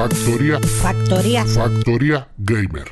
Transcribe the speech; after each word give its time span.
Factoría. 0.00 0.58
Factor, 0.60 1.18
Factoría. 1.18 1.44
factoría. 1.44 2.28
Gamer. 2.38 2.88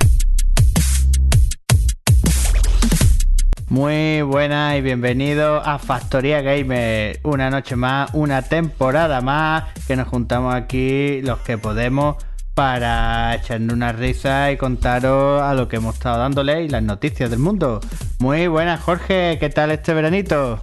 Muy 3.70 4.20
buenas 4.20 4.77
y 4.77 4.82
bienvenidos 4.82 5.62
a 5.65 5.79
Factoría 5.79 6.42
Gamer. 6.42 7.18
Una 7.23 7.48
noche 7.48 7.77
más, 7.77 8.10
una 8.12 8.42
temporada 8.42 9.23
más 9.23 9.73
que 9.87 9.96
nos 9.96 10.06
juntamos 10.06 10.55
aquí 10.55 11.23
los 11.23 11.38
que 11.38 11.56
podemos 11.56 12.16
para 12.52 13.37
echarnos 13.37 13.73
una 13.73 13.93
risa 13.93 14.52
y 14.52 14.59
contaros 14.59 15.40
a 15.40 15.54
lo 15.54 15.66
que 15.66 15.77
hemos 15.77 15.95
estado 15.95 16.18
dándole 16.18 16.65
y 16.65 16.68
las 16.68 16.82
noticias 16.82 17.30
del 17.30 17.38
mundo. 17.38 17.80
Muy 18.18 18.48
buenas, 18.48 18.82
Jorge. 18.82 19.38
¿Qué 19.40 19.48
tal 19.48 19.70
este 19.70 19.95
veranito? 19.95 20.60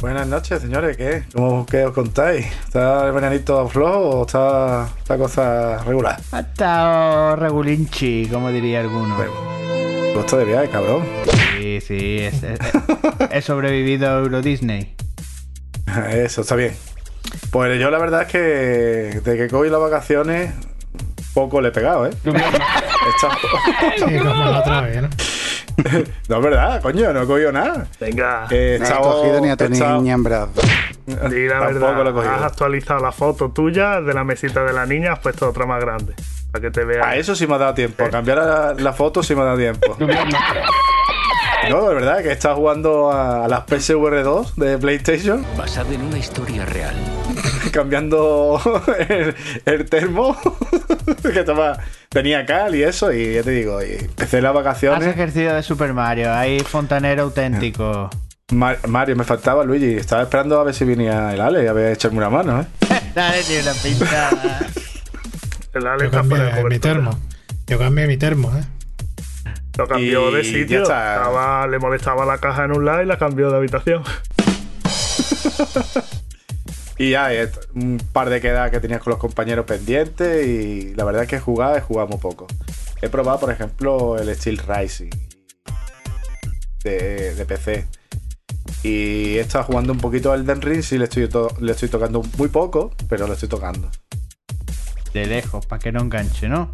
Buenas 0.00 0.26
noches, 0.26 0.62
señores. 0.62 0.96
¿Qué? 0.96 1.24
¿Cómo 1.34 1.66
qué 1.66 1.84
os 1.84 1.92
contáis? 1.92 2.46
¿Está 2.46 3.06
el 3.06 3.12
veranito 3.12 3.68
flojo 3.68 3.98
o 4.20 4.26
está 4.26 4.88
la 5.08 5.18
cosa 5.18 5.78
regular? 5.84 6.18
Ha 6.32 6.40
estado 6.40 7.36
regulinchi, 7.36 8.26
como 8.32 8.50
diría 8.50 8.80
alguno. 8.80 9.14
Costo 10.14 10.38
de 10.38 10.44
viaje, 10.46 10.68
cabrón. 10.70 11.04
Sí, 11.58 11.80
sí, 11.82 12.18
es- 12.20 12.42
es- 12.42 12.58
he 13.30 13.42
sobrevivido 13.42 14.08
a 14.08 14.18
Euro 14.20 14.40
Disney. 14.40 14.94
Eso 16.12 16.40
está 16.40 16.56
bien. 16.56 16.74
Pues 17.50 17.78
yo 17.78 17.90
la 17.90 17.98
verdad 17.98 18.22
es 18.22 18.28
que 18.28 18.38
de 19.20 19.36
que 19.36 19.48
cogí 19.48 19.68
las 19.68 19.80
vacaciones 19.80 20.50
poco 21.34 21.60
le 21.60 21.68
he 21.68 21.72
pegado, 21.72 22.06
¿eh? 22.06 22.10
Está- 22.24 23.36
Sí, 23.98 24.18
como 24.18 24.44
la 24.44 24.60
otra 24.60 24.80
vez, 24.80 25.02
¿no? 25.02 25.08
No 26.28 26.36
es 26.36 26.42
verdad, 26.42 26.82
coño, 26.82 27.12
no 27.12 27.22
he 27.22 27.26
cogido 27.26 27.52
nada. 27.52 27.86
Venga, 28.00 28.46
Eh, 28.50 28.76
No 28.78 28.84
has 28.84 28.90
estaba- 28.90 29.12
cogido 29.12 29.40
ni 29.40 29.50
a 29.50 29.56
tu 29.56 29.68
niña 29.68 30.14
en 30.14 30.22
brazos. 30.22 30.64
di 31.06 31.46
la 31.48 31.60
verdad. 31.60 31.94
lo 32.04 32.10
he 32.10 32.12
cogido. 32.12 32.32
Has 32.34 32.42
actualizado 32.42 33.00
la 33.00 33.12
foto 33.12 33.50
tuya 33.50 34.00
de 34.00 34.14
la 34.14 34.24
mesita 34.24 34.64
de 34.64 34.72
la 34.72 34.86
niña, 34.86 35.12
has 35.14 35.18
puesto 35.20 35.48
otra 35.48 35.66
más 35.66 35.80
grande. 35.80 36.14
Para 36.52 36.62
que 36.62 36.70
te 36.70 36.84
veas. 36.84 37.06
A 37.06 37.16
eso 37.16 37.34
sí 37.36 37.46
me 37.46 37.54
ha 37.54 37.58
dado 37.58 37.74
tiempo. 37.74 38.04
A 38.04 38.10
cambiar 38.10 38.38
la, 38.38 38.74
la 38.76 38.92
foto 38.92 39.22
sí 39.22 39.34
me 39.34 39.42
ha 39.42 39.44
dado 39.44 39.58
tiempo. 39.58 39.96
No, 41.68 41.88
de 41.88 41.94
verdad, 41.94 42.22
que 42.22 42.32
estado 42.32 42.56
jugando 42.56 43.12
a, 43.12 43.44
a 43.44 43.48
las 43.48 43.64
PSVR 43.64 44.22
2 44.24 44.56
de 44.56 44.78
PlayStation, 44.78 45.44
basado 45.56 45.92
en 45.92 46.00
una 46.02 46.18
historia 46.18 46.64
real. 46.64 46.94
cambiando 47.72 48.60
el, 49.08 49.34
el 49.66 49.84
termo 49.88 50.36
que 51.22 51.44
toma, 51.44 51.78
tenía 52.10 52.44
cal 52.44 52.74
y 52.74 52.82
eso, 52.82 53.12
y 53.12 53.34
ya 53.34 53.42
te 53.44 53.50
digo, 53.52 53.80
y 53.82 53.92
empecé 53.92 54.42
las 54.42 54.50
Has 54.50 54.54
vacaciones. 54.56 55.06
ejercicio 55.08 55.54
de 55.54 55.62
Super 55.62 55.94
Mario, 55.94 56.34
ahí 56.34 56.58
fontanero 56.60 57.22
auténtico. 57.22 58.10
Mar- 58.52 58.80
Mario, 58.88 59.14
me 59.14 59.22
faltaba 59.22 59.62
Luigi, 59.64 59.94
estaba 59.94 60.22
esperando 60.22 60.60
a 60.60 60.64
ver 60.64 60.74
si 60.74 60.84
venía 60.84 61.32
el 61.32 61.40
Ale 61.40 61.62
y 61.62 61.66
a 61.68 61.72
ver 61.72 61.92
echarme 61.92 62.18
una 62.18 62.30
mano, 62.30 62.60
¿eh? 62.60 62.66
Dale, 63.14 63.38
ni 63.48 63.56
una 63.58 63.72
pintada. 63.74 64.58
El 65.72 65.86
Ale 65.86 66.00
Yo 66.00 66.06
está 66.06 66.24
fuera 66.24 66.56
de 66.56 66.64
mi 66.64 66.80
termo. 66.80 67.16
Yo 67.68 67.78
cambié 67.78 68.08
mi 68.08 68.16
termo, 68.16 68.52
¿eh? 68.58 68.64
Lo 69.78 69.86
cambió 69.86 70.30
Y 70.30 70.34
de 70.34 70.42
sitio. 70.44 70.82
Estaba- 70.82 71.64
le 71.68 71.78
molestaba 71.78 72.26
la 72.26 72.38
caja 72.38 72.64
en 72.64 72.72
un 72.72 72.84
lado 72.84 73.02
y 73.02 73.06
la 73.06 73.18
cambió 73.18 73.50
de 73.52 73.56
habitación. 73.56 74.02
Y 77.00 77.12
ya, 77.12 77.32
eh, 77.32 77.50
un 77.74 77.96
par 78.12 78.28
de 78.28 78.42
quedas 78.42 78.70
que 78.70 78.78
tenías 78.78 79.00
con 79.00 79.12
los 79.12 79.18
compañeros 79.18 79.64
pendientes 79.64 80.46
y 80.46 80.92
la 80.94 81.04
verdad 81.04 81.22
es 81.22 81.28
que 81.30 81.36
he 81.36 81.40
jugado, 81.40 81.74
he 81.74 81.80
jugado 81.80 82.08
muy 82.08 82.18
poco. 82.18 82.46
He 83.00 83.08
probado, 83.08 83.40
por 83.40 83.50
ejemplo, 83.50 84.18
el 84.18 84.34
Steel 84.36 84.58
Rising 84.58 85.08
de, 86.84 87.34
de 87.34 87.44
PC. 87.46 87.86
Y 88.82 89.36
he 89.36 89.40
estado 89.40 89.64
jugando 89.64 89.94
un 89.94 89.98
poquito 89.98 90.30
al 90.30 90.44
Den 90.44 90.60
Ring, 90.60 90.82
sí 90.82 90.98
le 90.98 91.04
estoy, 91.04 91.26
to- 91.26 91.56
le 91.60 91.72
estoy 91.72 91.88
tocando 91.88 92.22
muy 92.36 92.48
poco, 92.48 92.92
pero 93.08 93.26
lo 93.26 93.32
estoy 93.32 93.48
tocando. 93.48 93.90
De 95.14 95.24
lejos, 95.24 95.64
para 95.64 95.80
que 95.80 95.92
no 95.92 96.02
enganche, 96.02 96.50
¿no? 96.50 96.70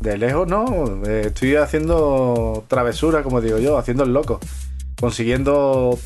De 0.00 0.18
lejos 0.18 0.46
no, 0.46 1.02
eh, 1.06 1.28
estoy 1.28 1.56
haciendo 1.56 2.66
travesuras, 2.68 3.22
como 3.22 3.40
digo 3.40 3.58
yo, 3.58 3.78
haciendo 3.78 4.04
el 4.04 4.12
loco. 4.12 4.38
Consiguiendo 5.00 5.98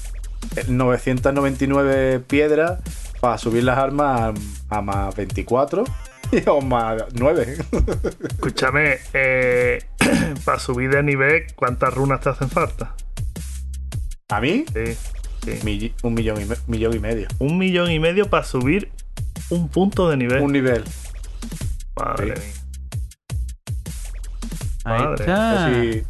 999 0.69 2.21
piedras 2.21 2.79
para 3.21 3.39
subir 3.39 3.65
las 3.65 3.79
armas 3.79 4.35
a, 4.71 4.77
a 4.79 4.83
más 4.83 5.15
24 5.17 5.85
o 6.47 6.61
más 6.61 7.03
9. 7.15 7.57
Escúchame, 8.31 8.99
eh, 9.15 9.79
para 10.45 10.59
subir 10.59 10.91
de 10.91 11.03
nivel, 11.03 11.45
¿cuántas 11.55 11.93
runas 11.95 12.21
te 12.21 12.31
hacen 12.31 12.49
falta? 12.51 12.95
A 14.31 14.41
mí, 14.41 14.65
Sí, 14.75 14.95
sí. 15.45 15.59
mi- 15.65 15.95
un 16.03 16.15
millón 16.15 16.41
y, 16.43 16.45
me- 16.45 16.57
millón 16.67 16.95
y 16.95 16.99
medio. 16.99 17.29
Un 17.39 17.57
millón 17.59 17.91
y 17.91 17.99
medio 17.99 18.29
para 18.29 18.45
subir 18.45 18.91
un 19.51 19.69
punto 19.69 20.09
de 20.11 20.17
nivel. 20.19 20.43
Un 20.43 20.53
nivel. 20.53 20.85
Madre 21.97 22.35
sí. 22.37 22.43
mía. 22.43 22.53
Ahí 24.85 25.03
Madre, 25.03 25.21
está. 25.25 25.67
Así, 25.67 26.03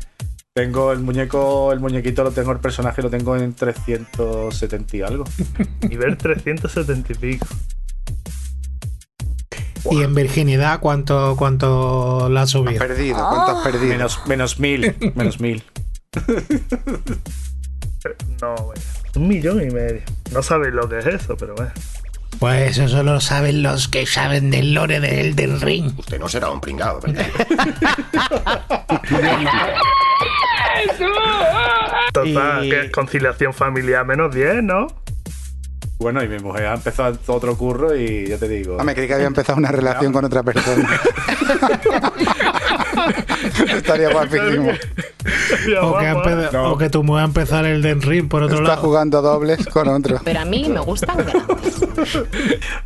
tengo 0.58 0.90
el 0.90 0.98
muñeco, 0.98 1.72
el 1.72 1.78
muñequito 1.78 2.24
lo 2.24 2.32
tengo, 2.32 2.50
el 2.50 2.58
personaje 2.58 3.00
lo 3.00 3.08
tengo 3.08 3.36
en 3.36 3.54
370 3.54 4.96
y 4.96 5.02
algo. 5.02 5.22
Nivel 5.88 6.16
370 6.18 7.12
y 7.12 7.14
pico. 7.14 7.46
Y 9.92 10.02
en 10.02 10.16
virginidad, 10.16 10.80
¿cuánto, 10.80 11.36
cuánto 11.38 12.28
la 12.28 12.40
has 12.40 12.48
¿Has 12.48 12.50
subido? 12.50 12.78
perdido? 12.80 13.16
¿Cuánto 13.16 13.56
has 13.56 13.62
perdido? 13.62 13.86
Menos, 13.86 14.20
menos 14.26 14.58
mil. 14.58 14.96
Menos 15.14 15.40
mil. 15.40 15.62
No, 18.40 18.54
bueno. 18.54 18.80
Un 19.16 19.26
millón 19.26 19.60
y 19.60 19.70
medio. 19.72 20.00
No 20.30 20.40
sabéis 20.40 20.72
lo 20.72 20.88
que 20.88 21.00
es 21.00 21.06
eso, 21.06 21.36
pero 21.36 21.56
bueno. 21.56 21.72
Pues 22.38 22.78
eso 22.78 22.88
solo 22.88 23.20
saben 23.20 23.64
los 23.64 23.88
que 23.88 24.06
saben 24.06 24.52
del 24.52 24.72
lore 24.72 25.00
del 25.00 25.26
Elden 25.26 25.60
Ring. 25.60 25.98
Usted 25.98 26.20
no 26.20 26.28
será 26.28 26.48
un 26.50 26.60
pringado, 26.60 27.00
¿verdad? 27.00 27.26
Total, 32.12 32.64
Y- 32.64 32.70
que 32.70 32.80
es 32.86 32.90
conciliación 32.90 33.52
familiar 33.52 34.04
menos 34.06 34.34
10, 34.34 34.62
¿no? 34.62 34.86
Bueno, 35.98 36.22
y 36.22 36.28
mi 36.28 36.38
mujer 36.38 36.66
ha 36.66 36.74
empezado 36.74 37.18
otro 37.26 37.56
curro 37.56 37.96
y 37.96 38.26
ya 38.28 38.38
te 38.38 38.46
digo. 38.48 38.76
Ah, 38.78 38.84
me 38.84 38.94
creí 38.94 39.08
que 39.08 39.14
había 39.14 39.26
empezado 39.26 39.58
una 39.58 39.72
relación 39.72 40.12
con 40.12 40.24
otra 40.24 40.44
persona. 40.44 40.88
Estaría 43.68 44.10
guapísimo. 44.10 44.70
O 45.82 45.98
que, 45.98 46.06
ha 46.06 46.12
guapo, 46.14 46.30
¿eh? 46.30 46.48
No. 46.52 46.72
o 46.72 46.78
que 46.78 46.88
tu 46.90 47.02
mujer 47.02 47.22
a 47.22 47.26
empezar 47.26 47.64
el 47.64 47.82
Ring 48.02 48.28
por 48.28 48.42
otro 48.44 48.58
Está 48.58 48.68
lado. 48.70 48.82
jugando 48.82 49.22
dobles 49.22 49.66
con 49.66 49.88
otro. 49.88 50.20
Pero 50.24 50.40
a 50.40 50.44
mí 50.44 50.68
me 50.68 50.80
gustan 50.80 51.16
grandes. 51.16 51.82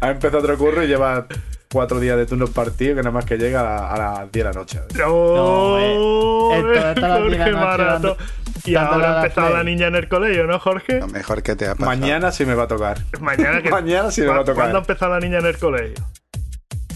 Ha 0.01 0.11
empezado 0.11 0.39
otro 0.39 0.57
curro 0.59 0.83
y 0.83 0.87
lleva 0.87 1.27
cuatro 1.73 1.99
días 2.01 2.17
de 2.17 2.27
turnos 2.27 2.51
partidos 2.51 2.97
que 2.97 3.03
nada 3.03 3.11
más 3.13 3.25
que 3.25 3.37
llega 3.39 3.61
a, 3.61 3.65
la- 3.65 3.91
a 3.91 4.21
las 4.21 4.33
10 4.33 4.33
de 4.33 4.45
la 4.45 4.53
noche. 4.53 4.81
No, 4.97 5.79
eh, 5.79 6.93
esto 6.95 7.01
la 7.01 7.19
noche 7.19 7.53
Barato. 7.53 8.17
Y 8.65 8.77
ahora 8.77 9.15
ha 9.15 9.23
empezado 9.23 9.51
la 9.57 9.65
niña 9.65 9.87
en 9.89 9.97
el 9.97 10.09
colegio, 10.09 10.45
¿no, 10.47 10.59
Jorge? 10.61 11.01
Lo 11.01 11.09
mejor 11.09 11.43
que 11.43 11.57
te 11.57 11.67
ha 11.67 11.75
pasado. 11.75 11.87
Mañana 11.91 12.31
sí 12.31 12.45
me 12.47 12.55
va 12.55 12.65
a 12.65 12.69
tocar. 12.69 12.99
Mañana 13.21 13.61
que. 13.63 13.71
Mañana 13.73 14.11
sí 14.11 14.21
me 14.21 14.29
va 14.29 14.37
a 14.37 14.45
tocar. 14.45 14.55
¿Cuándo 14.55 14.79
ha 14.79 14.81
empezado 14.83 15.13
la 15.15 15.21
niña 15.21 15.39
en 15.39 15.47
el 15.47 15.59
colegio? 15.59 16.05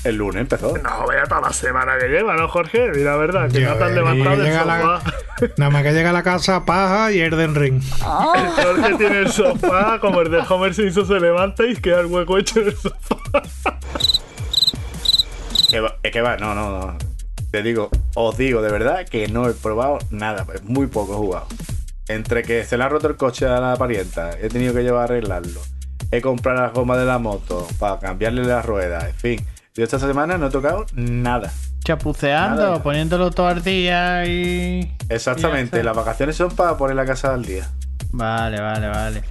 El 0.04 0.16
lunes 0.18 0.42
empezó. 0.42 0.76
No, 0.78 1.04
vaya 1.08 1.24
toda 1.24 1.40
la 1.40 1.52
semana 1.52 1.98
que 1.98 2.06
lleva, 2.06 2.36
¿no, 2.36 2.46
Jorge? 2.46 2.92
Di 2.92 3.02
la 3.02 3.16
verdad, 3.16 3.50
que 3.50 3.58
no 3.60 3.74
te 3.74 3.82
has 3.84 3.90
eh, 3.90 3.94
levantado 3.94 4.36
y 4.36 4.38
del 4.38 4.54
la- 4.54 5.00
sofá. 5.00 5.12
Nada 5.56 5.70
más 5.72 5.82
que 5.82 5.92
llega 5.92 6.10
a 6.10 6.12
la 6.12 6.22
casa, 6.22 6.64
paja 6.64 7.10
y 7.10 7.20
Elden 7.20 7.56
Ring. 7.56 7.82
El 7.82 8.50
Jorge 8.64 8.94
tiene 8.98 9.18
el 9.20 9.32
sofá, 9.32 9.98
como 9.98 10.20
el 10.20 10.30
de 10.30 10.38
Homer 10.48 10.74
Simpson 10.74 11.06
se 11.08 11.18
levanta 11.18 11.64
y 11.66 11.74
queda 11.74 12.00
el 12.00 12.06
hueco 12.06 12.38
hecho 12.38 12.60
en 12.60 12.66
el 12.68 12.76
sofá. 12.76 13.16
Que 15.70 15.80
va- 15.80 15.96
Es 16.02 16.12
que 16.12 16.20
va, 16.20 16.36
no, 16.36 16.54
no, 16.54 16.70
no. 16.70 16.98
Te 17.50 17.62
digo, 17.62 17.90
os 18.14 18.36
digo 18.36 18.60
de 18.62 18.70
verdad 18.70 19.06
que 19.08 19.28
no 19.28 19.48
he 19.48 19.52
probado 19.52 19.98
nada. 20.10 20.46
Muy 20.64 20.86
poco 20.88 21.14
he 21.14 21.16
jugado. 21.16 21.46
Entre 22.08 22.42
que 22.42 22.64
se 22.64 22.76
le 22.76 22.84
ha 22.84 22.88
roto 22.88 23.08
el 23.08 23.16
coche 23.16 23.46
a 23.46 23.58
la 23.60 23.76
parienta, 23.76 24.30
he 24.40 24.48
tenido 24.48 24.74
que 24.74 24.82
llevar 24.82 25.02
a 25.02 25.04
arreglarlo. 25.04 25.60
He 26.12 26.20
comprado 26.20 26.62
las 26.62 26.72
gomas 26.72 26.98
de 26.98 27.04
la 27.04 27.18
moto 27.18 27.66
para 27.78 27.98
cambiarle 27.98 28.44
las 28.44 28.64
ruedas, 28.64 29.04
en 29.04 29.14
fin. 29.14 29.46
Yo 29.74 29.82
esta 29.84 29.98
semana 29.98 30.38
no 30.38 30.46
he 30.46 30.50
tocado 30.50 30.86
nada. 30.94 31.52
Chapuceando, 31.84 32.62
Nada. 32.62 32.82
poniéndolo 32.82 33.30
todo 33.30 33.48
al 33.48 33.62
día 33.62 34.24
y. 34.26 34.92
Exactamente, 35.08 35.82
las 35.82 35.96
vacaciones 35.96 36.36
son 36.36 36.50
para 36.54 36.76
poner 36.76 36.96
la 36.96 37.04
casa 37.06 37.32
al 37.34 37.44
día. 37.44 37.68
Vale, 38.12 38.60
vale, 38.60 38.88
vale. 38.88 39.22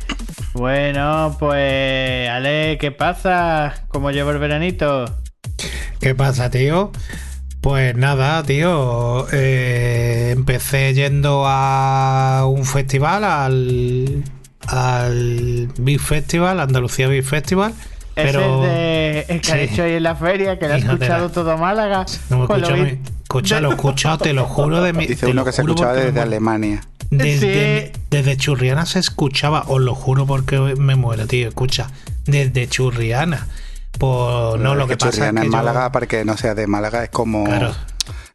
Bueno, 0.53 1.35
pues. 1.39 2.29
Ale, 2.29 2.77
¿qué 2.79 2.91
pasa? 2.91 3.73
¿Cómo 3.89 4.11
llevo 4.11 4.31
el 4.31 4.39
veranito? 4.39 5.05
¿Qué 5.99 6.15
pasa, 6.15 6.49
tío? 6.49 6.91
Pues 7.61 7.95
nada, 7.95 8.43
tío. 8.43 9.25
eh, 9.31 10.31
empecé 10.35 10.93
yendo 10.93 11.43
a 11.47 12.45
un 12.47 12.65
festival, 12.65 13.23
al, 13.23 14.23
al 14.67 15.69
Big 15.77 15.99
Festival, 15.99 16.59
Andalucía 16.59 17.07
Big 17.07 17.23
Festival. 17.23 17.73
Pero. 18.13 18.63
Ese 18.63 18.71
de 18.71 19.19
el 19.29 19.41
que 19.41 19.51
ha 19.51 19.55
Sí. 19.55 19.61
hecho 19.61 19.83
hoy 19.83 19.91
en 19.93 20.03
la 20.03 20.15
feria, 20.15 20.57
que 20.59 20.67
le 20.67 20.73
ha 20.75 20.77
escuchado 20.77 21.27
la- 21.27 21.33
todo 21.33 21.57
Málaga. 21.57 22.05
No 22.29 22.39
me 22.39 22.47
Con 22.47 22.61
lo 22.61 22.67
escucha, 22.67 22.83
vi- 22.83 22.99
escucha, 23.23 23.59
lo 23.61 23.69
he 23.69 23.73
escuchado, 23.73 24.17
te 24.19 24.33
lo 24.33 24.45
juro 24.45 24.81
de 24.81 24.93
mi. 24.93 25.07
Dice 25.07 25.25
uno 25.25 25.33
lo 25.35 25.45
que 25.45 25.51
se 25.51 25.61
escuchaba 25.63 25.91
me 25.93 25.97
desde 25.97 26.11
muero. 26.11 26.27
Alemania. 26.27 26.81
Desde, 27.11 27.91
Sí. 27.93 28.01
desde 28.09 28.37
Churriana 28.37 28.85
se 28.85 28.99
escuchaba, 28.99 29.63
os 29.67 29.81
lo 29.81 29.95
juro 29.95 30.25
porque 30.25 30.57
me 30.59 30.95
muero, 30.95 31.27
tío. 31.27 31.47
Escucha, 31.49 31.89
desde 32.25 32.67
Churriana. 32.67 33.47
Pues 33.97 34.59
no, 34.61 34.75
lo 34.75 34.87
que 34.87 34.97
pasa 34.97 35.09
es 35.09 35.19
que 35.19 35.27
en 35.39 35.43
yo- 35.43 35.49
Málaga, 35.49 35.91
para 35.91 36.07
que 36.07 36.25
no 36.25 36.37
sea 36.37 36.53
de 36.55 36.67
Málaga, 36.67 37.03
es 37.03 37.09
como 37.09 37.45
Claro. 37.45 37.73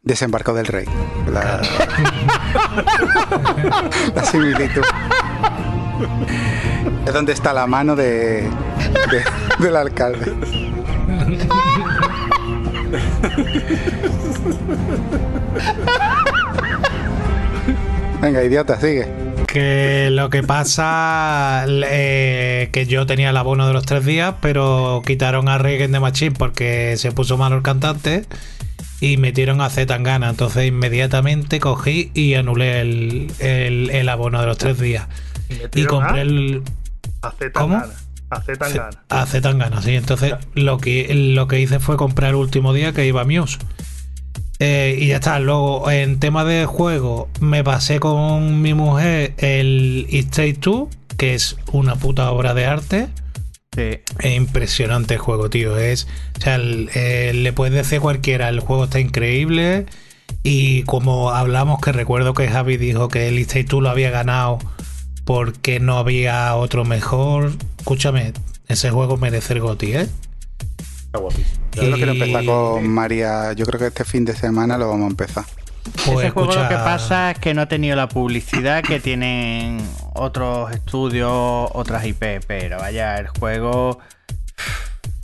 Desembarco 0.03 0.53
del 0.53 0.65
Rey. 0.65 0.85
La, 1.31 1.61
la 4.15 4.25
similitud. 4.25 4.81
Es 7.05 7.13
donde 7.13 7.33
está 7.33 7.53
la 7.53 7.67
mano 7.67 7.95
de, 7.95 8.49
de- 9.11 9.23
del 9.59 9.75
alcalde. 9.75 10.33
Venga, 18.21 18.43
idiota, 18.43 18.79
sigue. 18.79 19.07
Que 19.51 20.07
lo 20.11 20.29
que 20.29 20.43
pasa 20.43 21.65
eh, 21.67 22.69
que 22.71 22.85
yo 22.85 23.05
tenía 23.05 23.31
el 23.31 23.37
abono 23.37 23.67
de 23.67 23.73
los 23.73 23.85
tres 23.85 24.05
días, 24.05 24.35
pero 24.41 25.01
quitaron 25.05 25.49
a 25.49 25.57
Regen 25.57 25.91
de 25.91 25.99
Machine 25.99 26.31
porque 26.31 26.95
se 26.95 27.11
puso 27.11 27.37
malo 27.37 27.57
el 27.57 27.61
cantante 27.61 28.23
y 29.01 29.17
metieron 29.17 29.59
a 29.59 29.69
Z 29.69 29.87
Tangana. 29.87 30.29
Entonces 30.29 30.67
inmediatamente 30.67 31.59
cogí 31.59 32.11
y 32.13 32.35
anulé 32.35 32.79
el, 32.79 33.31
el- 33.39 33.89
el 33.89 34.07
abono 34.09 34.39
de 34.39 34.47
los 34.47 34.57
tres 34.57 34.79
días. 34.79 35.07
Y 35.75 35.83
compré 35.83 36.19
a- 36.19 36.21
el 36.21 36.61
A 37.21 37.31
Z 37.31 37.51
¿Cómo? 37.51 37.75
A 38.29 38.41
Z 38.41 38.57
Tangana. 38.57 38.89
a 39.09 39.25
Z 39.25 39.41
Tangana, 39.41 39.81
sí. 39.81 39.95
Entonces 39.97 40.33
lo 40.55 40.77
que, 40.77 41.13
lo 41.35 41.49
que 41.49 41.59
hice 41.59 41.79
fue 41.81 41.97
comprar 41.97 42.29
el 42.29 42.35
último 42.37 42.71
día 42.71 42.93
que 42.93 43.05
iba 43.05 43.19
a 43.19 43.25
Muse. 43.25 43.57
Eh, 44.63 44.95
y 44.99 45.07
ya 45.07 45.15
está. 45.15 45.39
Luego, 45.39 45.89
en 45.89 46.19
tema 46.19 46.45
de 46.45 46.67
juego, 46.67 47.27
me 47.39 47.63
pasé 47.63 47.99
con 47.99 48.61
mi 48.61 48.75
mujer 48.75 49.33
el 49.37 50.05
It 50.07 50.29
Takes 50.29 50.53
Two, 50.59 50.87
que 51.17 51.33
es 51.33 51.57
una 51.71 51.95
puta 51.95 52.29
obra 52.29 52.53
de 52.53 52.65
arte. 52.67 53.07
Sí. 53.75 53.99
Es 54.19 54.35
impresionante 54.37 55.15
el 55.15 55.19
juego, 55.19 55.49
tío. 55.49 55.77
Es, 55.79 56.07
o 56.37 56.41
sea, 56.41 56.55
el- 56.55 56.91
eh, 56.93 57.31
le 57.33 57.53
puedes 57.53 57.73
decir 57.73 58.01
cualquiera, 58.01 58.49
el 58.49 58.59
juego 58.59 58.83
está 58.83 58.99
increíble. 58.99 59.87
Y 60.43 60.83
como 60.83 61.31
hablamos, 61.31 61.81
que 61.81 61.91
recuerdo 61.91 62.35
que 62.35 62.47
Javi 62.47 62.77
dijo 62.77 63.07
que 63.07 63.29
el 63.29 63.39
It 63.39 63.47
Takes 63.47 63.63
Two 63.63 63.81
lo 63.81 63.89
había 63.89 64.11
ganado 64.11 64.59
porque 65.25 65.79
no 65.79 65.97
había 65.97 66.55
otro 66.55 66.85
mejor. 66.85 67.53
Escúchame, 67.79 68.33
ese 68.67 68.91
juego 68.91 69.17
merece 69.17 69.53
el 69.53 69.61
GOTY, 69.61 69.93
¿eh? 69.95 70.07
Está 71.11 71.19
guapísimo. 71.19 71.65
Yo 71.73 71.83
lo 71.89 71.97
quiero 71.97 72.11
empezar 72.13 72.45
con 72.45 72.87
María. 72.87 73.51
Yo 73.51 73.65
creo 73.65 73.79
que 73.81 73.87
este 73.87 74.05
fin 74.05 74.23
de 74.23 74.33
semana 74.33 74.77
lo 74.77 74.87
vamos 74.87 75.07
a 75.07 75.09
empezar. 75.09 75.43
Pues 76.05 76.19
Ese 76.19 76.29
juego 76.29 76.53
lo 76.53 76.69
que 76.69 76.75
pasa 76.75 77.31
es 77.31 77.39
que 77.39 77.53
no 77.53 77.61
ha 77.63 77.65
tenido 77.65 77.97
la 77.97 78.07
publicidad 78.07 78.81
que 78.81 79.01
tienen 79.01 79.81
otros 80.13 80.71
estudios, 80.71 81.69
otras 81.73 82.05
IP, 82.05 82.23
pero 82.47 82.77
vaya, 82.77 83.17
el 83.17 83.27
juego. 83.27 83.99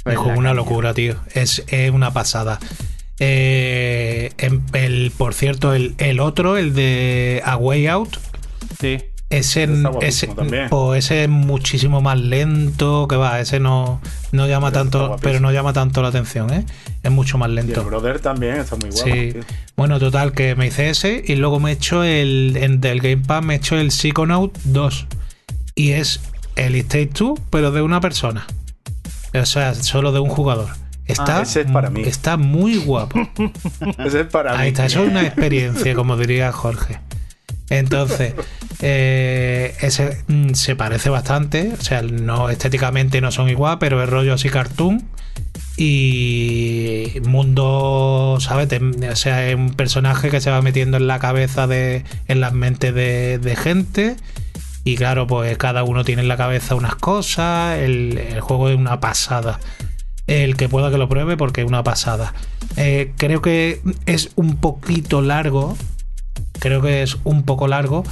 El 0.03 0.15
juego 0.17 0.31
es 0.33 0.37
una 0.37 0.53
locura, 0.53 0.93
tío. 0.93 1.15
Es, 1.33 1.63
es 1.67 1.91
una 1.91 2.11
pasada. 2.11 2.59
Eh, 3.19 4.31
em- 4.37 4.63
el, 4.73 5.11
por 5.17 5.33
cierto, 5.33 5.73
el, 5.73 5.95
el 5.99 6.19
otro, 6.19 6.57
el 6.57 6.73
de 6.73 7.41
A 7.45 7.55
Way 7.55 7.87
Out, 7.87 8.17
Sí. 8.79 8.97
Ese, 9.29 9.67
Ese 10.01 10.27
también. 10.27 10.69
pues 10.69 11.05
ese 11.05 11.23
es 11.23 11.29
muchísimo 11.29 11.99
más 12.01 12.17
lento, 12.17 13.07
que 13.09 13.17
va, 13.17 13.39
ese 13.41 13.59
no, 13.59 13.99
no 14.31 14.47
llama 14.47 14.71
tanto, 14.71 15.17
pero 15.21 15.39
no 15.41 15.51
llama 15.51 15.73
tanto 15.73 16.01
la 16.01 16.07
atención, 16.09 16.51
¿eh? 16.53 16.65
Es 17.03 17.11
mucho 17.11 17.37
más 17.37 17.47
Y 17.49 17.51
el 17.51 17.55
lento. 17.55 17.83
brother 17.83 18.19
también 18.19 18.55
está 18.55 18.75
muy 18.77 18.89
guapo. 18.89 19.03
Sí. 19.09 19.33
tío. 19.33 19.41
Bueno, 19.75 19.99
total, 19.99 20.31
que 20.31 20.55
me 20.55 20.67
hice 20.67 20.89
ese 20.89 21.23
y 21.25 21.35
luego 21.35 21.59
me 21.59 21.71
he 21.71 21.73
hecho 21.73 22.03
el 22.03 22.57
en, 22.59 22.79
del 22.79 23.01
Game 23.01 23.17
Pass, 23.25 23.43
me 23.43 23.55
he 23.55 23.57
hecho 23.57 23.77
el 23.77 23.91
Psychonaut 23.91 24.57
2. 24.63 25.07
Y 25.75 25.91
es 25.91 26.21
el 26.55 26.75
State 26.75 27.11
2, 27.19 27.39
pero 27.49 27.71
de 27.71 27.81
una 27.81 27.99
persona. 27.99 28.47
O 29.33 29.45
sea, 29.45 29.75
solo 29.75 30.11
de 30.13 30.19
un 30.19 30.29
jugador. 30.29 30.69
Está, 31.05 31.39
Ah, 31.39 31.41
ese 31.43 31.61
es 31.61 31.71
para 31.71 31.89
mí. 31.89 32.01
está 32.03 32.35
muy 32.37 32.77
guapo. 32.77 33.19
Ese 33.99 34.21
es 34.21 34.27
para 34.27 34.53
mí. 34.53 34.57
Ahí 34.61 34.67
está, 34.69 34.85
eso 34.87 35.03
es 35.03 35.09
una 35.09 35.21
experiencia, 35.25 35.93
como 35.95 36.17
diría 36.17 36.51
Jorge. 36.51 36.99
Entonces, 37.69 38.33
eh, 38.81 39.75
ese 39.81 40.23
mm, 40.27 40.53
se 40.53 40.75
parece 40.75 41.09
bastante, 41.09 41.73
o 41.77 41.81
sea, 41.81 42.01
no 42.01 42.49
estéticamente 42.49 43.21
no 43.21 43.31
son 43.31 43.49
igual, 43.49 43.79
pero 43.79 44.01
es 44.03 44.09
rollo 44.09 44.33
así 44.33 44.49
cartoon 44.49 45.03
y 45.77 47.13
mundo, 47.23 48.37
¿sabes? 48.39 48.69
O 49.11 49.15
sea, 49.15 49.47
es 49.47 49.55
un 49.55 49.73
personaje 49.73 50.29
que 50.29 50.41
se 50.41 50.49
va 50.49 50.61
metiendo 50.61 50.97
en 50.97 51.07
la 51.07 51.19
cabeza 51.19 51.67
de, 51.67 52.03
en 52.27 52.39
las 52.41 52.53
mentes 52.53 52.93
de, 52.93 53.55
gente 53.55 54.15
y 54.83 54.95
claro, 54.95 55.27
pues 55.27 55.57
cada 55.57 55.83
uno 55.83 56.03
tiene 56.03 56.21
en 56.23 56.27
la 56.27 56.37
cabeza 56.37 56.75
unas 56.75 56.95
cosas, 56.95 57.77
el, 57.77 58.17
el 58.17 58.41
juego 58.41 58.69
es 58.69 58.77
una 58.77 58.99
pasada. 58.99 59.59
El 60.27 60.57
que 60.57 60.67
pueda 60.67 60.91
que 60.91 60.97
lo 60.97 61.07
pruebe 61.07 61.37
porque 61.37 61.61
es 61.61 61.67
una 61.67 61.83
pasada. 61.83 62.33
Eh, 62.75 63.13
creo 63.17 63.41
que 63.41 63.81
es 64.05 64.29
un 64.35 64.57
poquito 64.57 65.21
largo. 65.21 65.77
Creo 66.59 66.81
que 66.81 67.01
es 67.01 67.17
un 67.23 67.43
poco 67.43 67.67
largo. 67.67 68.03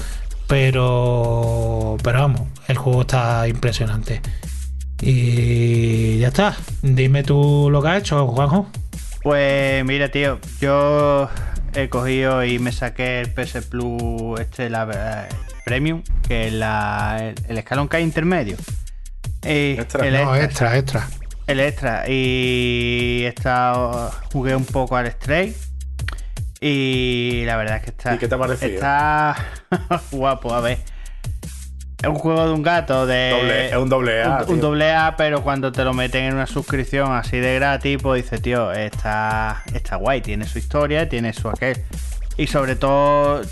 Pero. 0.48 1.98
Pero 2.04 2.20
vamos, 2.20 2.42
el 2.68 2.78
juego 2.78 3.02
está 3.02 3.48
impresionante. 3.48 4.22
Y 5.02 6.20
ya 6.20 6.30
está. 6.30 6.56
Dime 6.82 7.24
tú 7.24 7.70
lo 7.72 7.82
que 7.82 7.88
has 7.90 8.00
hecho, 8.00 8.28
Juanjo. 8.28 8.68
Pues 9.24 9.84
mira, 9.86 10.10
tío, 10.10 10.40
yo 10.62 11.30
he 11.74 11.90
cogido 11.90 12.44
y 12.46 12.60
me 12.60 12.72
saqué 12.72 13.22
el 13.22 13.32
PS 13.34 13.66
Plus 13.70 14.40
este, 14.40 14.70
la 14.70 15.28
eh, 15.32 15.36
Premium, 15.66 16.04
que 16.28 16.48
es 16.48 16.54
la, 16.54 17.18
el, 17.22 17.36
el 17.48 17.58
escalón 17.58 17.90
que 17.90 17.98
hay 17.98 18.04
intermedio. 18.04 18.56
Y 19.44 19.72
Extra. 19.80 20.08
el 20.08 20.14
No, 20.14 20.36
extra, 20.36 20.78
extra, 20.78 21.08
extra. 21.08 21.28
el 21.48 21.60
extra. 21.60 22.04
Y 22.10 23.24
he 23.24 23.28
estado, 23.28 24.12
jugué 24.32 24.56
un 24.56 24.66
poco 24.66 24.96
al 24.96 25.12
Stray. 25.12 25.56
Y 26.68 27.44
la 27.46 27.58
verdad 27.58 27.78
es 27.78 27.84
que 27.84 27.90
está. 27.92 28.16
¿Y 28.16 28.18
qué 28.18 28.28
te 28.28 28.34
ha 28.34 28.38
parecido? 28.40 28.74
Está 28.74 29.36
guapo, 30.12 30.52
a 30.52 30.62
ver. 30.62 30.80
Es 32.02 32.10
un 32.10 32.16
juego 32.16 32.44
de 32.48 32.54
un 32.54 32.64
gato 32.64 33.06
de. 33.06 33.32
Doble- 33.32 33.70
es 33.70 33.76
un 33.76 33.88
doble 33.90 34.24
A, 34.24 34.44
Un, 34.48 34.54
un 34.56 34.62
doble 34.62 34.92
A, 34.92 35.14
pero 35.16 35.44
cuando 35.44 35.72
te 35.72 35.84
lo 35.84 35.94
meten 35.94 36.24
en 36.24 36.34
una 36.34 36.48
suscripción 36.48 37.12
así 37.14 37.38
de 37.38 37.54
gratis, 37.54 38.00
pues 38.02 38.24
dices, 38.24 38.42
tío, 38.42 38.72
está, 38.72 39.62
está 39.76 39.98
guay, 39.98 40.22
tiene 40.22 40.48
su 40.48 40.58
historia, 40.58 41.08
tiene 41.08 41.34
su 41.34 41.50
aquel. 41.50 41.84
Y 42.36 42.48
sobre 42.48 42.76
todo, 42.76 43.44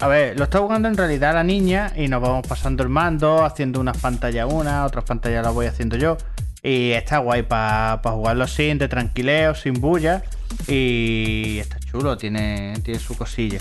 a 0.00 0.08
ver, 0.08 0.36
lo 0.36 0.42
está 0.44 0.58
jugando 0.58 0.88
en 0.88 0.96
realidad 0.96 1.34
la 1.34 1.44
niña 1.44 1.92
y 1.94 2.08
nos 2.08 2.20
vamos 2.20 2.44
pasando 2.48 2.82
el 2.82 2.88
mando, 2.88 3.44
haciendo 3.44 3.78
unas 3.78 3.98
pantallas 3.98 4.48
una, 4.52 4.84
otras 4.86 5.04
pantallas 5.04 5.44
las 5.44 5.54
voy 5.54 5.66
haciendo 5.66 5.96
yo. 5.96 6.16
Y 6.64 6.90
está 6.90 7.18
guay 7.18 7.42
para 7.44 8.00
jugarlo 8.02 8.42
así, 8.42 8.74
de 8.74 8.88
tranquileo, 8.88 9.54
sin 9.54 9.74
bulla. 9.74 10.24
Y 10.68 11.58
está 11.58 11.78
chulo, 11.80 12.16
tiene, 12.16 12.74
tiene 12.82 13.00
su 13.00 13.16
cosilla. 13.16 13.58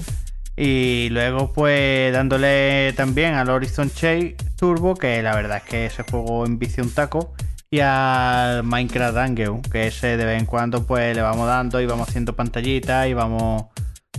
Y 0.57 1.09
luego, 1.09 1.51
pues, 1.51 2.13
dándole 2.13 2.93
también 2.93 3.33
al 3.33 3.49
Horizon 3.49 3.89
Chase 3.89 4.35
Turbo, 4.57 4.95
que 4.95 5.21
la 5.21 5.35
verdad 5.35 5.57
es 5.57 5.63
que 5.63 5.85
ese 5.87 6.03
juego 6.03 6.45
envicia 6.45 6.83
un 6.83 6.91
taco. 6.91 7.33
Y 7.69 7.79
al 7.81 8.63
Minecraft 8.63 9.17
Dungeon, 9.17 9.61
que 9.61 9.87
ese 9.87 10.15
de 10.15 10.25
vez 10.25 10.39
en 10.39 10.45
cuando, 10.45 10.85
pues, 10.85 11.15
le 11.15 11.21
vamos 11.21 11.47
dando 11.47 11.81
y 11.81 11.85
vamos 11.85 12.07
haciendo 12.07 12.35
pantallitas 12.35 13.07
y 13.07 13.13
vamos 13.13 13.65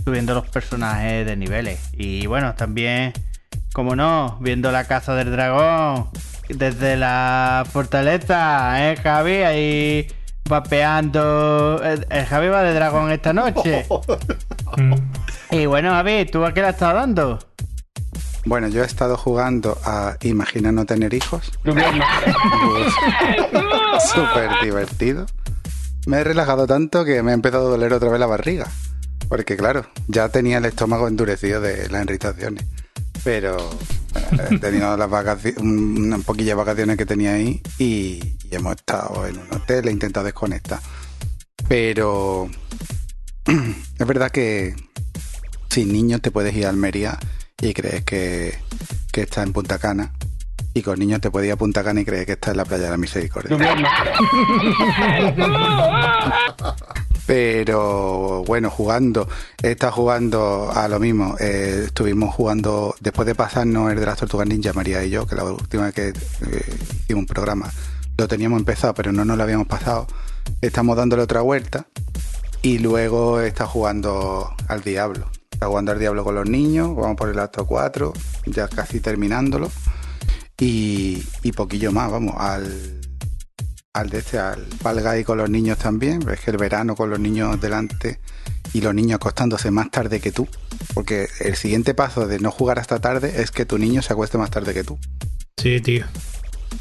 subiendo 0.03 0.35
los 0.35 0.47
personajes 0.47 1.25
de 1.25 1.35
niveles. 1.35 1.89
Y 1.93 2.27
bueno, 2.27 2.53
también, 2.55 3.13
como 3.73 3.95
no, 3.95 4.37
viendo 4.41 4.71
la 4.71 4.85
caza 4.85 5.15
del 5.15 5.31
dragón 5.31 6.09
desde 6.49 6.97
la 6.97 7.65
fortaleza, 7.69 8.91
¿eh, 8.91 8.95
Javi? 8.95 9.37
Ahí 9.37 10.07
vapeando. 10.47 11.81
El, 11.83 12.05
el 12.09 12.25
Javi 12.25 12.47
va 12.47 12.63
de 12.63 12.73
dragón 12.73 13.11
esta 13.11 13.33
noche. 13.33 13.85
Mm. 14.77 14.93
Y 15.49 15.65
bueno, 15.65 15.91
Javi, 15.91 16.25
¿tú 16.25 16.43
a 16.43 16.53
qué 16.53 16.61
has 16.61 16.73
estado 16.73 16.95
dando? 16.95 17.39
Bueno, 18.45 18.67
yo 18.67 18.83
he 18.83 18.85
estado 18.85 19.15
jugando 19.17 19.77
a 19.83 20.17
Imagina 20.21 20.71
no 20.71 20.85
tener 20.85 21.13
hijos. 21.13 21.51
Súper 24.13 24.49
divertido. 24.63 25.25
Me 26.05 26.17
he 26.17 26.23
relajado 26.23 26.67
tanto 26.67 27.03
que 27.05 27.23
me 27.23 27.31
ha 27.31 27.33
empezado 27.33 27.67
a 27.67 27.71
doler 27.71 27.93
otra 27.93 28.09
vez 28.09 28.19
la 28.19 28.25
barriga. 28.25 28.67
Porque 29.27 29.57
claro, 29.57 29.85
ya 30.07 30.29
tenía 30.29 30.59
el 30.59 30.65
estómago 30.65 31.07
endurecido 31.07 31.59
de 31.59 31.89
las 31.89 32.03
irritaciones. 32.03 32.65
Pero 33.23 33.57
eh, 34.51 34.59
tenido 34.59 34.97
las 34.97 35.09
vacaciones, 35.09 35.61
una 35.61 36.17
poquilla 36.19 36.51
de 36.51 36.55
vacaciones 36.55 36.97
que 36.97 37.05
tenía 37.05 37.33
ahí 37.33 37.61
y, 37.77 38.37
y 38.43 38.55
hemos 38.55 38.75
estado 38.75 39.25
en 39.27 39.37
un 39.37 39.53
hotel, 39.53 39.87
he 39.87 39.91
intentado 39.91 40.25
desconectar. 40.25 40.79
Pero 41.67 42.49
es 43.45 44.07
verdad 44.07 44.31
que 44.31 44.75
sin 45.69 45.91
niños 45.91 46.21
te 46.21 46.31
puedes 46.31 46.55
ir 46.55 46.65
a 46.65 46.69
Almería 46.69 47.19
y 47.61 47.73
crees 47.73 48.03
que, 48.03 48.57
que 49.11 49.21
está 49.21 49.43
en 49.43 49.53
Punta 49.53 49.79
Cana. 49.79 50.13
Y 50.73 50.83
con 50.83 50.99
niños 50.99 51.21
te 51.21 51.31
puedes 51.31 51.47
ir 51.47 51.53
a 51.53 51.55
Punta 51.55 51.83
Cana 51.83 52.01
y 52.01 52.05
crees 52.05 52.25
que 52.25 52.33
está 52.33 52.51
en 52.51 52.57
la 52.57 52.65
playa 52.65 52.85
de 52.85 52.91
la 52.91 52.97
Misericordia. 52.97 53.57
Pero 57.27 58.43
bueno, 58.45 58.69
jugando, 58.71 59.27
estado 59.61 59.91
jugando 59.91 60.71
a 60.73 60.87
lo 60.87 60.99
mismo. 60.99 61.35
Eh, 61.39 61.83
estuvimos 61.87 62.33
jugando, 62.33 62.95
después 63.01 63.25
de 63.25 63.35
pasarnos 63.35 63.91
el 63.91 63.99
de 63.99 64.05
las 64.05 64.17
tortugas 64.17 64.47
ninja, 64.47 64.71
María 64.73 65.03
y 65.03 65.09
yo, 65.09 65.27
que 65.27 65.35
la 65.35 65.43
última 65.43 65.83
vez 65.83 65.93
que 65.93 66.07
eh, 66.07 66.13
hicimos 67.03 67.21
un 67.21 67.25
programa 67.25 67.69
lo 68.17 68.27
teníamos 68.27 68.59
empezado, 68.59 68.93
pero 68.93 69.11
no 69.11 69.25
nos 69.25 69.37
lo 69.37 69.43
habíamos 69.43 69.67
pasado. 69.67 70.07
estamos 70.61 70.97
dándole 70.97 71.21
otra 71.21 71.41
vuelta 71.41 71.87
y 72.61 72.79
luego 72.79 73.41
está 73.41 73.67
jugando 73.67 74.55
al 74.67 74.81
Diablo. 74.81 75.29
Está 75.51 75.67
jugando 75.67 75.91
al 75.91 75.99
Diablo 75.99 76.23
con 76.23 76.35
los 76.35 76.49
niños, 76.49 76.95
vamos 76.95 77.15
por 77.15 77.29
el 77.29 77.39
acto 77.39 77.65
4, 77.65 78.13
ya 78.47 78.67
casi 78.67 78.99
terminándolo. 78.99 79.69
Y, 80.59 81.23
y 81.43 81.51
poquillo 81.51 81.91
más, 81.91 82.11
vamos, 82.11 82.33
al, 82.37 82.96
al 83.97 84.09
de 84.11 84.19
este, 84.19 84.37
al 84.37 84.67
Guy 84.83 85.23
con 85.23 85.39
los 85.39 85.49
niños 85.49 85.79
también. 85.79 86.27
Es 86.29 86.41
que 86.41 86.51
el 86.51 86.57
verano 86.57 86.95
con 86.95 87.09
los 87.09 87.19
niños 87.19 87.59
delante 87.59 88.19
y 88.73 88.81
los 88.81 88.93
niños 88.93 89.15
acostándose 89.15 89.71
más 89.71 89.89
tarde 89.89 90.19
que 90.19 90.31
tú. 90.31 90.47
Porque 90.93 91.27
el 91.39 91.55
siguiente 91.55 91.93
paso 91.93 92.27
de 92.27 92.39
no 92.39 92.51
jugar 92.51 92.79
hasta 92.79 92.99
tarde 92.99 93.41
es 93.41 93.51
que 93.51 93.65
tu 93.65 93.77
niño 93.77 94.01
se 94.01 94.13
acueste 94.13 94.37
más 94.37 94.51
tarde 94.51 94.73
que 94.73 94.83
tú. 94.83 94.99
Sí, 95.57 95.81
tío. 95.81 96.05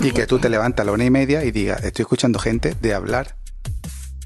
Y 0.01 0.11
que 0.11 0.27
tú 0.27 0.39
te 0.39 0.51
levantas 0.51 0.85
a 0.85 0.87
la 0.87 0.93
una 0.93 1.07
y 1.07 1.11
media 1.11 1.45
y 1.45 1.53
digas, 1.53 1.83
estoy 1.85 2.03
escuchando 2.03 2.39
gente 2.39 2.77
de 2.81 2.93
hablar. 2.93 3.37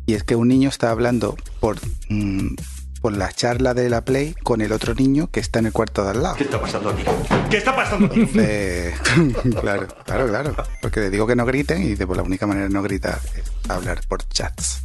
Y 0.07 0.15
es 0.15 0.25
que 0.25 0.35
un 0.35 0.49
niño 0.49 0.69
está 0.69 0.91
hablando 0.91 1.37
por, 1.61 1.77
mm, 2.09 2.57
por 3.01 3.17
la 3.17 3.33
charla 3.33 3.75
de 3.75 3.89
la 3.89 4.05
Play 4.05 4.35
con 4.43 4.61
el 4.61 4.73
otro 4.73 4.95
niño 4.95 5.31
que 5.31 5.41
está 5.41 5.59
en 5.59 5.67
el 5.67 5.73
cuarto 5.73 6.05
de 6.05 6.11
al 6.11 6.23
lado. 6.23 6.37
¿Qué 6.37 6.45
está 6.45 6.61
pasando 6.61 6.91
aquí? 6.91 7.03
¿Qué 7.51 7.57
está 7.57 7.75
pasando 7.75 8.07
aquí? 8.07 8.21
Entonces, 8.21 8.95
claro, 9.61 9.89
claro, 10.05 10.29
claro. 10.29 10.57
Porque 10.83 11.01
le 11.01 11.11
digo 11.11 11.27
que 11.27 11.37
no 11.37 11.47
griten 11.47 11.83
y 11.83 11.89
dice, 11.89 12.07
pues 12.07 12.17
la 12.17 12.23
única 12.23 12.47
manera 12.47 12.69
de 12.69 12.75
no 12.75 12.83
gritar 12.83 13.19
es 13.37 13.71
hablar 13.71 14.01
por 14.07 14.27
chats. 14.29 14.83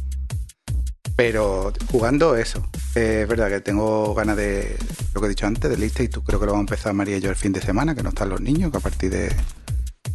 Pero 1.16 1.72
jugando 1.90 2.36
eso, 2.36 2.66
eh, 2.94 3.20
es 3.22 3.28
verdad 3.28 3.48
que 3.48 3.60
tengo 3.60 4.14
ganas 4.14 4.36
de 4.36 4.76
lo 5.14 5.20
que 5.20 5.26
he 5.26 5.30
dicho 5.30 5.46
antes, 5.46 5.70
de 5.70 5.76
lista, 5.76 6.02
y 6.02 6.08
tú 6.08 6.22
creo 6.22 6.38
que 6.38 6.46
lo 6.46 6.52
vamos 6.52 6.70
a 6.70 6.74
empezar 6.74 6.92
María 6.92 7.16
y 7.16 7.20
yo 7.20 7.30
el 7.30 7.36
fin 7.36 7.52
de 7.52 7.62
semana, 7.62 7.94
que 7.94 8.02
no 8.02 8.10
están 8.10 8.28
los 8.28 8.40
niños, 8.40 8.70
que 8.70 8.76
a 8.76 8.80
partir 8.80 9.10
de, 9.10 9.34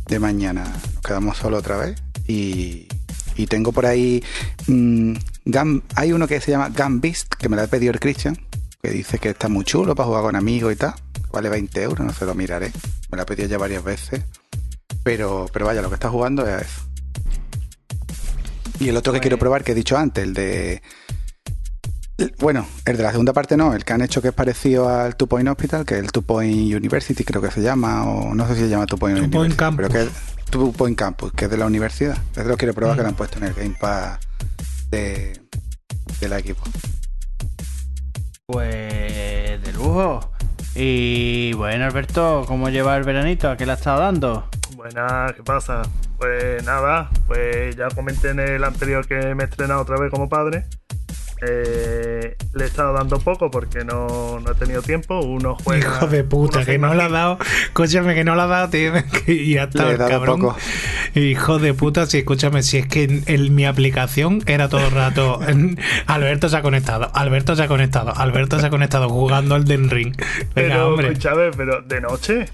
de 0.07 0.19
mañana 0.19 0.63
nos 0.93 1.03
quedamos 1.03 1.37
solo 1.37 1.57
otra 1.57 1.77
vez. 1.77 2.01
Y, 2.27 2.87
y 3.41 3.47
tengo 3.47 3.71
por 3.71 3.85
ahí. 3.85 4.23
mm, 4.67 5.13
Gun- 5.45 5.83
hay 5.95 6.13
uno 6.13 6.27
que 6.27 6.39
se 6.41 6.51
llama 6.51 6.69
Gun 6.69 7.01
Beast, 7.01 7.33
que 7.35 7.49
me 7.49 7.55
lo 7.55 7.63
ha 7.63 7.67
pedido 7.67 7.91
el 7.93 7.99
Christian, 7.99 8.37
que 8.81 8.89
dice 8.91 9.19
que 9.19 9.29
está 9.29 9.49
muy 9.49 9.63
chulo 9.65 9.95
para 9.95 10.07
jugar 10.07 10.23
con 10.23 10.35
amigos 10.35 10.73
y 10.73 10.75
tal. 10.75 10.93
Vale 11.31 11.49
20 11.49 11.81
euros, 11.83 12.05
no 12.05 12.13
se 12.13 12.25
lo 12.25 12.35
miraré. 12.35 12.71
Me 13.11 13.15
lo 13.17 13.23
ha 13.23 13.25
pedido 13.25 13.47
ya 13.47 13.57
varias 13.57 13.83
veces. 13.83 14.21
Pero, 15.03 15.47
pero 15.51 15.65
vaya, 15.65 15.81
lo 15.81 15.89
que 15.89 15.95
está 15.95 16.09
jugando 16.09 16.47
es 16.47 16.61
eso. 16.63 16.81
Y 18.79 18.89
el 18.89 18.97
otro 18.97 19.13
que 19.13 19.19
quiero 19.19 19.37
probar, 19.37 19.63
que 19.63 19.71
he 19.73 19.75
dicho 19.75 19.97
antes, 19.97 20.23
el 20.23 20.33
de. 20.33 20.81
Bueno, 22.39 22.67
el 22.85 22.97
de 22.97 23.03
la 23.03 23.11
segunda 23.11 23.33
parte 23.33 23.57
no, 23.57 23.73
el 23.73 23.83
que 23.83 23.93
han 23.93 24.01
hecho 24.01 24.21
que 24.21 24.27
es 24.27 24.33
parecido 24.33 24.87
al 24.89 25.15
Two 25.15 25.27
Point 25.27 25.47
Hospital, 25.49 25.85
que 25.85 25.95
es 25.95 26.01
el 26.01 26.11
Two 26.11 26.21
Point 26.21 26.71
University, 26.75 27.23
creo 27.23 27.41
que 27.41 27.49
se 27.49 27.61
llama, 27.61 28.03
o 28.05 28.35
no 28.35 28.47
sé 28.47 28.53
si 28.55 28.61
se 28.61 28.69
llama 28.69 28.85
Two 28.85 28.97
Point 28.99 29.17
Two 29.17 29.23
Point 29.29 29.35
University, 29.35 29.57
Campus. 29.57 29.87
pero 29.87 29.89
que 29.89 30.01
es 30.07 30.40
Two 30.51 30.73
Point 30.73 30.97
Campus, 30.97 31.31
que 31.31 31.45
es 31.45 31.51
de 31.51 31.57
la 31.57 31.65
universidad. 31.65 32.17
Ese 32.33 32.43
lo 32.43 32.57
quiero 32.57 32.73
probar, 32.73 32.97
que 32.97 33.01
lo 33.01 33.07
han 33.07 33.15
puesto 33.15 33.37
en 33.37 33.45
el 33.45 33.53
Game 33.53 33.75
Pass 33.79 34.19
de, 34.89 35.39
de 36.19 36.29
la 36.29 36.39
equipo. 36.39 36.61
Pues 38.45 39.63
de 39.63 39.73
lujo. 39.73 40.31
Y 40.75 41.53
bueno, 41.53 41.85
Alberto, 41.85 42.43
¿cómo 42.47 42.69
lleva 42.69 42.97
el 42.97 43.03
veranito? 43.03 43.49
¿A 43.49 43.57
qué 43.57 43.65
le 43.65 43.71
ha 43.71 43.75
estado 43.75 44.01
dando? 44.01 44.49
Buenas, 44.75 45.33
¿qué 45.33 45.43
pasa? 45.43 45.83
Pues 46.17 46.63
nada, 46.65 47.09
pues 47.27 47.75
ya 47.75 47.87
comenté 47.89 48.29
en 48.29 48.41
el 48.41 48.63
anterior 48.63 49.07
que 49.07 49.33
me 49.33 49.43
he 49.43 49.47
estrenado 49.47 49.81
otra 49.81 49.97
vez 49.99 50.11
como 50.11 50.27
padre. 50.27 50.65
Eh, 51.43 52.35
le 52.53 52.63
he 52.63 52.67
estado 52.67 52.93
dando 52.93 53.19
poco 53.19 53.49
porque 53.49 53.83
no, 53.83 54.39
no 54.39 54.51
he 54.51 54.55
tenido 54.55 54.81
tiempo. 54.81 55.19
Uno 55.21 55.57
juega. 55.63 55.87
Hijo 55.95 56.07
de 56.07 56.23
puta, 56.23 56.65
que 56.65 56.77
no 56.77 56.93
le 56.93 57.03
ha 57.03 57.09
dado. 57.09 57.37
Escúchame, 57.63 58.13
que 58.13 58.23
no 58.23 58.35
le 58.35 58.41
ha 58.43 58.47
dado, 58.47 58.69
tío. 58.69 58.91
que- 59.25 59.33
Y 59.33 59.57
ha 59.57 59.63
estado 59.63 59.89
Le 59.89 59.95
he 59.95 59.97
dado 59.97 60.09
cabrón. 60.11 60.41
poco. 60.41 60.57
Hijo 61.15 61.59
de 61.59 61.73
puta, 61.73 62.05
si 62.05 62.19
escúchame, 62.19 62.61
si 62.63 62.77
es 62.77 62.87
que 62.87 63.03
en, 63.03 63.23
en 63.25 63.55
mi 63.55 63.65
aplicación 63.65 64.43
era 64.45 64.69
todo 64.69 64.85
el 64.85 64.91
rato. 64.91 65.39
en- 65.47 65.79
Alberto 66.07 66.47
se 66.49 66.57
ha 66.57 66.61
conectado, 66.61 67.09
Alberto 67.15 67.55
se 67.55 67.63
ha 67.63 67.67
conectado, 67.67 68.13
Alberto 68.15 68.59
se 68.59 68.67
ha 68.67 68.69
conectado 68.69 69.09
jugando 69.09 69.55
al 69.55 69.65
Den 69.65 69.89
Ring. 69.89 70.15
Venga, 70.15 70.51
Pero, 70.53 70.89
hombre. 70.89 71.07
escúchame, 71.07 71.51
pero 71.57 71.81
de 71.81 72.01
noche. 72.01 72.45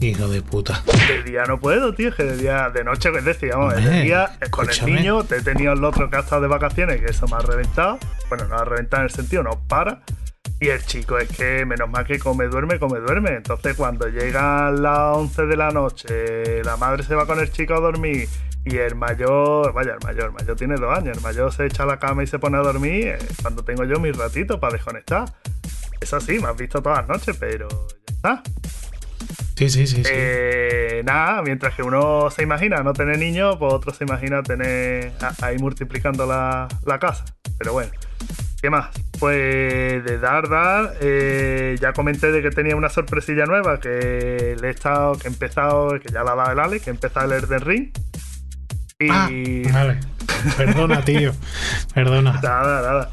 Hijo 0.00 0.28
de 0.28 0.42
puta. 0.42 0.82
De 1.08 1.22
día 1.22 1.44
no 1.44 1.58
puedo, 1.58 1.94
tío. 1.94 2.10
Es 2.10 2.14
que 2.14 2.24
de 2.24 2.36
día, 2.36 2.70
de 2.70 2.84
noche, 2.84 3.10
es 3.16 3.24
decir, 3.24 3.50
vamos, 3.52 3.74
de 3.76 4.02
día 4.02 4.38
con 4.50 4.68
el 4.68 4.86
niño, 4.86 5.24
te 5.24 5.36
he 5.36 5.42
tenido 5.42 5.72
el 5.72 5.82
otro 5.84 6.10
que 6.10 6.16
ha 6.16 6.20
estado 6.20 6.42
de 6.42 6.48
vacaciones, 6.48 7.00
que 7.00 7.06
eso 7.06 7.26
me 7.28 7.36
ha 7.36 7.40
reventado. 7.40 7.98
Bueno, 8.28 8.46
no 8.46 8.56
ha 8.56 8.64
reventado 8.64 9.02
en 9.02 9.08
el 9.08 9.14
sentido, 9.14 9.42
no 9.42 9.60
para. 9.68 10.02
Y 10.60 10.68
el 10.68 10.84
chico 10.84 11.18
es 11.18 11.28
que, 11.28 11.64
menos 11.66 11.88
mal 11.90 12.06
que 12.06 12.18
come, 12.18 12.46
duerme, 12.46 12.78
come, 12.78 12.98
duerme. 13.00 13.34
Entonces, 13.34 13.74
cuando 13.74 14.08
llegan 14.08 14.82
las 14.82 15.16
11 15.16 15.46
de 15.46 15.56
la 15.56 15.70
noche, 15.70 16.62
la 16.62 16.76
madre 16.76 17.02
se 17.02 17.14
va 17.14 17.26
con 17.26 17.38
el 17.40 17.50
chico 17.50 17.74
a 17.74 17.80
dormir. 17.80 18.28
Y 18.64 18.78
el 18.78 18.96
mayor, 18.96 19.72
vaya, 19.72 19.92
el 19.92 20.04
mayor, 20.04 20.24
el 20.24 20.32
mayor 20.32 20.56
tiene 20.56 20.74
dos 20.76 20.96
años. 20.96 21.16
El 21.16 21.22
mayor 21.22 21.52
se 21.52 21.66
echa 21.66 21.84
a 21.84 21.86
la 21.86 21.98
cama 21.98 22.22
y 22.22 22.26
se 22.26 22.38
pone 22.38 22.56
a 22.56 22.60
dormir 22.60 23.08
eh, 23.08 23.18
cuando 23.40 23.62
tengo 23.64 23.84
yo 23.84 24.00
mi 24.00 24.10
ratito 24.12 24.58
para 24.58 24.72
desconectar. 24.72 25.32
Eso 26.00 26.20
sí, 26.20 26.38
me 26.38 26.48
has 26.48 26.56
visto 26.56 26.82
todas 26.82 26.98
las 27.00 27.08
noches, 27.08 27.36
pero 27.38 27.68
ya 27.68 28.14
está. 28.14 28.42
Sí, 29.56 29.70
sí, 29.70 29.86
sí. 29.86 30.04
sí. 30.04 30.10
Eh, 30.12 31.02
nada, 31.04 31.42
mientras 31.42 31.74
que 31.74 31.82
uno 31.82 32.30
se 32.30 32.42
imagina 32.42 32.82
no 32.82 32.92
tener 32.92 33.18
niños, 33.18 33.56
pues 33.58 33.72
otro 33.72 33.92
se 33.92 34.04
imagina 34.04 34.42
tener 34.42 35.12
ahí 35.40 35.56
multiplicando 35.58 36.26
la, 36.26 36.68
la 36.84 36.98
casa. 36.98 37.24
Pero 37.58 37.72
bueno, 37.72 37.90
¿qué 38.60 38.68
más? 38.68 38.88
Pues 39.18 40.04
de 40.04 40.18
dar, 40.18 40.48
dar, 40.50 40.92
eh, 41.00 41.76
ya 41.80 41.94
comenté 41.94 42.30
de 42.32 42.42
que 42.42 42.50
tenía 42.50 42.76
una 42.76 42.90
sorpresilla 42.90 43.46
nueva 43.46 43.80
que 43.80 44.56
le 44.60 44.68
he 44.68 44.70
estado, 44.70 45.14
que 45.18 45.28
he 45.28 45.30
empezado, 45.30 45.98
que 46.00 46.12
ya 46.12 46.22
la 46.22 46.32
ha 46.32 46.36
dado 46.36 46.52
el 46.52 46.60
Ale, 46.60 46.80
que 46.80 46.90
he 46.90 46.92
empezado 46.92 47.32
el 47.32 47.42
Elden 47.42 47.60
Ring. 47.60 47.90
Y 48.98 49.08
Ah, 49.10 49.28
vale. 49.72 50.00
Perdona, 50.56 51.02
tío. 51.02 51.32
Perdona. 51.94 52.40
Nada, 52.42 52.82
nada. 52.82 53.10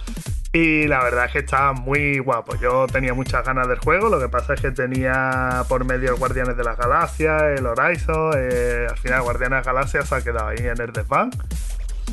Y 0.55 0.85
la 0.85 1.03
verdad 1.03 1.25
es 1.25 1.31
que 1.31 1.39
está 1.39 1.73
muy 1.73 2.19
guapo. 2.19 2.55
Yo 2.57 2.85
tenía 2.85 3.15
muchas 3.15 3.43
ganas 3.43 3.67
del 3.67 3.79
juego. 3.79 4.09
Lo 4.09 4.19
que 4.19 4.29
pasa 4.29 4.53
es 4.53 4.61
que 4.61 4.69
tenía 4.69 5.63
por 5.67 5.83
medio 5.83 6.15
Guardianes 6.15 6.55
de 6.55 6.63
las 6.63 6.77
Galaxias, 6.77 7.41
el 7.57 7.65
Horizon. 7.65 8.33
eh, 8.37 8.85
al 8.87 8.97
final, 8.99 9.23
Guardianes 9.23 9.49
de 9.49 9.55
las 9.55 9.65
Galaxias 9.65 10.07
se 10.09 10.15
ha 10.15 10.21
quedado 10.21 10.49
ahí 10.49 10.59
en 10.59 10.79
el 10.79 10.93
desván. 10.93 11.31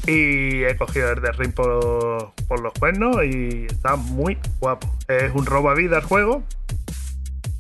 Y 0.06 0.64
he 0.64 0.75
cogido 0.78 1.11
el 1.12 1.20
de 1.20 1.32
Ring 1.32 1.52
por, 1.52 2.32
por 2.49 2.61
los 2.61 2.73
cuernos 2.73 3.23
y 3.25 3.66
está 3.66 3.97
muy 3.97 4.38
guapo. 4.59 4.88
Es 5.06 5.30
un 5.35 5.44
robo 5.44 5.68
a 5.68 5.75
vida 5.75 5.99
el 5.99 6.04
juego. 6.04 6.42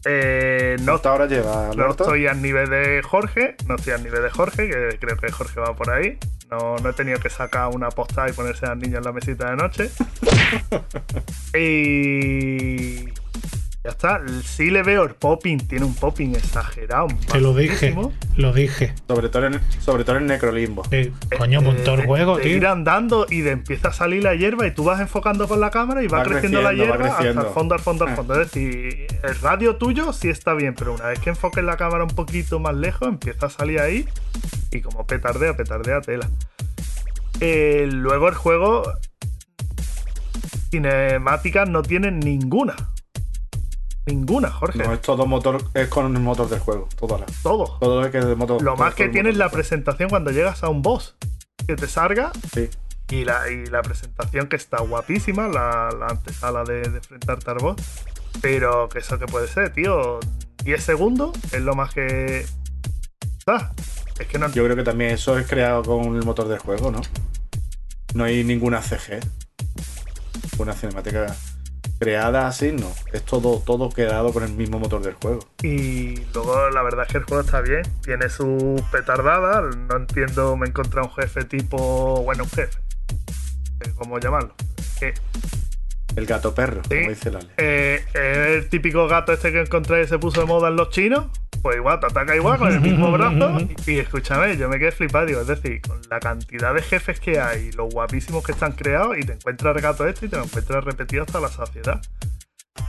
Eh, 0.04 0.76
no, 0.80 0.92
¿Cuántas 0.92 1.12
horas 1.12 1.30
lleva, 1.30 1.70
no 1.76 1.90
estoy 1.90 2.26
al 2.26 2.40
nivel 2.40 2.70
de 2.70 3.02
Jorge, 3.02 3.56
no 3.66 3.74
estoy 3.76 3.92
al 3.92 4.02
nivel 4.02 4.22
de 4.22 4.30
Jorge, 4.30 4.68
que 4.68 4.98
creo 4.98 5.16
que 5.16 5.30
Jorge 5.30 5.60
va 5.60 5.74
por 5.74 5.90
ahí. 5.90 6.18
No, 6.50 6.76
no 6.78 6.90
he 6.90 6.92
tenido 6.94 7.20
que 7.20 7.30
sacar 7.30 7.68
una 7.68 7.90
posta 7.90 8.28
y 8.28 8.32
ponerse 8.32 8.66
al 8.66 8.78
niño 8.78 8.98
en 8.98 9.04
la 9.04 9.12
mesita 9.12 9.50
de 9.50 9.56
noche. 9.56 9.90
y 11.54 13.04
ya 13.82 13.90
está. 13.90 14.20
Sí 14.44 14.70
le 14.70 14.82
veo 14.82 15.04
el 15.04 15.14
popping, 15.14 15.58
tiene 15.58 15.84
un 15.86 15.94
popping 15.94 16.34
exagerado. 16.34 17.08
Te 17.32 17.40
lo 17.40 17.54
dije. 17.54 17.96
Lo 18.36 18.52
dije. 18.52 18.94
Sobre 19.08 19.28
todo 19.30 19.46
en, 19.46 19.60
sobre 19.80 20.04
todo 20.04 20.16
en 20.18 20.26
Necrolimbo. 20.26 20.82
Eh, 20.90 21.12
coño, 21.38 21.62
pues 21.62 21.82
todo 21.84 21.94
el 21.94 22.00
Eh, 22.02 22.06
juego, 22.06 22.38
ir 22.40 22.60
tío. 22.60 22.70
andando 22.70 23.26
y 23.28 23.40
de 23.40 23.52
empieza 23.52 23.88
a 23.88 23.92
salir 23.92 24.22
la 24.22 24.34
hierba 24.34 24.66
y 24.66 24.70
tú 24.74 24.84
vas 24.84 25.00
enfocando 25.00 25.48
con 25.48 25.60
la 25.60 25.70
cámara 25.70 26.02
y 26.02 26.08
va, 26.08 26.18
Va 26.18 26.24
creciendo, 26.24 26.60
la 26.60 26.70
creciendo, 26.70 26.94
hierba 26.96 27.08
hasta 27.16 27.28
el 27.28 27.46
fondo, 27.54 27.74
al 27.74 27.80
fondo, 27.80 28.04
al 28.06 28.14
fondo. 28.16 28.34
Es 28.40 28.50
decir, 28.52 29.06
el 29.22 29.34
radio 29.40 29.76
tuyo 29.76 30.12
sí 30.12 30.28
está 30.28 30.52
bien, 30.54 30.74
pero 30.74 30.94
una 30.94 31.06
vez 31.06 31.18
que 31.20 31.30
enfoques 31.30 31.64
la 31.64 31.76
cámara 31.76 32.04
un 32.04 32.10
poquito 32.14 32.58
más 32.58 32.74
lejos, 32.74 33.08
empieza 33.08 33.46
a 33.46 33.50
salir 33.50 33.80
ahí 33.80 34.06
y 34.70 34.80
como 34.82 35.06
petardea, 35.06 35.56
petardea 35.56 36.00
tela. 36.02 36.28
Eh, 37.40 37.88
luego 37.90 38.28
el 38.28 38.34
juego 38.34 38.82
cinemáticas 40.70 41.68
no 41.68 41.82
tiene 41.82 42.10
ninguna. 42.10 42.76
Ninguna, 44.06 44.50
Jorge. 44.50 44.78
No, 44.78 44.92
es 44.94 45.00
todo 45.02 45.26
motor, 45.26 45.62
es 45.74 45.88
con 45.88 46.14
el 46.16 46.22
motor 46.22 46.48
del 46.48 46.58
juego. 46.60 46.88
Todo, 46.98 47.18
la- 47.18 47.26
Todo. 47.42 47.76
todo 47.80 48.04
es 48.04 48.10
que 48.10 48.20
de 48.20 48.34
motor. 48.34 48.60
Lo 48.62 48.76
más 48.76 48.94
que 48.94 49.04
con 49.04 49.06
el 49.08 49.12
tiene 49.12 49.28
es 49.30 49.34
motor 49.36 49.46
la 49.46 49.52
presentación 49.52 50.08
cuando 50.08 50.30
llegas 50.30 50.62
a 50.64 50.68
un 50.68 50.82
boss. 50.82 51.16
Que 51.66 51.76
te 51.76 51.86
salga 51.86 52.32
Sí. 52.54 52.70
y 53.10 53.24
la, 53.24 53.48
y 53.50 53.66
la 53.66 53.82
presentación 53.82 54.48
que 54.48 54.56
está 54.56 54.80
guapísima, 54.80 55.46
la, 55.48 55.90
la 55.98 56.06
antesala 56.06 56.64
de, 56.64 56.80
de 56.88 56.96
enfrentarte 56.98 57.50
al 57.50 57.58
boss. 57.58 57.76
Pero 58.40 58.88
que 58.88 59.00
eso 59.00 59.18
que 59.18 59.26
puede 59.26 59.46
ser, 59.48 59.72
tío. 59.72 60.18
10 60.64 60.82
segundos 60.82 61.32
es 61.52 61.60
lo 61.62 61.74
más 61.74 61.92
que. 61.94 62.46
Ah, 63.46 63.70
es 64.18 64.26
que 64.26 64.38
no. 64.38 64.48
Yo 64.50 64.64
creo 64.64 64.76
que 64.76 64.82
también 64.82 65.10
eso 65.12 65.38
es 65.38 65.46
creado 65.46 65.82
con 65.82 66.16
el 66.16 66.24
motor 66.24 66.48
del 66.48 66.58
juego, 66.58 66.90
¿no? 66.90 67.00
No 68.14 68.24
hay 68.24 68.42
ninguna 68.44 68.82
CG. 68.82 69.20
Una 70.58 70.72
cinemática 70.74 71.34
creada 72.00 72.48
así, 72.48 72.72
no. 72.72 72.90
Es 73.12 73.22
todo, 73.22 73.60
todo 73.64 73.90
creado 73.90 74.32
con 74.32 74.42
el 74.42 74.52
mismo 74.54 74.78
motor 74.80 75.02
del 75.02 75.14
juego. 75.14 75.40
Y 75.62 76.16
luego 76.34 76.70
la 76.70 76.82
verdad 76.82 77.04
es 77.06 77.12
que 77.12 77.18
el 77.18 77.24
juego 77.24 77.42
está 77.44 77.60
bien. 77.60 77.82
Tiene 78.02 78.28
sus 78.28 78.80
petardadas. 78.90 79.76
No 79.76 79.96
entiendo, 79.96 80.56
me 80.56 80.66
he 80.66 80.70
encontrado 80.70 81.06
un 81.08 81.14
jefe 81.14 81.44
tipo. 81.44 82.22
Bueno, 82.24 82.44
un 82.44 82.50
jefe. 82.50 82.78
Eh, 83.82 83.92
¿Cómo 83.96 84.18
llamarlo? 84.18 84.54
Que 84.98 85.14
El 86.16 86.26
gato 86.26 86.54
perro, 86.54 86.82
Sí. 86.88 86.96
como 86.98 87.10
dice 87.10 87.30
Lale. 87.30 87.48
Eh, 87.58 88.04
es 88.14 88.64
el 88.64 88.68
típico 88.68 89.06
gato 89.06 89.32
este 89.32 89.52
que 89.52 89.60
encontré 89.60 90.02
y 90.02 90.06
se 90.08 90.18
puso 90.18 90.40
de 90.40 90.46
moda 90.46 90.68
en 90.68 90.76
los 90.76 90.90
chinos. 90.90 91.26
Pues 91.62 91.76
igual 91.76 92.00
te 92.00 92.06
ataca 92.06 92.34
igual 92.36 92.58
con 92.58 92.72
el 92.72 92.80
mismo 92.88 93.10
brazo. 93.12 93.58
Y, 93.86 93.90
y 93.92 93.98
escúchame, 93.98 94.56
yo 94.56 94.68
me 94.68 94.78
quedé 94.78 94.92
flipado, 94.92 95.26
digo, 95.26 95.40
es 95.40 95.46
decir, 95.46 95.80
con 95.82 96.00
la 96.10 96.20
cantidad 96.20 96.74
de 96.74 96.82
jefes 96.82 97.20
que 97.20 97.40
hay, 97.40 97.72
los 97.72 97.92
guapísimos 97.92 98.44
que 98.44 98.52
están 98.52 98.72
creados, 98.72 99.16
y 99.18 99.22
te 99.22 99.32
encuentras 99.34 99.76
el 99.76 99.82
gato 99.82 100.06
este 100.06 100.26
y 100.26 100.28
te 100.28 100.36
lo 100.36 100.44
encuentras 100.44 100.84
repetido 100.84 101.22
hasta 101.24 101.40
la 101.40 101.48
saciedad. 101.48 102.00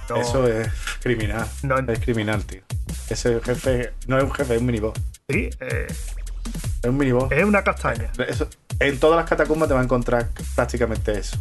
No, 0.09 0.15
Eso 0.17 0.47
es 0.47 0.69
criminal. 1.01 1.47
No. 1.63 1.77
Es 1.79 1.99
criminal, 1.99 2.43
tío. 2.45 2.61
Ese 3.09 3.39
jefe 3.41 3.91
no 4.07 4.17
es 4.17 4.23
un 4.23 4.31
jefe, 4.31 4.55
es 4.55 4.59
un 4.61 4.65
miniboss. 4.67 4.93
Sí, 5.29 5.49
eh, 5.59 5.87
Es 5.89 6.89
un 6.89 6.97
miniboss. 6.97 7.31
es 7.31 7.43
una 7.43 7.63
castaña. 7.63 8.11
Eso- 8.27 8.47
en 8.79 8.99
todas 8.99 9.17
las 9.17 9.29
catacumbas 9.29 9.67
te 9.67 9.73
va 9.75 9.81
a 9.81 9.83
encontrar 9.83 10.29
prácticamente 10.55 11.11
eso. 11.17 11.37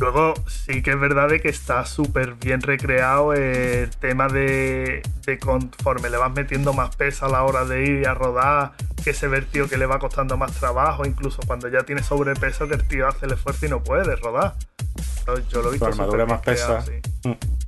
Luego 0.00 0.32
sí 0.46 0.82
que 0.82 0.92
es 0.92 0.98
verdad 0.98 1.28
de 1.28 1.40
que 1.40 1.50
está 1.50 1.84
súper 1.84 2.34
bien 2.34 2.62
recreado 2.62 3.34
el 3.34 3.90
tema 3.90 4.28
de, 4.28 5.02
de 5.26 5.38
conforme 5.38 6.08
le 6.08 6.16
vas 6.16 6.32
metiendo 6.32 6.72
más 6.72 6.96
peso 6.96 7.26
a 7.26 7.28
la 7.28 7.44
hora 7.44 7.66
de 7.66 7.84
ir 7.84 8.08
a 8.08 8.14
rodar, 8.14 8.72
que 9.04 9.10
ese 9.10 9.28
ver 9.28 9.44
tío 9.44 9.68
que 9.68 9.76
le 9.76 9.84
va 9.84 9.98
costando 9.98 10.38
más 10.38 10.52
trabajo, 10.52 11.04
incluso 11.04 11.42
cuando 11.46 11.68
ya 11.68 11.82
tiene 11.82 12.02
sobrepeso 12.02 12.66
que 12.66 12.74
el 12.74 12.88
tío 12.88 13.08
hace 13.08 13.26
el 13.26 13.32
esfuerzo 13.32 13.66
y 13.66 13.68
no 13.68 13.84
puede 13.84 14.16
rodar. 14.16 14.54
Yo, 15.26 15.38
yo 15.50 15.62
lo 15.62 15.68
he 15.68 15.72
visto. 15.72 15.86
Tu 15.86 15.92
armadura 15.92 16.24
más 16.24 16.40
creado, 16.40 16.76
pesa. 16.78 16.92
sí. 17.22 17.28
Mm. 17.28 17.59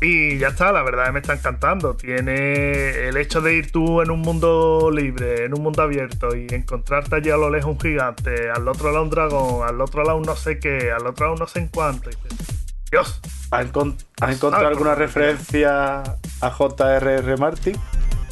Y 0.00 0.36
ya 0.38 0.48
está, 0.48 0.72
la 0.72 0.82
verdad 0.82 1.10
me 1.12 1.20
está 1.20 1.32
encantando. 1.34 1.94
Tiene 1.96 3.08
el 3.08 3.16
hecho 3.16 3.40
de 3.40 3.54
ir 3.54 3.72
tú 3.72 4.02
en 4.02 4.10
un 4.10 4.20
mundo 4.20 4.90
libre, 4.92 5.44
en 5.46 5.54
un 5.54 5.62
mundo 5.62 5.82
abierto 5.82 6.36
y 6.36 6.46
encontrarte 6.50 7.16
allí 7.16 7.30
a 7.30 7.36
lo 7.38 7.48
lejos 7.48 7.70
un 7.72 7.80
gigante, 7.80 8.50
al 8.50 8.68
otro 8.68 8.90
lado 8.92 9.04
un 9.04 9.10
dragón, 9.10 9.66
al 9.66 9.80
otro 9.80 10.04
lado 10.04 10.18
un 10.18 10.24
no 10.24 10.36
sé 10.36 10.58
qué, 10.58 10.90
al 10.92 11.06
otro 11.06 11.26
lado 11.26 11.32
un 11.34 11.38
no 11.40 11.46
sé 11.46 11.60
en 11.60 11.68
cuánto. 11.68 12.10
Y 12.10 12.14
dices, 12.14 12.64
Dios, 12.90 13.20
¿Has, 13.50 13.66
encon- 13.66 13.96
has 14.20 14.34
encontrado 14.36 14.68
alguna 14.68 14.94
referencia 14.94 16.02
a 16.02 16.50
J.R.R. 16.50 17.36
Martin? 17.38 17.76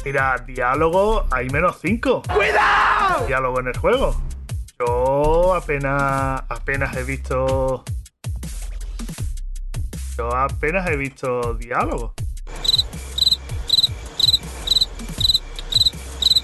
mira, 0.05 0.37
diálogo 0.45 1.25
hay 1.31 1.49
menos 1.49 1.77
5. 1.81 2.21
¡Cuidado! 2.31 3.25
Diálogo 3.25 3.59
en 3.59 3.67
el 3.69 3.77
juego. 3.77 4.21
Yo 4.79 5.55
apenas, 5.55 6.43
apenas 6.47 6.95
he 6.95 7.03
visto. 7.03 7.83
Yo 10.17 10.33
apenas 10.35 10.89
he 10.89 10.95
visto 10.95 11.53
diálogo. 11.55 12.13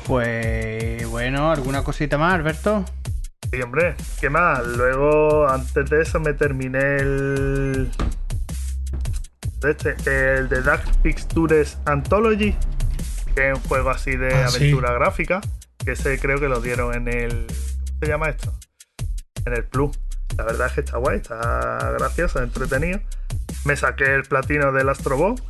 Pues 0.07 1.07
bueno, 1.07 1.51
¿alguna 1.51 1.83
cosita 1.83 2.17
más, 2.17 2.33
Alberto? 2.33 2.83
Sí, 3.51 3.61
hombre, 3.61 3.95
¿qué 4.19 4.29
más? 4.29 4.65
Luego, 4.65 5.47
antes 5.47 5.89
de 5.89 6.01
eso, 6.01 6.19
me 6.19 6.33
terminé 6.33 6.97
el. 6.97 7.91
Este, 9.63 9.95
el 10.37 10.49
de 10.49 10.61
Dark 10.63 10.83
Pictures 11.03 11.77
Anthology, 11.85 12.55
que 13.35 13.51
es 13.51 13.55
un 13.57 13.63
juego 13.65 13.91
así 13.91 14.15
de 14.15 14.33
Ah, 14.33 14.47
sí. 14.49 14.57
aventura 14.57 14.91
gráfica, 14.93 15.39
que 15.85 15.91
ese 15.91 16.17
creo 16.19 16.39
que 16.39 16.47
lo 16.47 16.59
dieron 16.61 16.95
en 16.95 17.07
el. 17.07 17.47
¿Cómo 17.47 17.99
se 18.01 18.07
llama 18.07 18.29
esto? 18.29 18.53
En 19.45 19.53
el 19.53 19.63
Plus. 19.65 19.97
La 20.37 20.45
verdad 20.45 20.67
es 20.67 20.73
que 20.73 20.79
está 20.81 20.97
guay, 20.97 21.17
está 21.17 21.91
gracioso, 21.99 22.41
entretenido. 22.41 22.99
Me 23.65 23.75
saqué 23.75 24.15
el 24.15 24.23
platino 24.23 24.71
del 24.71 24.89
Astrobot 24.89 25.41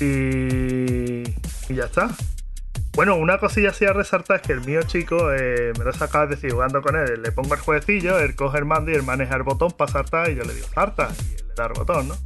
y. 0.00 1.22
y 1.68 1.74
ya 1.74 1.84
está. 1.84 2.10
Bueno, 2.96 3.16
una 3.16 3.36
cosilla 3.38 3.70
así 3.70 3.84
a 3.84 3.92
resaltar 3.92 4.36
es 4.36 4.42
que 4.46 4.54
el 4.54 4.62
mío 4.62 4.80
chico 4.82 5.30
eh, 5.30 5.74
me 5.78 5.84
lo 5.84 5.92
saca, 5.92 6.24
es 6.24 6.30
decir, 6.30 6.52
jugando 6.52 6.80
con 6.80 6.96
él, 6.96 7.20
le 7.22 7.30
pongo 7.30 7.52
el 7.52 7.60
jueguecillo, 7.60 8.18
él 8.18 8.34
coge 8.34 8.56
el 8.56 8.64
mando 8.64 8.90
y 8.90 8.94
él 8.94 9.02
maneja 9.02 9.36
el 9.36 9.42
botón 9.42 9.72
para 9.72 9.92
saltar 9.92 10.30
y 10.30 10.34
yo 10.34 10.44
le 10.44 10.54
digo, 10.54 10.66
salta, 10.74 11.10
y 11.28 11.34
él 11.34 11.46
le 11.46 11.54
da 11.54 11.66
el 11.66 11.74
botón, 11.74 12.08
¿no? 12.08 12.16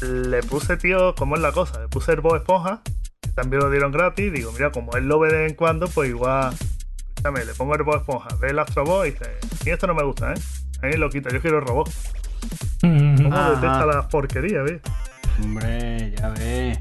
Le 0.00 0.42
puse, 0.42 0.76
tío, 0.76 1.14
¿cómo 1.14 1.36
es 1.36 1.40
la 1.40 1.52
cosa? 1.52 1.80
Le 1.80 1.86
puse 1.86 2.12
el 2.14 2.20
Bob 2.20 2.34
Esponja, 2.34 2.82
que 3.20 3.30
también 3.30 3.62
lo 3.62 3.70
dieron 3.70 3.92
gratis, 3.92 4.32
digo, 4.32 4.50
mira, 4.50 4.72
como 4.72 4.96
él 4.96 5.06
lo 5.06 5.20
ve 5.20 5.30
de 5.30 5.38
vez 5.38 5.50
en 5.50 5.56
cuando, 5.56 5.86
pues 5.86 6.08
igual, 6.08 6.52
escúchame, 7.06 7.44
le 7.44 7.54
pongo 7.54 7.76
el 7.76 7.84
Bob 7.84 7.98
Esponja, 7.98 8.28
ve 8.40 8.50
el 8.50 8.58
Astro 8.58 8.84
Boy 8.84 9.10
y 9.10 9.12
dice, 9.12 9.38
esto 9.66 9.86
no 9.86 9.94
me 9.94 10.02
gusta, 10.02 10.32
¿eh? 10.32 10.40
A 10.82 10.86
mí 10.86 10.94
lo 10.94 11.10
quita, 11.10 11.30
yo 11.30 11.40
quiero 11.40 11.58
el 11.60 11.64
robot. 11.64 11.90
¿Cómo 12.80 13.34
Ajá. 13.34 13.50
detesta 13.50 13.86
la 13.86 14.08
porquería, 14.08 14.62
¿ves? 14.62 14.80
Hombre, 15.42 16.14
ya 16.18 16.28
ves. 16.30 16.78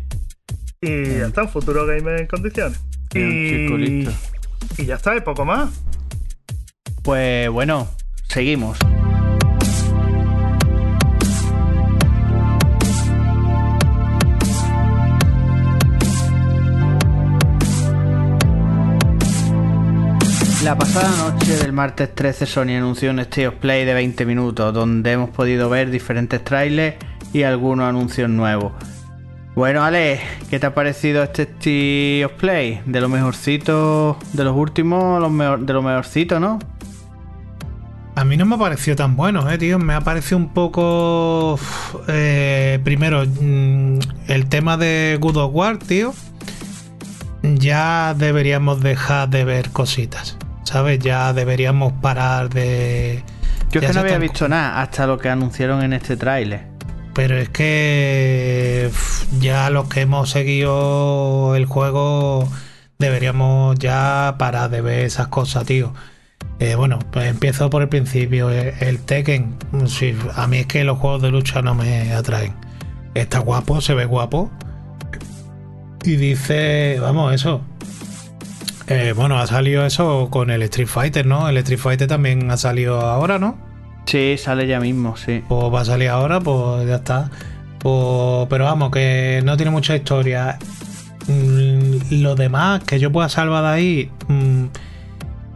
Y 0.81 1.19
ya 1.19 1.27
está, 1.27 1.43
un 1.43 1.49
futuro 1.49 1.85
gamer 1.85 2.21
en 2.21 2.27
condiciones. 2.27 2.79
Chico 3.11 3.19
Y, 3.19 3.77
listo. 3.77 4.11
y 4.77 4.85
ya 4.85 4.95
está, 4.95 5.15
y 5.15 5.21
poco 5.21 5.43
más. 5.45 5.69
Pues 7.03 7.49
bueno, 7.49 7.87
seguimos. 8.27 8.77
La 20.67 20.77
pasada 20.77 21.31
noche 21.31 21.55
del 21.55 21.71
martes 21.71 22.13
13 22.13 22.45
Sony 22.45 22.75
anunció 22.75 23.11
un 23.11 23.19
State 23.19 23.47
of 23.47 23.53
Play 23.55 23.85
de 23.85 23.93
20 23.93 24.25
minutos 24.25 24.73
donde 24.73 25.13
hemos 25.13 25.29
podido 25.29 25.69
ver 25.69 25.89
diferentes 25.89 26.43
trailers 26.43 26.97
y 27.31 27.43
algunos 27.43 27.87
anuncios 27.87 28.29
nuevos. 28.29 28.73
Bueno, 29.55 29.85
Ale, 29.85 30.19
¿qué 30.49 30.59
te 30.59 30.65
ha 30.65 30.73
parecido 30.75 31.23
este 31.23 31.43
State 31.43 32.25
of 32.25 32.33
Play? 32.33 32.81
De 32.85 32.99
lo 32.99 33.07
mejorcito, 33.07 34.17
de 34.33 34.43
los 34.43 34.57
últimos, 34.57 35.21
los 35.21 35.65
de 35.65 35.71
lo 35.71 35.81
mejorcito, 35.81 36.37
¿no? 36.41 36.59
A 38.15 38.25
mí 38.25 38.35
no 38.35 38.45
me 38.45 38.55
ha 38.55 38.59
parecido 38.59 38.97
tan 38.97 39.15
bueno, 39.15 39.49
eh, 39.49 39.57
tío. 39.57 39.79
Me 39.79 39.93
ha 39.93 40.01
parecido 40.01 40.35
un 40.35 40.49
poco. 40.49 41.57
eh, 42.09 42.81
primero, 42.83 43.23
mm, 43.25 43.99
el 44.27 44.49
tema 44.49 44.75
de 44.75 45.17
Good 45.21 45.37
of 45.37 45.51
War, 45.55 45.77
tío. 45.77 46.13
Ya 47.41 48.13
deberíamos 48.17 48.81
dejar 48.81 49.29
de 49.29 49.45
ver 49.45 49.69
cositas. 49.69 50.37
¿Sabes? 50.67 50.99
Ya 50.99 51.31
deberíamos 51.31 51.93
parar 51.93 52.49
de. 52.49 53.23
Yo 53.71 53.79
es 53.79 53.87
que 53.87 53.93
no 53.93 54.01
había 54.01 54.17
visto 54.17 54.49
nada 54.49 54.81
hasta 54.81 55.07
lo 55.07 55.17
que 55.17 55.29
anunciaron 55.29 55.81
en 55.81 55.93
este 55.93 56.17
tráiler. 56.17 56.65
Pero 57.13 57.37
es 57.37 57.47
que 57.47 58.91
ya 59.39 59.69
los 59.69 59.87
que 59.87 60.01
hemos 60.01 60.29
seguido 60.29 61.55
el 61.55 61.67
juego 61.67 62.49
deberíamos 62.99 63.79
ya 63.79 64.35
parar 64.37 64.69
de 64.69 64.81
ver 64.81 65.05
esas 65.05 65.29
cosas, 65.29 65.63
tío. 65.63 65.93
Eh, 66.59 66.75
bueno, 66.75 66.99
pues 67.11 67.27
empiezo 67.27 67.69
por 67.69 67.81
el 67.81 67.87
principio. 67.87 68.49
El, 68.49 68.73
el 68.81 68.99
Tekken, 68.99 69.55
sí, 69.85 70.17
a 70.35 70.47
mí 70.47 70.57
es 70.57 70.65
que 70.65 70.83
los 70.83 70.97
juegos 70.97 71.21
de 71.21 71.31
lucha 71.31 71.61
no 71.61 71.75
me 71.75 72.11
atraen. 72.11 72.53
Está 73.13 73.39
guapo, 73.39 73.79
se 73.79 73.93
ve 73.93 74.03
guapo. 74.03 74.51
Y 76.03 76.17
dice, 76.17 76.97
vamos, 76.99 77.33
eso. 77.33 77.61
Eh, 78.87 79.13
bueno, 79.15 79.37
ha 79.39 79.47
salido 79.47 79.85
eso 79.85 80.29
con 80.29 80.49
el 80.49 80.61
Street 80.63 80.87
Fighter, 80.87 81.25
¿no? 81.25 81.49
El 81.49 81.57
Street 81.57 81.79
Fighter 81.79 82.07
también 82.07 82.49
ha 82.51 82.57
salido 82.57 83.01
ahora, 83.01 83.37
¿no? 83.39 83.57
Sí, 84.05 84.35
sale 84.37 84.65
ya 84.67 84.79
mismo, 84.79 85.17
sí. 85.17 85.43
pues 85.49 85.73
va 85.73 85.81
a 85.81 85.85
salir 85.85 86.07
ahora, 86.09 86.39
pues 86.39 86.87
ya 86.87 86.95
está. 86.95 87.29
Pues, 87.79 88.47
pero 88.49 88.63
vamos, 88.63 88.91
que 88.91 89.41
no 89.43 89.57
tiene 89.57 89.71
mucha 89.71 89.95
historia. 89.95 90.57
Mm, 91.27 92.21
Lo 92.21 92.35
demás 92.35 92.83
que 92.85 92.99
yo 92.99 93.11
pueda 93.11 93.27
salvar 93.27 93.63
de 93.63 93.69
ahí, 93.69 94.11
mm, 94.29 94.63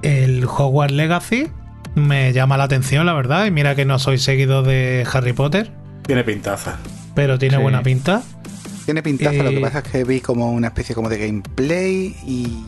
el 0.01 0.43
Hogwarts 0.45 0.93
Legacy 0.93 1.47
me 1.95 2.33
llama 2.33 2.57
la 2.57 2.65
atención, 2.65 3.05
la 3.05 3.13
verdad. 3.13 3.45
Y 3.45 3.51
mira 3.51 3.75
que 3.75 3.85
no 3.85 3.97
soy 3.99 4.17
seguidor 4.17 4.65
de 4.65 5.05
Harry 5.11 5.31
Potter, 5.33 5.71
Tiene 6.05 6.23
pintaza. 6.25 6.77
pero 7.15 7.39
tiene 7.39 7.55
Sí. 7.57 7.61
buena 7.63 7.81
pinta. 7.83 8.21
Tiene 8.85 9.01
pintaza, 9.01 9.43
lo 9.43 9.49
que 9.51 9.57
Eh, 9.57 9.61
pasa 9.61 9.79
es 9.79 9.83
que 9.85 10.03
vi 10.03 10.19
como 10.19 10.51
una 10.51 10.67
especie 10.67 10.93
como 10.95 11.07
de 11.07 11.17
gameplay 11.25 12.15
y 12.25 12.65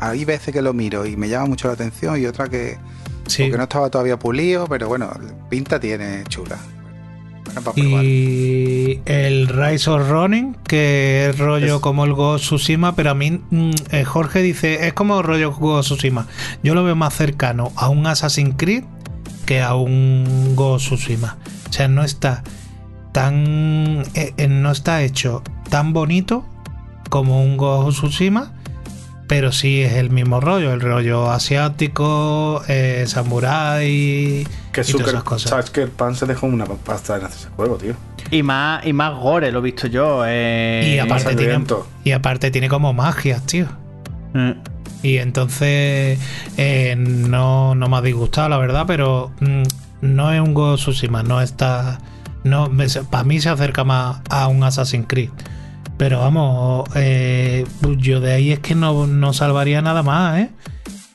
hay 0.00 0.24
veces 0.24 0.52
que 0.52 0.62
lo 0.62 0.72
miro 0.72 1.06
y 1.06 1.16
me 1.16 1.28
llama 1.28 1.46
mucho 1.46 1.68
la 1.68 1.74
atención 1.74 2.20
y 2.20 2.26
otra 2.26 2.48
que, 2.48 2.78
Sí. 3.26 3.42
porque 3.44 3.56
no 3.56 3.62
estaba 3.64 3.88
todavía 3.90 4.18
pulido, 4.18 4.66
pero 4.66 4.88
bueno, 4.88 5.10
pinta 5.48 5.78
tiene 5.80 6.24
chula. 6.28 6.58
Bueno, 7.44 7.60
para 7.62 7.74
probar. 7.74 8.04
Y 8.04 9.00
el 9.04 9.48
Rise 9.48 9.90
of 9.90 10.08
Running, 10.08 10.54
que 10.66 11.28
es 11.28 11.38
rollo 11.38 11.76
Es- 11.76 11.80
como 11.80 12.04
el 12.04 12.12
Ghost 12.14 12.44
Tsushima, 12.44 12.94
pero 12.94 13.10
a 13.10 13.14
mí 13.14 13.40
mm, 13.50 13.70
eh, 13.90 14.04
Jorge 14.04 14.42
dice, 14.42 14.86
es 14.86 14.92
como 14.92 15.22
rollo 15.22 15.52
Ghost 15.52 15.88
Tsushima. 15.90 16.26
Yo 16.62 16.74
lo 16.74 16.84
veo 16.84 16.94
más 16.96 17.14
cercano 17.14 17.72
a 17.76 17.88
un 17.88 18.06
Assassin's 18.06 18.54
Creed 18.56 18.84
que 19.46 19.60
a 19.60 19.74
un 19.74 20.54
Ghost 20.54 20.86
Tsushima. 20.86 21.36
O 21.68 21.72
sea, 21.72 21.88
no 21.88 22.02
está 22.04 22.42
tan 23.12 24.02
eh, 24.14 24.32
eh, 24.36 24.48
no 24.48 24.70
está 24.70 25.02
hecho 25.02 25.42
tan 25.68 25.92
bonito 25.92 26.44
como 27.10 27.42
un 27.44 27.56
Ghost 27.56 27.98
Tsushima, 27.98 28.52
pero 29.32 29.50
sí 29.50 29.80
es 29.80 29.94
el 29.94 30.10
mismo 30.10 30.42
rollo, 30.42 30.74
el 30.74 30.80
rollo 30.82 31.30
asiático, 31.30 32.62
eh, 32.68 33.04
samurai 33.06 34.46
Que 34.70 34.82
y 34.82 34.84
todas 34.84 34.86
Sucker, 34.88 35.08
esas 35.08 35.22
cosas. 35.22 35.66
Sucker 35.66 35.88
Pan 35.88 36.14
se 36.14 36.26
dejó 36.26 36.46
una 36.46 36.66
pasta 36.66 37.16
en 37.16 37.24
hacer 37.24 37.38
ese 37.38 37.48
juego, 37.56 37.76
tío. 37.76 37.94
Y 38.30 38.42
más, 38.42 38.84
y 38.84 38.92
más 38.92 39.18
gore, 39.18 39.50
lo 39.50 39.60
he 39.60 39.62
visto 39.62 39.86
yo. 39.86 40.22
eh, 40.26 40.96
Y 40.96 40.98
aparte, 40.98 41.34
tiene, 41.34 41.64
y 42.04 42.12
aparte 42.12 42.50
tiene 42.50 42.68
como 42.68 42.92
magias, 42.92 43.46
tío. 43.46 43.68
Mm. 44.34 44.50
Y 45.02 45.16
entonces 45.16 46.18
eh, 46.58 46.94
no, 46.98 47.74
no 47.74 47.88
me 47.88 47.96
ha 47.96 48.02
disgustado, 48.02 48.50
la 48.50 48.58
verdad, 48.58 48.84
pero 48.86 49.32
mm, 49.40 49.62
no 50.02 50.30
es 50.30 50.42
un 50.42 50.54
of 50.54 50.78
Tsushima, 50.78 51.22
no 51.22 51.40
está. 51.40 52.00
No, 52.44 52.70
para 53.10 53.24
mí 53.24 53.40
se 53.40 53.48
acerca 53.48 53.82
más 53.82 54.20
a 54.28 54.48
un 54.48 54.62
Assassin's 54.62 55.06
Creed. 55.08 55.30
Pero 56.02 56.18
vamos, 56.18 56.88
eh, 56.96 57.64
yo 57.98 58.18
de 58.18 58.32
ahí 58.32 58.50
es 58.50 58.58
que 58.58 58.74
no, 58.74 59.06
no 59.06 59.32
salvaría 59.32 59.82
nada 59.82 60.02
más, 60.02 60.40
¿eh? 60.40 60.50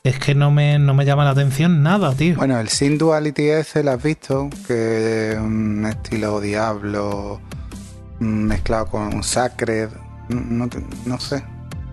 Es 0.02 0.18
que 0.18 0.34
no 0.34 0.50
me, 0.50 0.78
no 0.78 0.94
me 0.94 1.04
llama 1.04 1.24
la 1.24 1.32
atención 1.32 1.82
nada, 1.82 2.14
tío. 2.14 2.36
Bueno, 2.36 2.58
el 2.58 2.70
Sin 2.70 2.96
Duality 2.96 3.48
ese 3.50 3.84
lo 3.84 3.90
has 3.90 4.02
visto, 4.02 4.48
que 4.66 5.32
es 5.32 5.38
un 5.38 5.84
estilo 5.84 6.40
Diablo 6.40 7.38
mm, 8.18 8.24
mezclado 8.24 8.86
con 8.86 9.14
un 9.14 9.22
Sacred. 9.22 9.90
No, 10.30 10.70
no 11.04 11.20
sé, 11.20 11.44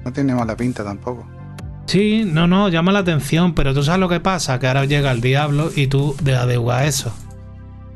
no 0.05 0.13
tiene 0.13 0.33
mala 0.33 0.55
pinta 0.55 0.85
tampoco. 0.85 1.27
Sí, 1.87 2.23
no, 2.25 2.47
no, 2.47 2.69
llama 2.69 2.93
la 2.93 2.99
atención, 2.99 3.55
pero 3.55 3.73
tú 3.73 3.83
sabes 3.83 3.99
lo 3.99 4.07
que 4.07 4.21
pasa, 4.21 4.57
que 4.57 4.67
ahora 4.67 4.85
llega 4.85 5.11
el 5.11 5.19
diablo 5.19 5.69
y 5.75 5.87
tú 5.87 6.15
de 6.23 6.87
eso. 6.87 7.13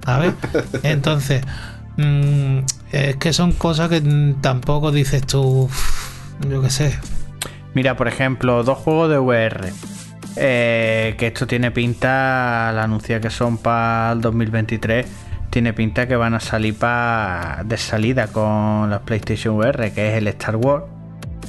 ¿Sabes? 0.04 0.34
Entonces, 0.84 1.46
mm, 1.96 2.60
es 2.92 3.16
que 3.18 3.34
son 3.34 3.52
cosas 3.52 3.90
que 3.90 4.02
tampoco 4.42 4.92
dices 4.92 5.26
tú, 5.26 5.42
"Uf, 5.66 6.10
yo 6.50 6.62
qué 6.62 6.70
sé. 6.70 6.98
Mira, 7.74 7.96
por 7.96 8.08
ejemplo, 8.08 8.64
dos 8.64 8.78
juegos 8.80 9.10
de 9.10 9.18
VR. 9.20 9.72
eh, 10.42 11.16
que 11.18 11.28
esto 11.28 11.48
tiene 11.48 11.72
pinta, 11.72 12.72
la 12.74 12.84
anuncia 12.84 13.20
que 13.20 13.30
son 13.30 13.58
para 13.58 14.12
el 14.14 14.22
2023, 14.22 15.06
tiene 15.50 15.74
pinta 15.74 16.08
que 16.08 16.16
van 16.16 16.34
a 16.34 16.40
salir 16.40 16.76
pa- 16.78 17.64
de 17.66 17.78
salida 17.78 18.28
con 18.28 18.90
la 18.90 19.00
PlayStation 19.04 19.56
VR, 19.58 19.92
que 19.92 20.10
es 20.12 20.18
el 20.18 20.28
Star 20.28 20.56
Wars, 20.56 20.86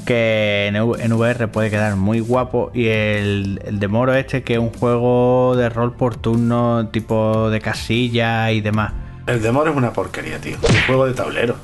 que 0.06 0.68
en 0.72 1.12
VR 1.12 1.46
puede 1.48 1.70
quedar 1.70 1.94
muy 1.96 2.18
guapo, 2.20 2.70
y 2.74 2.86
el, 2.88 3.60
el 3.64 3.78
de 3.78 3.86
Moro 3.88 4.14
este, 4.14 4.42
que 4.42 4.54
es 4.54 4.58
un 4.58 4.72
juego 4.72 5.54
de 5.56 5.68
rol 5.68 5.94
por 5.94 6.16
turno, 6.16 6.88
tipo 6.88 7.48
de 7.50 7.60
casilla 7.60 8.50
y 8.50 8.60
demás. 8.60 8.92
El 9.30 9.40
Demor 9.40 9.68
es 9.68 9.76
una 9.76 9.92
porquería, 9.92 10.38
tío. 10.38 10.56
Un 10.60 10.86
juego 10.86 11.06
de 11.06 11.14
tablero. 11.14 11.54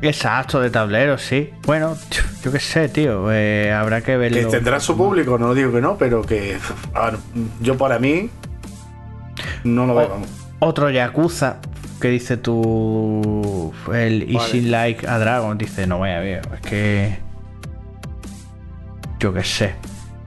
Exacto, 0.00 0.58
de 0.60 0.70
tablero, 0.70 1.18
sí. 1.18 1.50
Bueno, 1.66 1.94
yo 2.42 2.50
qué 2.50 2.58
sé, 2.58 2.88
tío, 2.88 3.30
eh, 3.30 3.70
habrá 3.70 4.00
que 4.00 4.16
verlo. 4.16 4.38
Que 4.38 4.46
tendrá 4.46 4.80
su 4.80 4.96
público, 4.96 5.36
no 5.36 5.52
digo 5.52 5.70
que 5.70 5.82
no, 5.82 5.98
pero 5.98 6.22
que. 6.22 6.56
ver, 6.94 7.18
yo 7.60 7.76
para 7.76 7.98
mí. 7.98 8.30
No 9.64 9.84
lo 9.84 9.94
veo, 9.94 10.08
vamos. 10.08 10.28
Otro 10.60 10.88
Yakuza 10.88 11.56
que 12.00 12.08
dice 12.08 12.38
tú 12.38 13.74
el 13.92 14.34
Easy 14.34 14.62
Like 14.62 15.06
a 15.06 15.18
Dragon 15.18 15.58
dice 15.58 15.86
no 15.86 15.98
vaya 15.98 16.20
bien 16.20 16.40
es 16.54 16.60
que 16.62 17.18
yo 19.18 19.34
qué 19.34 19.44
sé 19.44 19.74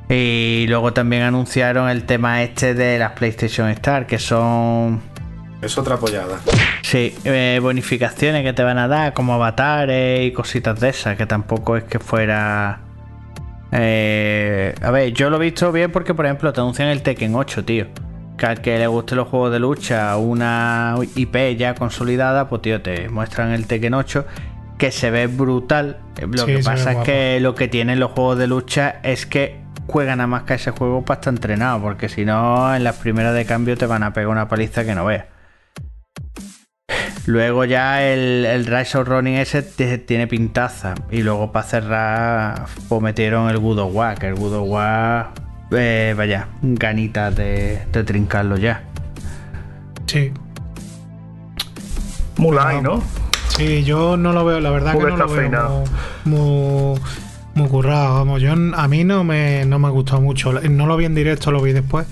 y 0.08 0.68
luego 0.68 0.94
también 0.94 1.24
anunciaron 1.24 1.90
el 1.90 2.04
tema 2.06 2.44
este 2.44 2.76
de 2.76 3.00
las 3.00 3.14
PlayStation 3.14 3.70
Star 3.70 4.06
que 4.06 4.20
son 4.20 5.02
Es 5.64 5.78
otra 5.78 5.96
apoyada. 5.96 6.40
Sí 6.94 7.16
eh, 7.24 7.60
bonificaciones 7.60 8.44
que 8.44 8.54
te 8.54 8.62
van 8.62 8.78
a 8.78 8.88
dar 8.88 9.14
como 9.14 9.34
avatares 9.34 10.28
y 10.28 10.32
cositas 10.32 10.80
de 10.80 10.90
esas 10.90 11.18
que 11.18 11.26
tampoco 11.26 11.76
es 11.76 11.86
que 11.86 11.98
fuera 11.98 12.82
eh, 13.72 14.76
a 14.80 14.92
ver 14.92 15.12
yo 15.12 15.32
lo 15.32 15.38
he 15.38 15.40
visto 15.40 15.72
bien 15.72 15.92
porque 15.92 16.14
por 16.14 16.26
ejemplo 16.26 16.54
te 16.54 16.62
anuncian 16.62 16.90
el 16.90 17.02
Tekken 17.02 17.34
8 17.34 17.66
tío 17.66 17.88
que 18.38 18.46
al 18.46 18.62
que 18.62 18.78
le 18.78 18.86
guste 18.86 19.16
los 19.16 19.28
juegos 19.28 19.52
de 19.52 19.60
lucha, 19.60 20.18
una 20.18 20.96
IP 21.16 21.56
ya 21.56 21.76
consolidada, 21.76 22.50
pues 22.50 22.64
tío, 22.64 22.82
te 22.82 23.08
muestran 23.10 23.52
el 23.52 23.68
Tekken 23.68 23.94
8 23.94 24.26
que 24.80 24.92
se 24.92 25.12
ve 25.12 25.28
brutal. 25.28 26.00
Lo 26.32 26.46
Sí, 26.46 26.56
que 26.56 26.60
pasa 26.64 26.90
es 26.90 26.96
guapo. 26.96 27.04
que 27.06 27.40
lo 27.40 27.54
que 27.54 27.68
tienen 27.68 28.00
los 28.00 28.12
juegos 28.12 28.38
de 28.40 28.48
lucha 28.48 28.96
es 29.04 29.28
que 29.28 29.62
juegan 29.88 30.20
a 30.20 30.28
más 30.28 30.44
que 30.44 30.56
ese 30.56 30.72
juego 30.72 31.06
para 31.06 31.20
estar 31.20 31.34
entrenado, 31.34 31.80
porque 31.82 32.10
si 32.10 32.26
no, 32.26 32.76
en 32.76 32.84
las 32.84 32.96
primeras 32.98 33.36
de 33.36 33.46
cambio 33.46 33.78
te 33.78 33.86
van 33.86 34.02
a 34.04 34.14
pegar 34.14 34.30
una 34.30 34.48
paliza 34.48 34.84
que 34.84 34.96
no 34.96 35.06
veas. 35.06 35.26
Luego 37.26 37.64
ya 37.66 38.04
el, 38.04 38.46
el 38.46 38.66
Rise 38.66 38.98
of 38.98 39.08
Running 39.08 39.36
ese 39.36 39.62
te- 39.62 39.98
tiene 39.98 40.28
pintaza. 40.28 40.94
Y 41.10 41.22
luego 41.22 41.52
para 41.52 41.66
cerrar, 41.66 42.66
pues 42.90 43.02
metieron 43.02 43.50
el 43.50 43.60
Good 43.60 43.80
of 43.80 43.96
War, 43.96 44.18
que 44.20 44.28
el 44.28 44.36
Good 44.36 44.54
of 44.54 44.68
War, 44.70 45.30
eh, 45.72 46.14
vaya, 46.18 46.48
ganitas 46.62 47.34
de, 47.36 47.80
de 47.92 48.04
trincarlo 48.04 48.58
ya. 48.58 48.84
Sí. 50.06 50.32
Mulai, 52.38 52.82
¿no? 52.82 53.02
Sí, 53.50 53.84
yo 53.84 54.18
no 54.18 54.34
lo 54.34 54.44
veo, 54.46 54.60
la 54.60 54.72
verdad 54.72 54.94
Muy 54.94 55.06
que 55.06 55.10
no 55.12 55.18
lo 55.18 55.28
veo 55.28 55.50
muy, 56.26 56.38
muy, 56.40 57.00
muy 57.54 57.68
currado. 57.70 58.16
Vamos, 58.16 58.42
yo 58.42 58.52
a 58.52 58.88
mí 58.88 59.04
no 59.04 59.24
me, 59.24 59.64
no 59.66 59.80
me 59.80 59.88
ha 59.88 59.92
gustado 59.92 60.22
mucho. 60.22 60.52
No 60.54 60.88
lo 60.88 60.98
vi 60.98 61.06
en 61.06 61.16
directo, 61.16 61.52
lo 61.52 61.62
vi 61.62 61.72
después, 61.72 62.08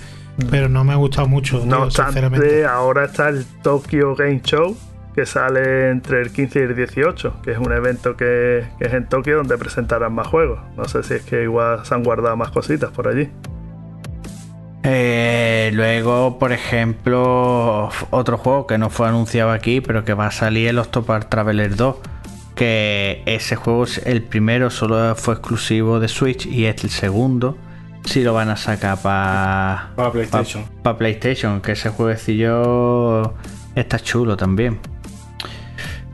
pero 0.50 0.70
no 0.70 0.84
me 0.84 0.94
ha 0.94 0.98
gustado 0.98 1.28
mucho, 1.28 1.58
Mm. 1.66 1.68
No 1.68 1.76
tío, 1.78 1.86
obstante, 1.86 2.12
sinceramente. 2.14 2.66
ahora 2.66 3.06
está 3.06 3.30
el 3.30 3.46
Tokyo 3.64 4.16
Game 4.16 4.42
Show, 4.44 4.78
que 5.16 5.26
sale 5.26 5.90
entre 5.90 6.22
el 6.22 6.32
15 6.32 6.60
y 6.60 6.62
el 6.64 6.76
18, 6.76 7.42
que 7.44 7.52
es 7.52 7.58
un 7.58 7.72
evento 7.72 8.16
que, 8.16 8.66
que 8.80 8.86
es 8.86 8.94
en 8.94 9.08
Tokio 9.08 9.38
donde 9.38 9.58
presentarán 9.58 10.14
más 10.14 10.28
juegos. 10.28 10.60
No 10.78 10.86
sé 10.86 11.04
si 11.04 11.16
es 11.16 11.24
que 11.24 11.44
igual 11.44 11.86
se 11.86 11.94
han 11.94 12.04
guardado 12.04 12.36
más 12.38 12.52
cositas 12.52 12.92
por 12.92 13.08
allí. 13.08 13.30
Eh, 14.84 15.72
luego, 15.74 16.40
por 16.40 16.52
ejemplo, 16.52 17.90
otro 18.10 18.38
juego 18.38 18.66
que 18.68 18.78
no 18.78 18.90
fue 18.90 19.08
anunciado 19.08 19.52
aquí, 19.52 19.82
pero 19.82 20.04
que 20.04 20.14
va 20.14 20.28
a 20.28 20.32
salir 20.32 20.70
el 20.70 20.80
Octopar 20.80 21.26
Traveler 21.26 21.76
2. 21.76 21.96
Que 22.56 23.24
ese 23.26 23.56
juego, 23.56 23.86
el 24.06 24.24
primero 24.24 24.70
solo 24.70 25.16
fue 25.16 25.36
exclusivo 25.36 26.00
de 26.00 26.08
Switch 26.08 26.46
y 26.46 26.66
el 26.66 26.78
segundo 26.78 27.58
sí 28.04 28.24
lo 28.24 28.34
van 28.34 28.50
a 28.50 28.56
sacar 28.56 29.02
para 29.02 29.92
Para 29.96 30.12
PlayStation. 30.12 30.66
Para 30.84 30.98
PlayStation, 30.98 31.62
que 31.62 31.74
ese 31.74 31.90
jueguecillo 31.90 33.34
está 33.76 34.00
chulo 34.00 34.36
también. 34.38 34.80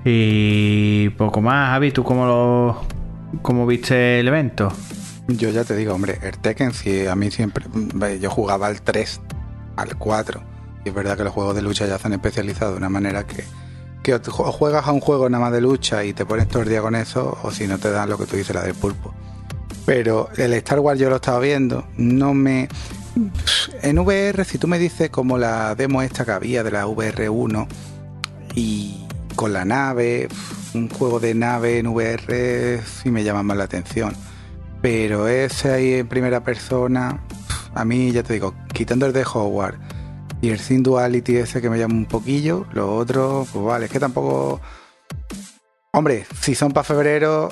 Y 0.10 1.10
poco 1.10 1.42
más, 1.42 1.72
Javi, 1.72 1.92
¿tú 1.92 2.06
cómo 2.06 2.26
lo 2.26 2.82
cómo 3.42 3.68
viste 3.68 4.22
el 4.22 4.30
evento? 4.30 4.72
Yo 5.28 5.50
ya 5.50 5.66
te 5.66 5.76
digo, 5.76 5.94
hombre, 5.94 6.18
el 6.22 6.38
Tekken, 6.38 6.74
si 6.74 7.06
a 7.08 7.16
mí 7.16 7.30
siempre. 7.30 7.66
ve, 7.74 8.18
Yo 8.18 8.30
jugaba 8.30 8.68
al 8.68 8.82
3, 8.82 9.20
al 9.76 9.98
4. 9.98 10.42
Y 10.86 10.90
es 10.90 10.96
verdad 10.96 11.18
que 11.18 11.26
los 11.26 11.34
juegos 11.34 11.58
de 11.58 11.62
lucha 11.62 11.86
ya 11.88 12.00
se 12.00 12.08
han 12.08 12.14
especializado 12.14 12.72
de 12.72 12.78
una 12.78 12.88
manera 12.88 13.28
que. 13.28 13.44
Que 14.02 14.18
juegas 14.18 14.88
a 14.88 14.94
un 14.94 15.02
juego 15.02 15.30
nada 15.30 15.44
más 15.44 15.52
de 15.52 15.60
lucha 15.60 16.06
y 16.06 16.14
te 16.14 16.26
pones 16.26 16.48
todo 16.48 16.64
el 16.64 16.70
día 16.70 16.82
con 16.82 16.96
eso, 16.96 17.38
o 17.44 17.52
si 17.52 17.68
no 17.68 17.78
te 17.78 17.92
dan 17.92 18.10
lo 18.10 18.18
que 18.18 18.26
tú 18.26 18.38
dices, 18.38 18.56
la 18.56 18.64
del 18.64 18.76
pulpo. 18.76 19.14
Pero 19.86 20.30
el 20.38 20.54
Star 20.54 20.80
Wars 20.80 20.98
yo 20.98 21.10
lo 21.10 21.18
estaba 21.18 21.40
viendo, 21.40 21.86
no 21.98 22.34
me. 22.34 22.70
En 23.82 24.00
VR, 24.00 24.46
si 24.46 24.58
tú 24.58 24.70
me 24.70 24.80
dices 24.80 25.10
como 25.10 25.38
la 25.38 25.76
demo 25.76 26.02
esta 26.02 26.24
que 26.24 26.32
había 26.32 26.64
de 26.64 26.72
la 26.72 26.86
VR1 26.88 27.68
y 28.56 29.07
con 29.38 29.54
la 29.54 29.64
nave, 29.64 30.28
un 30.74 30.90
juego 30.90 31.22
de 31.22 31.34
nave 31.34 31.78
en 31.80 31.88
VR 31.88 32.82
sí 32.84 33.10
me 33.10 33.24
llama 33.24 33.44
más 33.44 33.56
la 33.56 33.64
atención. 33.64 34.14
Pero 34.82 35.30
ese 35.30 35.72
ahí 35.72 35.94
en 35.94 36.08
primera 36.08 36.44
persona, 36.44 37.24
a 37.74 37.86
mí 37.86 38.12
ya 38.12 38.24
te 38.24 38.34
digo, 38.34 38.54
quitando 38.74 39.06
el 39.06 39.14
de 39.14 39.24
Howard 39.34 39.76
y 40.42 40.50
el 40.50 40.60
Sin 40.60 40.84
Duality 40.84 41.38
ese 41.38 41.62
que 41.62 41.70
me 41.70 41.80
llama 41.80 41.94
un 41.96 42.06
poquillo, 42.06 42.66
lo 42.74 42.94
otro, 42.96 43.48
pues 43.54 43.64
vale, 43.66 43.86
es 43.86 43.92
que 43.92 44.00
tampoco. 44.00 44.60
Hombre, 45.94 46.26
si 46.42 46.54
son 46.54 46.74
para 46.74 46.84
febrero, 46.84 47.50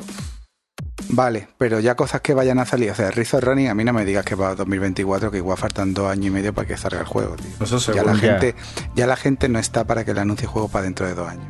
vale, 1.10 1.48
pero 1.58 1.80
ya 1.80 1.96
cosas 1.96 2.22
que 2.22 2.34
vayan 2.36 2.60
a 2.60 2.66
salir, 2.66 2.92
o 2.92 2.96
sea, 2.96 3.10
Rise 3.10 3.38
of 3.38 3.44
Running, 3.44 3.70
a 3.70 3.74
mí 3.76 3.84
no 3.84 3.92
me 3.94 4.06
digas 4.06 4.24
que 4.26 4.38
para 4.38 4.54
2024, 4.56 5.32
que 5.32 5.38
igual 5.38 5.58
faltan 5.58 5.94
dos 5.94 6.12
años 6.12 6.28
y 6.28 6.30
medio 6.30 6.54
para 6.54 6.68
que 6.68 6.78
salga 6.78 7.00
el 7.00 7.06
juego, 7.08 7.36
tío. 7.38 7.48
Eso 7.60 7.80
Ya 7.94 8.04
la, 8.04 8.14
Ya. 8.14 8.20
gente, 8.40 8.56
ya 8.96 9.08
la 9.08 9.16
gente 9.16 9.50
no 9.50 9.58
está 9.58 9.86
para 9.86 10.06
que 10.06 10.14
le 10.14 10.22
anuncie 10.22 10.48
juego 10.48 10.68
para 10.68 10.84
dentro 10.84 11.08
de 11.08 11.16
dos 11.16 11.28
años. 11.28 11.48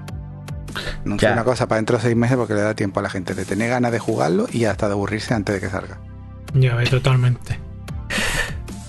Anuncia 1.06 1.30
Ya. 1.30 1.34
una 1.34 1.44
cosa 1.44 1.68
para 1.68 1.78
dentro 1.78 1.98
de 1.98 2.04
seis 2.04 2.16
meses 2.16 2.38
porque 2.38 2.54
le 2.54 2.62
da 2.62 2.74
tiempo 2.76 3.00
a 3.00 3.04
la 3.04 3.10
gente 3.10 3.34
de 3.34 3.46
tener 3.46 3.70
ganas 3.70 3.92
de 3.92 4.00
jugarlo 4.00 4.48
y 4.52 4.66
hasta 4.66 4.88
de 4.88 4.94
aburrirse 4.94 5.34
antes 5.34 5.56
de 5.56 5.62
que 5.62 5.70
salga. 5.70 6.00
Ya 6.54 6.76
ves, 6.76 6.90
totalmente. 6.90 7.60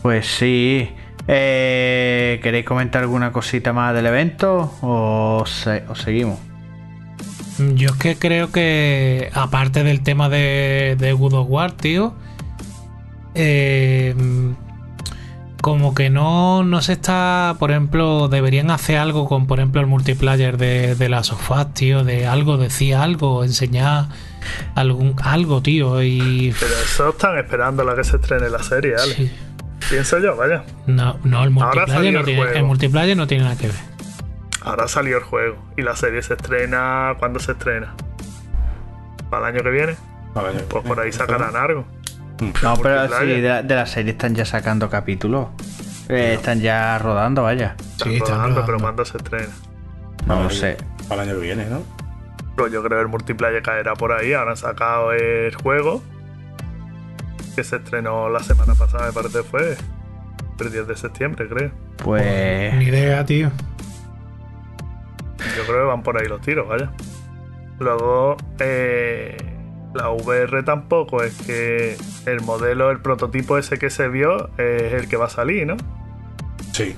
Pues 0.02 0.26
sí. 0.26 0.88
Eh, 1.28 2.38
¿Queréis 2.42 2.64
comentar 2.64 3.02
alguna 3.02 3.32
cosita 3.32 3.72
más 3.72 3.92
del 3.94 4.06
evento 4.06 4.72
o, 4.80 5.44
se- 5.46 5.82
o 5.88 5.94
seguimos? 5.96 6.38
Yo 7.74 7.88
es 7.90 7.96
que 7.96 8.16
creo 8.16 8.52
que, 8.52 9.30
aparte 9.34 9.82
del 9.82 10.02
tema 10.02 10.28
de, 10.28 10.94
de 10.98 11.12
God 11.14 11.32
of 11.32 11.46
War, 11.50 11.72
tío, 11.72 12.14
eh, 13.34 14.14
como 15.60 15.94
que 15.94 16.10
no, 16.10 16.62
no 16.62 16.80
se 16.82 16.92
está, 16.92 17.56
por 17.58 17.70
ejemplo, 17.70 18.28
deberían 18.28 18.70
hacer 18.70 18.98
algo 18.98 19.26
con, 19.28 19.46
por 19.46 19.58
ejemplo, 19.58 19.80
el 19.80 19.86
multiplayer 19.86 20.56
de, 20.58 20.94
de 20.94 21.08
las 21.08 21.26
sofás, 21.28 21.72
tío, 21.74 22.04
de 22.04 22.26
algo, 22.26 22.56
decía 22.56 23.02
algo, 23.02 23.42
enseñar 23.42 24.06
algún, 24.74 25.16
algo, 25.22 25.62
tío, 25.62 26.02
y... 26.02 26.54
Pero 26.60 26.72
eso 26.84 27.08
están 27.10 27.38
esperando 27.38 27.82
a 27.82 27.84
la 27.86 27.94
que 27.96 28.04
se 28.04 28.16
estrene 28.16 28.48
la 28.50 28.62
serie, 28.62 28.94
Ale. 28.94 29.14
sí. 29.14 29.32
Pienso 29.88 30.18
yo, 30.18 30.34
vaya. 30.36 30.64
No, 30.86 31.18
no, 31.22 31.44
el 31.44 31.50
multiplayer 31.50 32.12
no, 32.12 32.18
el 32.20 32.24
tiene, 32.24 32.40
juego. 32.42 32.58
el 32.58 32.64
multiplayer 32.64 33.16
no 33.16 33.26
tiene 33.28 33.44
nada 33.44 33.56
que 33.56 33.68
ver. 33.68 33.76
Ahora 34.62 34.88
salió 34.88 35.18
el 35.18 35.22
juego 35.22 35.56
y 35.76 35.82
la 35.82 35.94
serie 35.94 36.22
se 36.22 36.34
estrena. 36.34 37.14
¿Cuándo 37.20 37.38
se 37.38 37.52
estrena? 37.52 37.94
¿Para 39.30 39.48
el 39.48 39.54
año 39.54 39.62
que 39.62 39.70
viene? 39.70 39.94
Vale, 40.34 40.58
Pues 40.68 40.84
por 40.84 40.98
ahí 40.98 41.12
sacarán 41.12 41.54
algo. 41.54 41.84
No, 42.62 42.76
pero 42.76 43.08
sí, 43.18 43.26
de 43.26 43.48
la, 43.48 43.62
de 43.62 43.74
la 43.74 43.86
serie 43.86 44.12
están 44.12 44.34
ya 44.34 44.44
sacando 44.44 44.90
capítulos. 44.90 45.48
Eh, 46.08 46.34
están 46.34 46.60
ya 46.60 46.98
rodando, 46.98 47.42
vaya. 47.42 47.74
Están 47.78 48.08
Sí, 48.10 48.16
están 48.16 48.36
rodando, 48.36 48.66
pero. 48.66 48.78
¿cuándo 48.78 49.04
se 49.04 49.16
estrena? 49.16 49.52
No 50.26 50.42
lo 50.44 50.50
sé. 50.50 50.76
Para 51.08 51.22
el 51.22 51.30
año 51.30 51.40
que 51.40 51.46
viene, 51.46 51.66
¿no? 51.66 51.82
Pero 52.54 52.68
yo 52.68 52.82
creo 52.82 52.98
que 52.98 53.02
el 53.02 53.08
multiplayer 53.08 53.62
caerá 53.62 53.94
por 53.94 54.12
ahí. 54.12 54.32
Ahora 54.32 54.52
han 54.52 54.56
sacado 54.56 55.12
el 55.12 55.54
juego. 55.54 56.02
Que 57.54 57.64
se 57.64 57.76
estrenó 57.76 58.28
la 58.28 58.40
semana 58.40 58.74
pasada, 58.74 59.06
me 59.06 59.12
parece 59.12 59.42
fue. 59.42 59.76
El 60.58 60.72
10 60.72 60.88
de 60.88 60.96
septiembre, 60.96 61.48
creo. 61.48 61.70
Pues. 61.98 62.74
Ni 62.76 62.84
idea, 62.84 63.24
tío. 63.24 63.50
Yo 65.56 65.64
creo 65.64 65.80
que 65.80 65.86
van 65.86 66.02
por 66.02 66.20
ahí 66.20 66.28
los 66.28 66.40
tiros, 66.40 66.66
vaya. 66.68 66.90
Luego, 67.78 68.36
eh, 68.58 69.36
la 69.96 70.10
VR 70.10 70.62
tampoco 70.62 71.22
es 71.22 71.34
que 71.42 71.96
el 72.26 72.40
modelo, 72.42 72.90
el 72.90 73.00
prototipo 73.00 73.58
ese 73.58 73.78
que 73.78 73.90
se 73.90 74.08
vio 74.08 74.50
es 74.58 74.92
el 74.92 75.08
que 75.08 75.16
va 75.16 75.26
a 75.26 75.30
salir, 75.30 75.66
¿no? 75.66 75.76
Sí. 76.72 76.94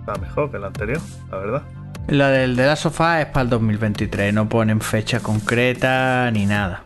Está 0.00 0.14
mejor 0.20 0.50
que 0.50 0.56
el 0.56 0.64
anterior, 0.64 1.00
la 1.30 1.38
verdad. 1.38 1.62
La 2.08 2.30
del 2.30 2.56
de 2.56 2.66
la 2.66 2.74
sofá 2.74 3.20
es 3.20 3.26
para 3.26 3.42
el 3.42 3.50
2023, 3.50 4.34
no 4.34 4.48
ponen 4.48 4.80
fecha 4.80 5.20
concreta 5.20 6.30
ni 6.32 6.46
nada. 6.46 6.84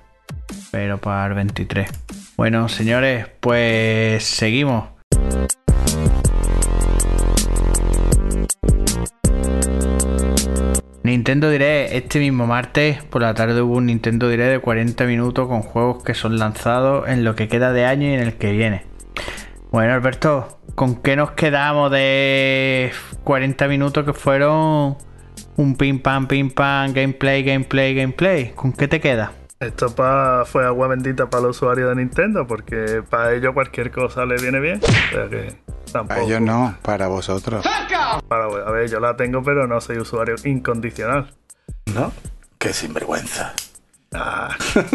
Pero 0.70 0.98
para 0.98 1.26
el 1.28 1.34
23. 1.34 1.88
Bueno, 2.36 2.68
señores, 2.68 3.26
pues 3.40 4.24
seguimos. 4.24 4.84
Nintendo 11.16 11.48
Direct, 11.48 11.94
este 11.94 12.18
mismo 12.18 12.46
martes 12.46 13.02
por 13.04 13.22
la 13.22 13.32
tarde 13.32 13.62
hubo 13.62 13.76
un 13.76 13.86
Nintendo 13.86 14.28
Direct 14.28 14.50
de 14.50 14.58
40 14.58 15.06
minutos 15.06 15.48
con 15.48 15.62
juegos 15.62 16.04
que 16.04 16.12
son 16.12 16.38
lanzados 16.38 17.08
en 17.08 17.24
lo 17.24 17.34
que 17.34 17.48
queda 17.48 17.72
de 17.72 17.86
año 17.86 18.06
y 18.06 18.12
en 18.12 18.20
el 18.20 18.34
que 18.34 18.52
viene. 18.52 18.84
Bueno, 19.70 19.94
Alberto, 19.94 20.58
¿con 20.74 20.96
qué 20.96 21.16
nos 21.16 21.30
quedamos 21.30 21.90
de 21.90 22.90
40 23.24 23.66
minutos 23.66 24.04
que 24.04 24.12
fueron 24.12 24.98
un 25.56 25.76
pim 25.76 26.00
pam 26.00 26.28
pim 26.28 26.50
pam, 26.50 26.92
gameplay, 26.92 27.42
gameplay, 27.42 27.94
gameplay? 27.94 28.52
¿Con 28.54 28.74
qué 28.74 28.86
te 28.86 29.00
queda? 29.00 29.32
Esto 29.58 29.94
pa- 29.94 30.44
fue 30.44 30.66
agua 30.66 30.88
bendita 30.88 31.30
para 31.30 31.44
los 31.44 31.56
usuarios 31.56 31.88
de 31.88 31.96
Nintendo, 31.96 32.46
porque 32.46 33.02
para 33.08 33.32
ellos 33.32 33.54
cualquier 33.54 33.90
cosa 33.90 34.26
le 34.26 34.36
viene 34.36 34.60
bien. 34.60 34.80
O 34.82 35.14
sea 35.14 35.28
que 35.28 35.56
tampoco. 35.92 36.08
Para 36.08 36.22
ellos 36.22 36.40
no, 36.42 36.76
para 36.82 37.06
vosotros. 37.08 37.64
Para- 38.28 38.44
a 38.44 38.70
ver, 38.70 38.90
yo 38.90 39.00
la 39.00 39.16
tengo, 39.16 39.42
pero 39.42 39.66
no 39.66 39.80
soy 39.80 39.96
usuario 39.98 40.34
incondicional. 40.44 41.32
¿No? 41.94 42.12
Qué 42.58 42.72
sinvergüenza. 42.74 43.54
Ah, 44.12 44.54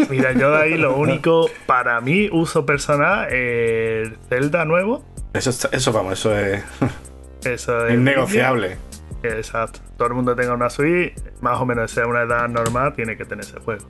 mira, 0.09 0.31
yo 0.33 0.51
de 0.51 0.57
ahí 0.61 0.77
lo 0.77 0.95
único, 0.95 1.49
para 1.65 1.99
mí, 2.01 2.29
uso 2.31 2.65
personal, 2.65 3.31
el 3.33 4.17
Zelda 4.29 4.63
nuevo. 4.65 5.03
Eso, 5.33 5.49
está- 5.49 5.69
eso 5.71 5.91
vamos, 5.91 6.13
eso 6.13 6.37
es 6.37 6.63
Eso 7.45 7.87
es 7.87 7.93
innegociable. 7.95 8.77
Exacto. 9.23 9.79
Todo 9.97 10.07
el 10.09 10.13
mundo 10.13 10.35
tenga 10.35 10.53
una 10.53 10.69
Switch, 10.69 11.13
más 11.41 11.59
o 11.59 11.65
menos 11.65 11.89
sea 11.91 12.05
una 12.07 12.21
edad 12.21 12.47
normal, 12.47 12.93
tiene 12.93 13.17
que 13.17 13.25
tener 13.25 13.43
ese 13.45 13.59
juego. 13.59 13.85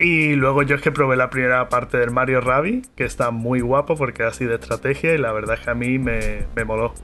Y 0.00 0.34
luego 0.34 0.62
yo 0.62 0.76
es 0.76 0.82
que 0.82 0.90
probé 0.90 1.14
la 1.16 1.28
primera 1.28 1.68
parte 1.68 1.98
del 1.98 2.10
Mario 2.10 2.40
Rabbids, 2.40 2.88
que 2.96 3.04
está 3.04 3.30
muy 3.30 3.60
guapo 3.60 3.96
porque 3.96 4.22
es 4.22 4.30
así 4.30 4.46
de 4.46 4.54
estrategia 4.54 5.14
y 5.14 5.18
la 5.18 5.30
verdad 5.30 5.56
es 5.58 5.64
que 5.64 5.70
a 5.70 5.74
mí 5.74 5.98
me, 5.98 6.46
me 6.56 6.64
moló. 6.64 6.94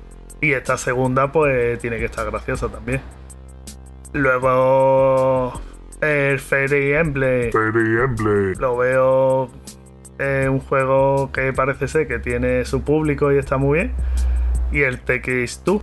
Y 0.41 0.53
esta 0.53 0.79
segunda 0.79 1.31
pues 1.31 1.79
tiene 1.79 1.99
que 1.99 2.07
estar 2.07 2.25
graciosa 2.25 2.69
también. 2.69 3.03
Luego 4.15 5.61
el 6.01 6.39
Fairy 6.39 6.95
Emblem. 6.95 7.51
Lo 8.59 8.77
veo 8.79 9.51
eh, 10.19 10.49
un 10.49 10.61
juego 10.61 11.31
que 11.33 11.53
parece 11.53 11.89
ser 11.89 12.09
que 12.09 12.19
tiene 12.19 12.65
su 12.65 12.83
público 12.83 13.31
y 13.31 13.37
está 13.37 13.59
muy 13.59 13.79
bien. 13.79 13.93
Y 14.73 14.83
el 14.83 14.99
TX 15.01 15.63
2 15.65 15.83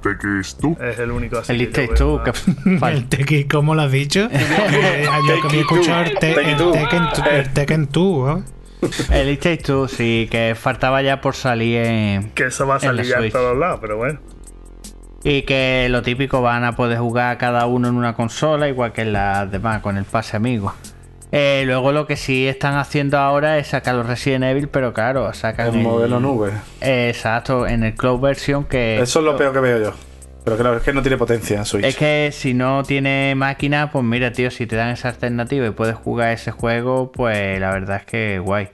es 0.81 0.99
el 0.99 1.11
único 1.11 1.39
así. 1.39 1.53
El 1.53 1.61
más. 2.19 2.79
fal- 2.79 2.91
El 2.93 3.07
Tekken, 3.07 3.47
¿cómo 3.47 3.75
lo 3.75 3.81
has 3.83 3.91
dicho? 3.91 4.27
Eh, 4.31 5.05
yo 5.27 5.41
que 5.41 5.47
había 5.47 5.61
escuchado 5.61 6.03
el, 6.03 6.19
te- 6.19 6.33
Tekken. 6.33 6.57
Tekken, 6.73 7.03
el 7.31 7.53
Tekken 7.53 7.89
2, 7.91 8.39
¿eh? 8.39 8.43
El 9.11 9.29
It 9.29 9.39
Takes 9.39 9.63
Two, 9.63 9.87
sí, 9.87 10.27
que 10.29 10.55
faltaba 10.59 11.01
ya 11.01 11.21
por 11.21 11.35
salir 11.35 11.77
en... 11.77 12.31
Que 12.31 12.47
eso 12.47 12.67
va 12.67 12.75
a 12.75 12.79
salir 12.81 13.05
ya 13.05 13.19
en 13.19 13.31
todos 13.31 13.57
lados, 13.57 13.79
pero 13.81 13.95
bueno. 13.95 14.19
Y 15.23 15.43
que 15.43 15.87
lo 15.89 16.01
típico 16.01 16.41
van 16.41 16.65
a 16.65 16.73
poder 16.75 16.97
jugar 16.99 17.37
cada 17.37 17.65
uno 17.65 17.87
en 17.87 17.95
una 17.95 18.13
consola, 18.13 18.67
igual 18.67 18.91
que 18.91 19.03
en 19.03 19.13
las 19.13 19.49
demás, 19.49 19.81
con 19.81 19.95
el 19.95 20.03
pase 20.03 20.35
amigo. 20.35 20.73
Eh, 21.35 21.63
luego 21.65 21.91
lo 21.91 22.05
que 22.05 22.15
sí 22.15 22.47
están 22.47 22.75
haciendo 22.77 23.17
ahora 23.17 23.57
es 23.57 23.67
sacar 23.67 23.95
los 23.95 24.05
Resident 24.05 24.43
Evil, 24.43 24.67
pero 24.67 24.93
claro, 24.93 25.33
sacan 25.33 25.69
El 25.69 25.75
el- 25.77 25.81
modelo 25.81 26.19
nube. 26.19 26.51
Eh, 26.79 27.09
exacto, 27.09 27.65
en 27.65 27.83
el 27.83 27.95
Cloud 27.95 28.19
version 28.19 28.65
que... 28.65 29.01
Eso 29.01 29.17
es 29.19 29.25
lo 29.25 29.35
peor 29.35 29.51
que 29.51 29.59
veo 29.59 29.83
yo. 29.83 29.93
Pero 30.43 30.57
claro, 30.57 30.77
es 30.77 30.83
que 30.83 30.93
no 30.93 31.01
tiene 31.01 31.17
potencia 31.17 31.57
en 31.57 31.65
Switch. 31.65 31.85
Es 31.85 31.95
que 31.95 32.29
si 32.33 32.53
no 32.53 32.83
tiene 32.83 33.33
máquina, 33.33 33.89
pues 33.91 34.03
mira, 34.05 34.31
tío, 34.31 34.51
si 34.51 34.67
te 34.67 34.75
dan 34.75 34.89
esa 34.89 35.07
alternativa 35.09 35.65
y 35.65 35.71
puedes 35.71 35.95
jugar 35.95 36.33
ese 36.33 36.51
juego, 36.51 37.11
pues 37.11 37.59
la 37.59 37.71
verdad 37.71 37.97
es 38.01 38.05
que 38.05 38.39
guay. 38.39 38.67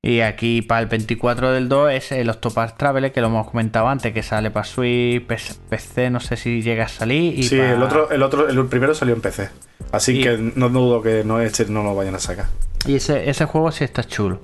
Y 0.00 0.20
aquí 0.20 0.62
para 0.62 0.82
el 0.82 0.86
24 0.86 1.50
del 1.52 1.68
2 1.68 1.92
es 1.92 2.12
el 2.12 2.30
Octopath 2.30 2.76
Traveler, 2.78 3.12
que 3.12 3.20
lo 3.20 3.26
hemos 3.26 3.50
comentado 3.50 3.88
antes, 3.88 4.14
que 4.14 4.22
sale 4.22 4.50
para 4.52 4.64
Switch, 4.64 5.26
PC, 5.68 6.10
no 6.10 6.20
sé 6.20 6.36
si 6.36 6.62
llega 6.62 6.84
a 6.84 6.88
salir. 6.88 7.36
Y 7.36 7.42
sí, 7.42 7.58
el 7.58 7.82
otro, 7.82 8.08
el 8.10 8.22
otro, 8.22 8.48
el 8.48 8.66
primero 8.66 8.94
salió 8.94 9.14
en 9.14 9.20
PC. 9.20 9.50
Así 9.90 10.20
Y- 10.20 10.22
que 10.22 10.38
no 10.54 10.68
dudo 10.68 11.02
que 11.02 11.24
no, 11.24 11.40
este 11.40 11.64
no 11.66 11.82
lo 11.82 11.96
vayan 11.96 12.14
a 12.14 12.20
sacar. 12.20 12.46
Y 12.86 12.94
ese, 12.94 13.28
ese 13.28 13.44
juego 13.46 13.72
sí 13.72 13.82
está 13.82 14.04
chulo. 14.04 14.40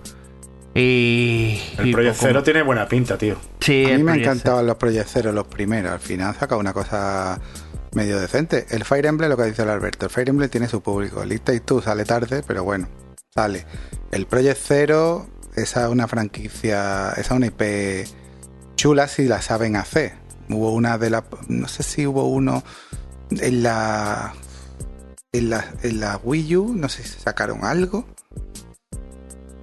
Y. 0.74 1.60
El 1.78 1.86
y 1.88 1.92
Project 1.92 2.16
Zero 2.16 2.42
tiene 2.42 2.62
buena 2.62 2.88
pinta, 2.88 3.16
tío. 3.16 3.36
Sí, 3.60 3.84
A 3.84 3.90
mí 3.96 3.98
me 4.02 4.04
Project 4.12 4.24
encantaban 4.26 4.66
los 4.66 4.76
Project 4.76 5.08
Zero, 5.08 5.30
los 5.30 5.46
primeros. 5.46 5.92
Al 5.92 6.00
final 6.00 6.34
saca 6.34 6.56
una 6.56 6.72
cosa 6.72 7.40
medio 7.94 8.18
decente. 8.18 8.66
El 8.70 8.84
Fire 8.84 9.06
Emblem, 9.06 9.30
lo 9.30 9.36
que 9.36 9.44
dice 9.44 9.62
el 9.62 9.70
Alberto, 9.70 10.06
el 10.06 10.10
Fire 10.10 10.28
Emblem 10.30 10.50
tiene 10.50 10.66
su 10.66 10.82
público. 10.82 11.22
El 11.22 11.32
It 11.32 11.44
Takes 11.44 11.60
Two 11.60 11.80
sale 11.80 12.04
tarde, 12.04 12.42
pero 12.44 12.64
bueno, 12.64 12.88
sale. 13.32 13.64
El 14.10 14.26
Project 14.26 14.58
Zero, 14.60 15.28
esa 15.56 15.84
es 15.84 15.88
una 15.90 16.08
franquicia, 16.08 17.10
esa 17.12 17.20
es 17.20 17.30
una 17.30 17.46
IP 17.46 18.08
chula 18.76 19.08
si 19.08 19.24
la 19.26 19.40
saben 19.40 19.76
hacer. 19.76 20.12
Hubo 20.48 20.72
una 20.72 20.98
de 20.98 21.10
las, 21.10 21.24
no 21.48 21.68
sé 21.68 21.82
si 21.82 22.06
hubo 22.06 22.28
uno 22.28 22.62
en 23.30 23.62
la, 23.62 24.34
en 25.32 25.50
la, 25.50 25.64
en 25.82 26.00
la 26.00 26.20
Wii 26.22 26.56
U, 26.56 26.74
no 26.74 26.88
sé 26.88 27.02
si 27.02 27.18
sacaron 27.18 27.64
algo. 27.64 28.06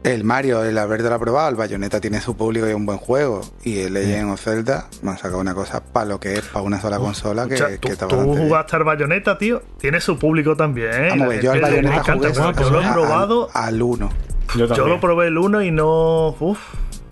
El 0.04 0.23
Mario, 0.23 0.63
el 0.63 0.80
Alberto 0.80 1.10
lo 1.10 1.15
ha 1.15 1.19
probado, 1.19 1.49
el 1.49 1.56
Bayonetta 1.56 2.01
tiene 2.01 2.19
su 2.21 2.36
público 2.36 2.65
y 2.65 2.69
es 2.71 2.75
un 2.75 2.88
buen 2.88 2.97
juego. 2.97 3.41
Y 3.63 3.82
el 3.82 3.93
Legend 3.93 4.32
of 4.32 4.41
Zelda 4.41 4.88
me 5.04 5.12
ha 5.12 5.17
sacado 5.17 5.39
una 5.39 5.54
cosa 5.54 5.84
para 5.84 6.08
lo 6.08 6.19
que 6.19 6.34
es, 6.34 6.41
para 6.41 6.63
una 6.63 6.82
sola 6.82 6.97
consola 6.97 7.47
que, 7.47 7.54
Escucha, 7.54 7.77
que 7.77 7.95
tú, 8.08 8.36
jugaste 8.36 8.77
al 8.77 8.84
Bayonetta, 8.84 9.38
tío. 9.38 9.62
Tiene 9.77 10.01
su 10.01 10.17
público 10.17 10.56
también, 10.56 10.91
¿eh? 10.91 11.10
Vamos 11.12 11.36
La 11.36 11.41
yo 11.41 11.51
al 11.51 11.62
Bayonetta 11.62 12.15
jugué 12.15 12.34
lo 12.34 12.82
he 12.82 12.91
probado. 12.91 13.49
al 13.54 13.80
1. 13.80 14.31
Yo 14.56 14.88
lo 14.88 15.00
probé 15.00 15.28
el 15.28 15.38
1 15.38 15.64
y 15.64 15.72
no. 15.72 16.36
Uf. 16.40 16.60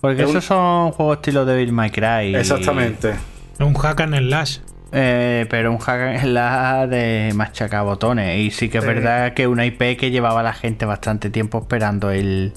Porque 0.02 0.24
esos 0.24 0.46
son 0.46 0.92
juegos 0.92 1.18
estilo 1.18 1.46
Devil 1.46 1.72
May 1.74 1.92
Cry. 1.92 2.36
Exactamente. 2.36 3.16
Un 3.60 3.74
hack 3.74 4.02
and 4.02 4.18
slash. 4.18 4.60
Eh, 4.92 5.46
pero 5.50 5.72
un 5.72 5.78
hack 5.78 6.02
and 6.02 6.20
slash 6.22 6.90
de 6.90 7.32
machacar 7.36 7.84
botones. 7.84 8.40
Y 8.40 8.52
sí 8.52 8.70
que 8.70 8.80
es 8.80 8.86
verdad 8.86 9.34
que 9.34 9.48
una 9.48 9.66
IP 9.66 9.98
que 9.98 10.12
llevaba 10.12 10.40
a 10.40 10.44
la 10.44 10.54
gente 10.54 10.86
bastante 10.86 11.30
tiempo 11.30 11.60
esperando 11.60 12.12
el. 12.12 12.54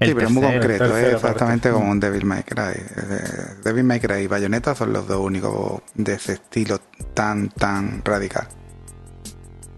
el 0.00 0.08
Sí, 0.08 0.14
pero 0.14 0.28
es 0.28 0.32
muy 0.32 0.42
concreto, 0.42 0.96
es 0.96 1.14
exactamente 1.14 1.68
parte. 1.68 1.80
como 1.80 1.90
un 1.90 2.00
Devil 2.00 2.24
May 2.24 2.42
Cry. 2.42 2.74
Eh, 2.74 3.24
Devil 3.64 3.84
May 3.84 4.00
Cry 4.00 4.22
y 4.22 4.26
Bayonetta 4.28 4.74
son 4.74 4.92
los 4.92 5.08
dos 5.08 5.18
únicos 5.18 5.82
de 5.94 6.14
ese 6.14 6.34
estilo 6.34 6.80
tan, 7.12 7.48
tan 7.48 8.02
radical. 8.04 8.46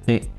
Sí. 0.07 0.31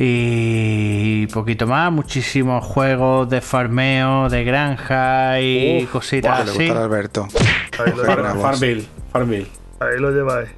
Y 0.00 1.26
poquito 1.26 1.66
más, 1.66 1.90
muchísimos 1.90 2.64
juegos 2.64 3.28
de 3.28 3.40
farmeo, 3.40 4.28
de 4.28 4.44
granja 4.44 5.40
y 5.40 5.82
Uf, 5.82 5.90
cositas 5.90 6.44
le 6.46 6.52
así. 6.52 6.70
Alberto. 6.70 7.26
Ahí 7.84 7.92
lo, 7.96 8.04
Far- 8.04 8.16
lleváis. 8.18 8.32
Far- 8.36 8.40
Farmville. 8.40 8.86
Farmville. 9.12 9.46
Ahí 9.80 9.98
lo 9.98 10.10
lleváis. 10.12 10.50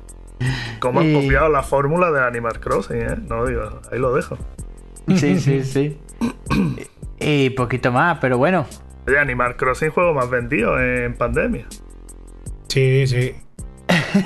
Cómo 0.78 1.00
han 1.00 1.10
Y- 1.10 1.14
copiado 1.14 1.48
la 1.48 1.62
fórmula 1.62 2.10
de 2.10 2.20
Animal 2.22 2.60
Crossing, 2.60 2.96
¿eh? 3.00 3.16
No 3.28 3.46
digo, 3.46 3.80
ahí 3.90 3.98
lo 3.98 4.14
dejo. 4.14 4.36
Sí, 5.16 5.40
sí, 5.40 5.64
sí. 5.64 5.98
y 7.18 7.50
poquito 7.50 7.90
más, 7.92 8.18
pero 8.20 8.36
bueno. 8.36 8.66
Oye, 9.08 9.18
Animal 9.18 9.56
Crossing 9.56 9.90
juego 9.90 10.12
más 10.12 10.28
vendido 10.28 10.78
en 10.78 11.14
pandemia. 11.14 11.66
Sí, 12.68 13.06
sí. 13.06 13.34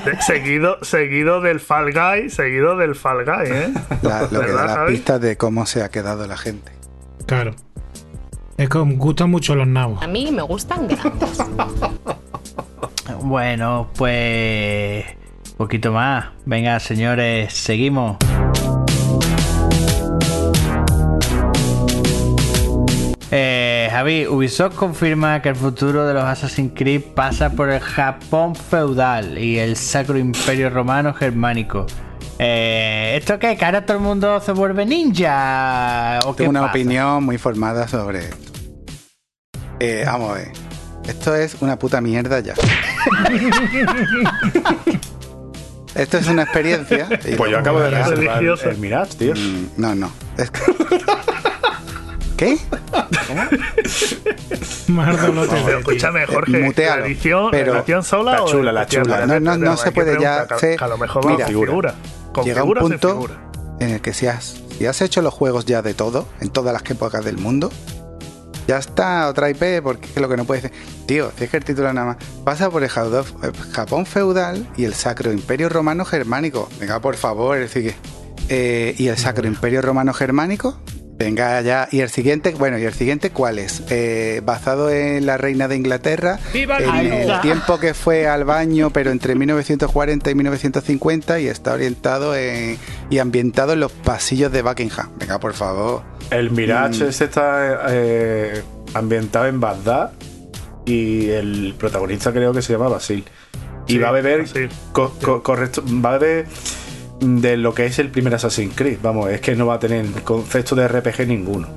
De- 0.04 0.20
seguido, 0.26 0.78
seguido 0.82 1.40
del 1.40 1.60
Fall 1.60 1.92
Guy, 1.92 2.30
seguido 2.30 2.76
del 2.76 2.94
Fall 2.94 3.24
Guy, 3.24 3.46
¿eh? 3.50 3.72
La- 4.02 4.22
lo 4.22 4.28
que 4.28 4.38
¿Verdad, 4.38 4.66
da 4.66 4.76
las 4.82 4.90
pistas 4.90 5.20
de 5.20 5.36
cómo 5.36 5.66
se 5.66 5.82
ha 5.82 5.88
quedado 5.90 6.26
la 6.26 6.36
gente. 6.36 6.72
Claro. 7.26 7.54
Es 8.56 8.68
que 8.68 8.78
me 8.78 8.94
gustan 8.94 9.30
mucho 9.30 9.54
los 9.56 9.66
nabos. 9.66 10.02
A 10.02 10.06
mí 10.06 10.30
me 10.30 10.42
gustan 10.42 10.86
grandes. 10.88 11.38
Bueno, 13.20 13.88
pues. 13.96 15.04
Poquito 15.56 15.92
más. 15.92 16.26
Venga, 16.44 16.78
señores, 16.80 17.54
seguimos. 17.54 18.16
Eh, 23.30 23.73
Javi, 23.94 24.26
Ubisoft 24.26 24.74
confirma 24.74 25.40
que 25.40 25.50
el 25.50 25.54
futuro 25.54 26.04
de 26.04 26.14
los 26.14 26.24
Assassin's 26.24 26.72
Creed 26.74 27.00
pasa 27.14 27.50
por 27.50 27.70
el 27.70 27.78
Japón 27.78 28.56
feudal 28.56 29.38
y 29.38 29.60
el 29.60 29.76
Sacro 29.76 30.18
Imperio 30.18 30.68
Romano 30.68 31.14
Germánico. 31.14 31.86
Eh, 32.40 33.14
¿Esto 33.16 33.38
qué? 33.38 33.56
¿Que 33.56 33.64
ahora 33.64 33.86
todo 33.86 33.98
el 33.98 34.02
mundo 34.02 34.40
se 34.40 34.50
vuelve 34.50 34.84
ninja? 34.84 36.18
¿O 36.26 36.32
qué 36.34 36.38
Tengo 36.38 36.50
una 36.50 36.62
pasa? 36.62 36.70
opinión 36.72 37.22
muy 37.22 37.38
formada 37.38 37.86
sobre 37.86 38.18
esto. 38.24 38.52
Eh, 39.78 40.02
vamos 40.04 40.32
a 40.32 40.34
ver. 40.34 40.48
Esto 41.06 41.32
es 41.36 41.56
una 41.60 41.78
puta 41.78 42.00
mierda 42.00 42.40
ya. 42.40 42.54
Esto 45.94 46.18
es 46.18 46.26
una 46.26 46.42
experiencia. 46.42 47.06
Pues 47.36 47.48
yo 47.52 47.58
acabo 47.60 47.78
de 47.78 47.90
reservar 47.90 48.42
el, 48.42 48.58
el 48.72 48.78
Mirage, 48.78 49.14
tío. 49.16 49.34
Mm, 49.36 49.66
No, 49.76 49.94
no. 49.94 50.10
Es 50.36 50.50
que- 50.50 50.60
¿Qué? 52.36 52.58
Tío. 54.86 55.78
escúchame, 55.78 56.26
Jorge, 56.26 56.58
mutealo, 56.60 57.00
¿la 57.02 57.06
edición, 57.06 57.48
pero- 57.50 57.72
¿la 57.74 57.78
edición 57.80 58.02
sola 58.04 58.32
La 58.40 58.44
chula, 58.44 58.72
la 58.72 58.86
chula. 58.86 59.26
No, 59.40 59.56
no, 59.56 59.76
se 59.76 59.92
puede 59.92 60.20
ya 60.20 60.46
se- 60.58 60.76
A 60.80 60.88
lo 60.88 60.98
mejor 60.98 61.26
va 61.26 61.30
Mira, 61.32 61.46
con 61.46 61.54
figura. 61.54 61.94
Con 62.32 62.44
Llega 62.44 62.64
un 62.64 62.74
punto 62.74 63.08
figura. 63.12 63.34
en 63.80 63.90
el 63.90 64.00
que 64.00 64.12
si 64.12 64.26
has, 64.26 64.60
si 64.76 64.86
has 64.86 65.00
hecho 65.02 65.22
los 65.22 65.32
juegos 65.32 65.64
ya 65.66 65.82
de 65.82 65.94
todo, 65.94 66.26
en 66.40 66.50
todas 66.50 66.72
las 66.72 66.88
épocas 66.90 67.24
del 67.24 67.38
mundo, 67.38 67.70
ya 68.66 68.78
está 68.78 69.28
otra 69.28 69.50
IP, 69.50 69.80
porque 69.82 70.06
es 70.06 70.16
lo 70.20 70.28
que 70.28 70.36
no 70.36 70.44
puedes 70.44 70.64
decir. 70.64 70.76
Tío, 71.06 71.30
si 71.38 71.44
es 71.44 71.50
que 71.50 71.58
el 71.58 71.64
título 71.64 71.92
nada 71.92 72.06
más 72.08 72.16
pasa 72.44 72.70
por 72.70 72.82
el 72.82 72.88
Japón 72.88 74.06
feudal 74.06 74.66
y 74.76 74.84
el 74.84 74.94
Sacro 74.94 75.32
Imperio 75.32 75.68
Romano 75.68 76.04
Germánico. 76.04 76.68
Venga, 76.80 76.98
por 77.00 77.14
favor, 77.16 77.58
es 77.58 77.72
decir 77.72 77.92
que- 77.92 78.14
eh, 78.90 78.94
y 78.98 79.08
el 79.08 79.16
Sacro 79.18 79.46
Imperio 79.46 79.80
Romano 79.82 80.12
Germánico. 80.12 80.78
Venga 81.16 81.60
ya, 81.60 81.88
y 81.92 82.00
el 82.00 82.08
siguiente, 82.10 82.50
bueno, 82.58 82.76
¿y 82.76 82.82
el 82.84 82.92
siguiente 82.92 83.30
cuál 83.30 83.60
es? 83.60 83.82
Eh, 83.88 84.42
basado 84.44 84.90
en 84.90 85.26
la 85.26 85.36
reina 85.36 85.68
de 85.68 85.76
Inglaterra, 85.76 86.40
en 86.52 87.12
el 87.12 87.40
tiempo 87.40 87.78
que 87.78 87.94
fue 87.94 88.26
al 88.26 88.44
baño, 88.44 88.90
pero 88.90 89.12
entre 89.12 89.36
1940 89.36 90.30
y 90.30 90.34
1950, 90.34 91.38
y 91.38 91.46
está 91.46 91.74
orientado 91.74 92.34
en- 92.36 92.78
y 93.10 93.18
ambientado 93.18 93.74
en 93.74 93.80
los 93.80 93.92
pasillos 93.92 94.50
de 94.50 94.62
Buckingham. 94.62 95.10
Venga, 95.16 95.38
por 95.38 95.54
favor. 95.54 96.02
El 96.30 96.50
Mirage 96.50 97.04
Mm. 97.04 97.08
ese 97.08 97.24
está 97.26 97.84
eh, 97.90 98.62
ambientado 98.94 99.46
en 99.46 99.60
Bagdad 99.60 100.10
y 100.84 101.28
el 101.30 101.74
protagonista 101.78 102.32
creo 102.32 102.52
que 102.52 102.60
se 102.60 102.72
llama 102.72 102.88
Basil. 102.88 103.24
Y 103.86 103.92
Sí, 103.92 103.98
va 103.98 104.08
a 104.08 104.12
beber, 104.12 104.40
Basil. 104.42 104.68
co- 104.92 105.14
co- 105.22 105.42
correcto, 105.44 105.84
va 106.04 106.14
a 106.14 106.18
beber 106.18 106.46
de 107.24 107.56
lo 107.56 107.74
que 107.74 107.86
es 107.86 107.98
el 107.98 108.10
primer 108.10 108.34
Assassin's 108.34 108.74
Creed. 108.74 108.98
Vamos, 109.02 109.30
es 109.30 109.40
que 109.40 109.54
no 109.56 109.66
va 109.66 109.74
a 109.74 109.78
tener 109.78 110.06
concepto 110.22 110.74
de 110.74 110.86
RPG 110.88 111.26
ninguno. 111.26 111.68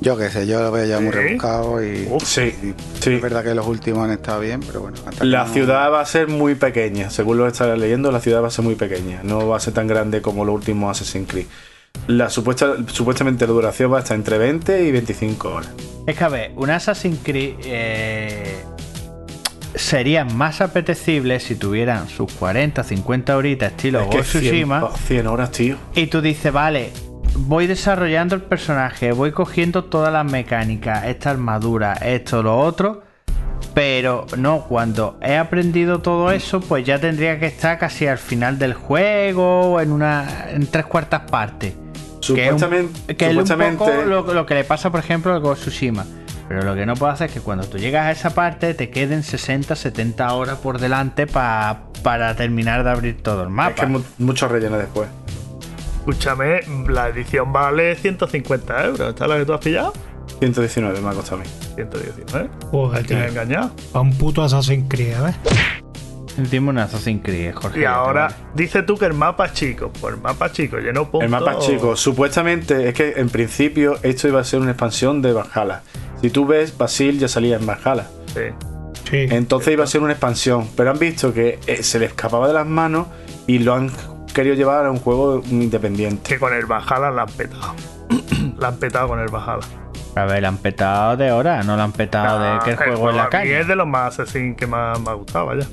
Yo 0.00 0.16
qué 0.16 0.30
sé, 0.30 0.48
yo 0.48 0.60
lo 0.60 0.72
veo 0.72 0.84
ya 0.84 0.98
muy 0.98 1.12
rebuscado 1.12 1.80
y, 1.84 2.08
Uf, 2.10 2.24
Sí, 2.24 2.40
y 2.60 2.74
sí. 3.00 3.14
es 3.14 3.22
verdad 3.22 3.44
que 3.44 3.54
los 3.54 3.64
últimos 3.68 4.04
han 4.04 4.10
estado 4.10 4.40
bien, 4.40 4.58
pero 4.60 4.80
bueno. 4.80 4.96
hasta 5.06 5.24
La 5.24 5.44
no- 5.44 5.52
ciudad 5.52 5.92
va 5.92 6.00
a 6.00 6.06
ser 6.06 6.26
muy 6.26 6.56
pequeña, 6.56 7.08
según 7.08 7.38
lo 7.38 7.44
que 7.44 7.52
estaré 7.52 7.76
leyendo, 7.76 8.10
la 8.10 8.18
ciudad 8.20 8.42
va 8.42 8.48
a 8.48 8.50
ser 8.50 8.64
muy 8.64 8.74
pequeña, 8.74 9.20
no 9.22 9.46
va 9.46 9.58
a 9.58 9.60
ser 9.60 9.74
tan 9.74 9.86
grande 9.86 10.20
como 10.20 10.44
los 10.44 10.56
últimos 10.56 10.90
Assassin's 11.00 11.30
Creed. 11.30 11.46
La 12.08 12.30
supuesta, 12.30 12.74
supuestamente 12.88 13.46
la 13.46 13.52
duración 13.52 13.92
va 13.92 13.98
a 13.98 14.00
estar 14.00 14.16
entre 14.16 14.38
20 14.38 14.82
y 14.82 14.90
25 14.90 15.48
horas. 15.50 15.70
Es 16.06 16.16
que 16.18 16.24
a 16.24 16.28
ver, 16.28 16.50
un 16.56 16.70
Assassin's 16.70 17.20
Creed 17.22 17.54
eh, 17.64 18.64
sería 19.74 20.24
más 20.24 20.60
apetecible 20.60 21.40
si 21.40 21.54
tuvieran 21.56 22.08
sus 22.08 22.32
40, 22.32 22.82
50 22.84 23.36
horitas 23.36 23.70
estilo 23.72 24.00
Es 24.00 24.06
Ghost 24.06 24.18
of 24.18 24.26
100, 24.30 24.42
Tsushima. 24.42 24.90
100 25.06 25.26
horas, 25.26 25.50
tío. 25.50 25.76
Y 25.94 26.06
tú 26.06 26.20
dices, 26.20 26.52
vale, 26.52 26.90
voy 27.34 27.66
desarrollando 27.66 28.34
el 28.34 28.42
personaje, 28.42 29.12
voy 29.12 29.32
cogiendo 29.32 29.84
todas 29.84 30.12
las 30.12 30.24
mecánicas, 30.24 31.04
esta 31.06 31.30
armadura, 31.30 31.94
esto, 31.94 32.42
lo 32.42 32.58
otro. 32.58 33.02
Pero 33.74 34.26
no, 34.36 34.64
cuando 34.68 35.18
he 35.22 35.36
aprendido 35.36 36.00
todo 36.00 36.30
eso, 36.30 36.60
pues 36.60 36.84
ya 36.84 36.98
tendría 36.98 37.38
que 37.38 37.46
estar 37.46 37.78
casi 37.78 38.06
al 38.06 38.18
final 38.18 38.58
del 38.58 38.74
juego, 38.74 39.80
en 39.80 39.92
una 39.92 40.50
en 40.50 40.66
tres 40.66 40.84
cuartas 40.84 41.22
partes. 41.30 41.72
Que 41.72 41.78
es 42.48 42.52
un- 42.52 42.58
Supuestamente, 42.58 43.16
que 43.16 43.30
es 43.30 43.36
un 43.36 43.76
poco 43.78 43.90
lo, 44.06 44.34
lo 44.34 44.46
que 44.46 44.54
le 44.54 44.64
pasa, 44.64 44.90
por 44.90 45.00
ejemplo, 45.00 45.32
al 45.32 45.40
Ghost 45.40 45.62
Tsushima. 45.62 46.04
Pero 46.54 46.64
lo 46.66 46.74
que 46.74 46.84
no 46.84 46.92
puedo 46.96 47.10
hacer 47.10 47.28
es 47.28 47.32
que 47.32 47.40
cuando 47.40 47.66
tú 47.66 47.78
llegas 47.78 48.04
a 48.04 48.10
esa 48.10 48.34
parte 48.34 48.74
te 48.74 48.90
queden 48.90 49.22
60, 49.22 49.74
70 49.74 50.34
horas 50.34 50.58
por 50.58 50.78
delante 50.78 51.26
pa- 51.26 51.84
para 52.02 52.36
terminar 52.36 52.84
de 52.84 52.90
abrir 52.90 53.22
todo 53.22 53.40
el 53.40 53.48
es 53.48 53.54
mapa. 53.54 53.74
que 53.74 53.86
mu- 53.86 54.02
mucho 54.18 54.48
relleno 54.48 54.76
después. 54.76 55.08
Escúchame, 56.00 56.60
la 56.88 57.08
edición 57.08 57.54
vale 57.54 57.94
150 57.96 58.84
euros. 58.84 59.08
¿Esta 59.10 59.24
es 59.24 59.30
la 59.30 59.36
que 59.38 59.46
tú 59.46 59.54
has 59.54 59.60
pillado? 59.60 59.94
119 60.40 61.00
me 61.00 61.08
ha 61.08 61.12
costado 61.12 61.36
a 61.40 61.44
mí. 61.44 61.50
119. 61.74 62.50
Joder, 62.70 63.06
Te 63.06 63.14
has 63.14 63.20
tío. 63.22 63.28
engañado. 63.30 63.70
A 63.94 64.00
un 64.00 64.12
puto 64.18 64.42
Assassin's 64.42 64.84
Creed, 64.90 65.16
¿ves? 65.22 65.34
Encima 66.36 66.70
un 66.70 66.78
Assassin's 66.78 67.22
Creed, 67.24 67.54
Jorge. 67.54 67.80
Y 67.80 67.84
ahora, 67.84 68.24
vale. 68.24 68.34
dice 68.54 68.82
tú 68.82 68.98
que 68.98 69.06
el 69.06 69.14
mapa 69.14 69.46
es 69.46 69.52
chico. 69.54 69.90
Pues 70.00 70.14
el 70.16 70.20
mapa 70.20 70.46
es 70.46 70.52
chico, 70.52 70.76
lleno 70.78 71.10
punto. 71.10 71.24
El 71.24 71.30
mapa 71.30 71.52
es 71.52 71.66
chico. 71.66 71.94
Supuestamente 71.96 72.88
es 72.88 72.94
que 72.94 73.12
en 73.16 73.28
principio 73.30 73.96
esto 74.02 74.28
iba 74.28 74.40
a 74.40 74.44
ser 74.44 74.60
una 74.60 74.72
expansión 74.72 75.22
de 75.22 75.32
Valhalla. 75.32 75.82
Si 76.22 76.30
tú 76.30 76.46
ves, 76.46 76.76
Basil 76.78 77.18
ya 77.18 77.28
salía 77.28 77.56
en 77.56 77.66
Valhalla. 77.66 78.06
Sí. 78.32 78.40
Sí. 79.10 79.26
Entonces 79.30 79.72
iba 79.74 79.84
a 79.84 79.86
ser 79.86 80.00
una 80.00 80.12
expansión. 80.12 80.68
Pero 80.76 80.90
han 80.90 80.98
visto 80.98 81.34
que 81.34 81.58
eh, 81.66 81.82
se 81.82 81.98
le 81.98 82.06
escapaba 82.06 82.46
de 82.48 82.54
las 82.54 82.66
manos 82.66 83.08
y 83.46 83.58
lo 83.58 83.74
han 83.74 83.90
querido 84.32 84.54
llevar 84.54 84.86
a 84.86 84.90
un 84.90 84.98
juego 84.98 85.42
independiente. 85.50 86.28
Que 86.30 86.38
con 86.38 86.54
el 86.54 86.64
Valhalla 86.66 87.10
la 87.10 87.22
han 87.22 87.28
petado. 87.28 87.74
la 88.58 88.68
han 88.68 88.76
petado 88.76 89.08
con 89.08 89.18
el 89.20 89.28
Valhalla. 89.28 89.66
A 90.14 90.24
ver, 90.26 90.42
la 90.42 90.48
han 90.48 90.58
petado 90.58 91.16
de 91.16 91.32
hora, 91.32 91.62
no 91.62 91.76
la 91.76 91.84
han 91.84 91.92
petado 91.92 92.38
de 92.38 92.58
que 92.64 92.70
el 92.72 92.76
Ah, 92.78 92.82
juego 92.86 93.10
en 93.10 93.16
la 93.16 93.28
calle. 93.30 93.60
es 93.60 93.66
de 93.66 93.76
los 93.76 93.86
más 93.86 94.20
así 94.20 94.54
que 94.54 94.66
más 94.66 95.00
me 95.00 95.10
ha 95.10 95.14
gustado, 95.14 95.46
vaya. 95.46 95.66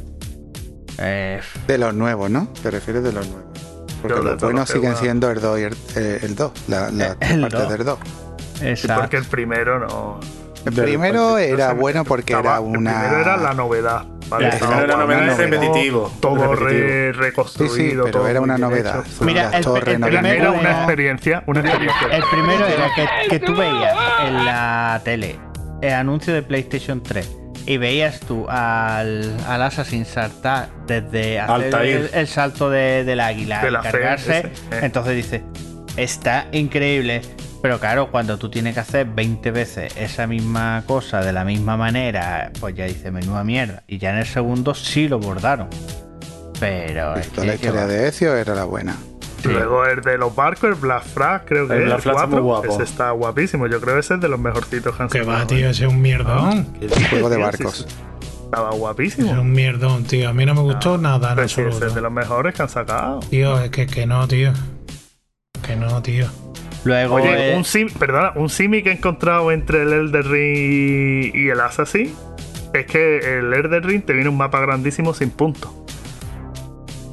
Eh, 0.97 1.39
De 1.67 1.77
los 1.77 1.93
nuevos, 1.93 2.29
¿no? 2.29 2.47
Te 2.61 2.71
refieres 2.71 3.03
de 3.03 3.11
los 3.13 3.27
nuevos. 3.27 3.45
Porque 4.01 4.17
Yo 4.17 4.23
los 4.23 4.41
buenos 4.41 4.67
siguen 4.69 4.91
juego. 4.91 4.99
siendo 5.01 5.29
el 5.31 5.41
2 5.41 5.59
y 5.59 5.63
el, 5.63 5.73
eh, 5.97 6.19
el 6.23 6.35
2, 6.35 6.51
la, 6.69 6.89
la 6.91 7.17
El 7.19 7.41
parte 7.41 7.57
dos. 7.57 7.69
del 7.69 7.83
2. 7.85 7.99
exacto. 8.61 9.01
Porque 9.01 9.17
el 9.17 9.25
primero 9.25 9.79
no. 9.79 10.19
El 10.65 10.73
primero 10.73 11.37
era 11.37 11.73
bueno 11.73 12.03
porque 12.03 12.33
Estaba- 12.33 12.51
era 12.57 12.59
una. 12.61 12.91
El 12.91 12.97
primero 12.99 13.21
era 13.21 13.37
la 13.37 13.53
novedad. 13.53 14.05
¿vale? 14.27 14.47
La- 14.47 14.53
Estaba 14.53 14.81
era 14.81 14.95
novedad, 14.97 15.27
es 15.29 15.37
repetitivo, 15.37 16.11
Todo 16.19 16.53
repetitivo. 16.53 16.65
re- 16.67 17.13
Sí, 17.13 17.19
reconstruido. 17.19 17.75
sí, 17.75 17.89
pero 18.03 18.11
todo 18.11 18.27
era 18.27 18.41
una 18.41 18.57
novedad. 18.57 19.03
hecho. 19.05 19.23
Mira, 19.25 19.49
el- 19.57 19.63
primero 19.63 20.27
era 20.29 20.51
una 20.51 20.71
experiencia. 20.71 21.43
Una 21.47 21.61
experiencia. 21.61 22.07
El 22.11 22.23
primero 22.31 22.65
era 22.67 22.89
que, 22.95 23.29
que 23.29 23.39
tú 23.39 23.55
veías 23.55 23.95
en 24.27 24.45
la 24.45 25.01
tele 25.03 25.37
el 25.81 25.93
anuncio 25.93 26.33
de 26.33 26.41
PlayStation 26.43 27.01
3 27.01 27.29
y 27.65 27.77
veías 27.77 28.19
tú 28.19 28.45
al, 28.49 29.35
al 29.47 29.61
Assassin 29.61 30.05
saltar 30.05 30.67
desde 30.85 31.39
hacer 31.39 31.73
el, 31.85 32.09
el 32.13 32.27
salto 32.27 32.69
de- 32.69 33.03
del 33.05 33.19
águila 33.21 33.61
De 33.61 33.67
y 33.69 33.71
la 33.71 33.81
fe, 33.83 33.91
cargarse. 33.91 34.37
ese, 34.39 34.47
eh. 34.47 34.79
Entonces 34.83 35.15
dices, 35.15 35.41
está 35.97 36.47
increíble. 36.51 37.21
Pero 37.61 37.79
claro, 37.79 38.09
cuando 38.09 38.37
tú 38.37 38.49
tienes 38.49 38.73
que 38.73 38.79
hacer 38.79 39.05
20 39.07 39.51
veces 39.51 39.93
esa 39.97 40.27
misma 40.27 40.83
cosa 40.87 41.19
de 41.21 41.33
la 41.33 41.43
misma 41.43 41.75
manera, 41.75 42.51
pues 42.59 42.73
ya 42.75 42.85
dices, 42.85 43.11
menuda 43.11 43.43
mierda. 43.43 43.83
Y 43.87 43.97
ya 43.97 44.11
en 44.11 44.17
el 44.19 44.25
segundo 44.25 44.73
sí 44.73 45.09
lo 45.09 45.19
bordaron. 45.19 45.67
Pero 46.59 47.15
es 47.15 47.27
Toda 47.29 47.47
la 47.47 47.51
que 47.57 47.65
historia 47.65 47.87
de 47.87 48.07
Ezio 48.07 48.35
era 48.35 48.55
la 48.55 48.63
buena. 48.65 48.95
Sí. 49.41 49.47
Luego 49.49 49.85
el 49.85 50.01
de 50.01 50.17
los 50.17 50.35
barcos, 50.35 50.69
el 50.69 50.75
Black 50.75 51.03
Flag, 51.03 51.45
creo 51.45 51.67
que 51.67 51.73
El 51.75 51.79
es. 51.83 51.85
Black 51.87 51.97
el 51.97 52.01
Flag 52.03 52.15
está 52.15 52.27
4, 52.27 52.35
muy 52.37 52.43
guapo. 52.43 52.73
Ese 52.73 52.83
está 52.83 53.11
guapísimo. 53.11 53.67
Yo 53.67 53.79
creo 53.79 53.93
que 53.95 53.99
ese 54.01 54.15
es 54.15 54.21
de 54.21 54.27
los 54.29 54.39
mejorcitos 54.39 54.95
que 54.95 55.03
han 55.03 55.09
Que 55.09 55.21
va, 55.21 55.45
tío, 55.47 55.67
¿eh? 55.67 55.69
ese 55.69 55.85
es 55.85 55.89
un 55.91 56.01
mierdón. 56.01 56.67
Un 56.81 57.05
juego 57.09 57.29
de 57.29 57.37
barcos. 57.37 57.87
Estaba 58.45 58.71
Es 58.71 58.77
guapísimo. 58.79 59.31
un 59.41 59.51
mierdón, 59.51 60.03
tío. 60.05 60.27
A 60.29 60.33
mí 60.33 60.45
no 60.45 60.55
me 60.55 60.61
gustó 60.61 60.97
nada 60.97 61.29
en 61.29 61.35
Pero 61.35 61.45
ese 61.69 61.87
es 61.87 61.93
de 61.95 62.01
los 62.01 62.11
mejores 62.11 62.53
que 62.53 62.61
han 62.63 62.69
sacado. 62.69 63.19
Tío, 63.29 63.59
es 63.61 63.69
que, 63.69 63.85
que 63.87 64.05
no, 64.05 64.27
tío. 64.27 64.51
Que 65.65 65.75
no, 65.77 66.01
tío. 66.01 66.27
Luego 66.85 67.15
Oye, 67.15 67.53
eh, 67.53 67.57
un 67.57 67.65
sim, 67.65 67.89
perdona, 67.89 68.31
un 68.35 68.49
simi 68.49 68.81
que 68.81 68.89
he 68.89 68.93
encontrado 68.93 69.51
entre 69.51 69.81
el 69.83 69.91
Elder 69.93 70.25
Ring 70.25 71.35
y 71.35 71.49
el 71.49 71.59
Assassin 71.59 72.13
es 72.73 72.85
que 72.85 73.17
el 73.39 73.53
Elder 73.53 73.85
Ring 73.85 74.03
te 74.03 74.13
viene 74.13 74.29
un 74.29 74.37
mapa 74.37 74.59
grandísimo 74.59 75.13
sin 75.13 75.29
puntos. 75.29 75.71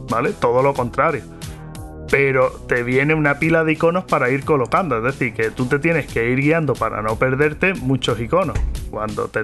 ¿Vale? 0.08 0.32
Todo 0.32 0.62
lo 0.62 0.72
contrario. 0.74 1.22
Pero 2.08 2.50
te 2.68 2.84
viene 2.84 3.14
una 3.14 3.40
pila 3.40 3.64
de 3.64 3.72
iconos 3.72 4.04
para 4.04 4.30
ir 4.30 4.44
colocando. 4.44 4.98
Es 4.98 5.02
decir, 5.02 5.34
que 5.34 5.50
tú 5.50 5.66
te 5.66 5.80
tienes 5.80 6.06
que 6.06 6.30
ir 6.30 6.38
guiando 6.40 6.74
para 6.74 7.02
no 7.02 7.16
perderte 7.16 7.74
muchos 7.74 8.20
iconos. 8.20 8.56
Cuando 8.90 9.26
te 9.26 9.42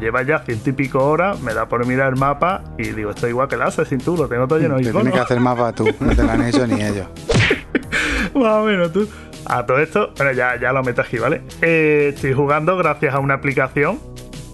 llevas 0.00 0.24
ya 0.24 0.38
ciento 0.38 0.70
y 0.70 0.72
pico 0.72 1.04
horas, 1.04 1.40
me 1.40 1.52
da 1.52 1.66
por 1.66 1.84
mirar 1.84 2.12
el 2.12 2.18
mapa 2.18 2.62
y 2.78 2.90
digo, 2.90 3.10
esto 3.10 3.26
es 3.26 3.30
igual 3.30 3.48
que 3.48 3.56
el 3.56 3.62
Assassin, 3.62 3.98
tú 3.98 4.16
lo 4.16 4.28
tengo 4.28 4.46
todo 4.46 4.60
lleno 4.60 4.76
de 4.76 4.84
Te 4.84 4.90
iconos. 4.90 5.02
tiene 5.02 5.16
que 5.16 5.22
hacer 5.22 5.40
mapa 5.40 5.72
tú, 5.72 5.88
no 5.98 6.14
te 6.14 6.22
lo 6.22 6.30
han 6.30 6.46
hecho 6.46 6.64
ni 6.66 6.80
ellos. 6.80 7.08
Más 8.34 8.54
o 8.54 8.64
menos 8.64 8.92
tú. 8.92 9.08
A 9.46 9.66
todo 9.66 9.78
esto, 9.78 10.12
bueno, 10.16 10.32
ya, 10.32 10.58
ya 10.60 10.72
lo 10.72 10.82
meto 10.82 11.02
aquí, 11.02 11.18
¿vale? 11.18 11.42
Eh, 11.60 12.12
estoy 12.14 12.32
jugando 12.32 12.76
gracias 12.76 13.14
a 13.14 13.18
una 13.18 13.34
aplicación 13.34 14.00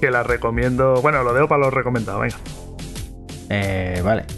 que 0.00 0.10
la 0.10 0.22
recomiendo. 0.22 1.00
Bueno, 1.02 1.22
lo 1.22 1.32
dejo 1.32 1.48
para 1.48 1.62
los 1.62 1.72
recomendados, 1.72 2.20
venga. 2.20 2.36
Eh, 3.50 4.00
vale. 4.04 4.24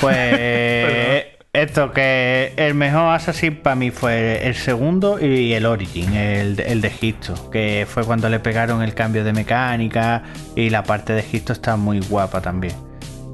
Pues 0.00 1.26
esto 1.52 1.92
que 1.92 2.52
el 2.56 2.74
mejor 2.74 3.14
Assassin 3.14 3.56
para 3.56 3.76
mí 3.76 3.90
fue 3.90 4.46
el 4.46 4.54
segundo 4.54 5.18
y 5.18 5.54
el 5.54 5.64
Origin, 5.64 6.14
el, 6.14 6.60
el 6.60 6.80
de 6.80 6.88
Egipto, 6.88 7.50
que 7.50 7.86
fue 7.88 8.04
cuando 8.04 8.28
le 8.28 8.40
pegaron 8.40 8.82
el 8.82 8.94
cambio 8.94 9.24
de 9.24 9.32
mecánica 9.32 10.22
y 10.54 10.70
la 10.70 10.82
parte 10.82 11.14
de 11.14 11.20
Egipto 11.20 11.52
está 11.52 11.76
muy 11.76 12.00
guapa 12.00 12.40
también. 12.40 12.74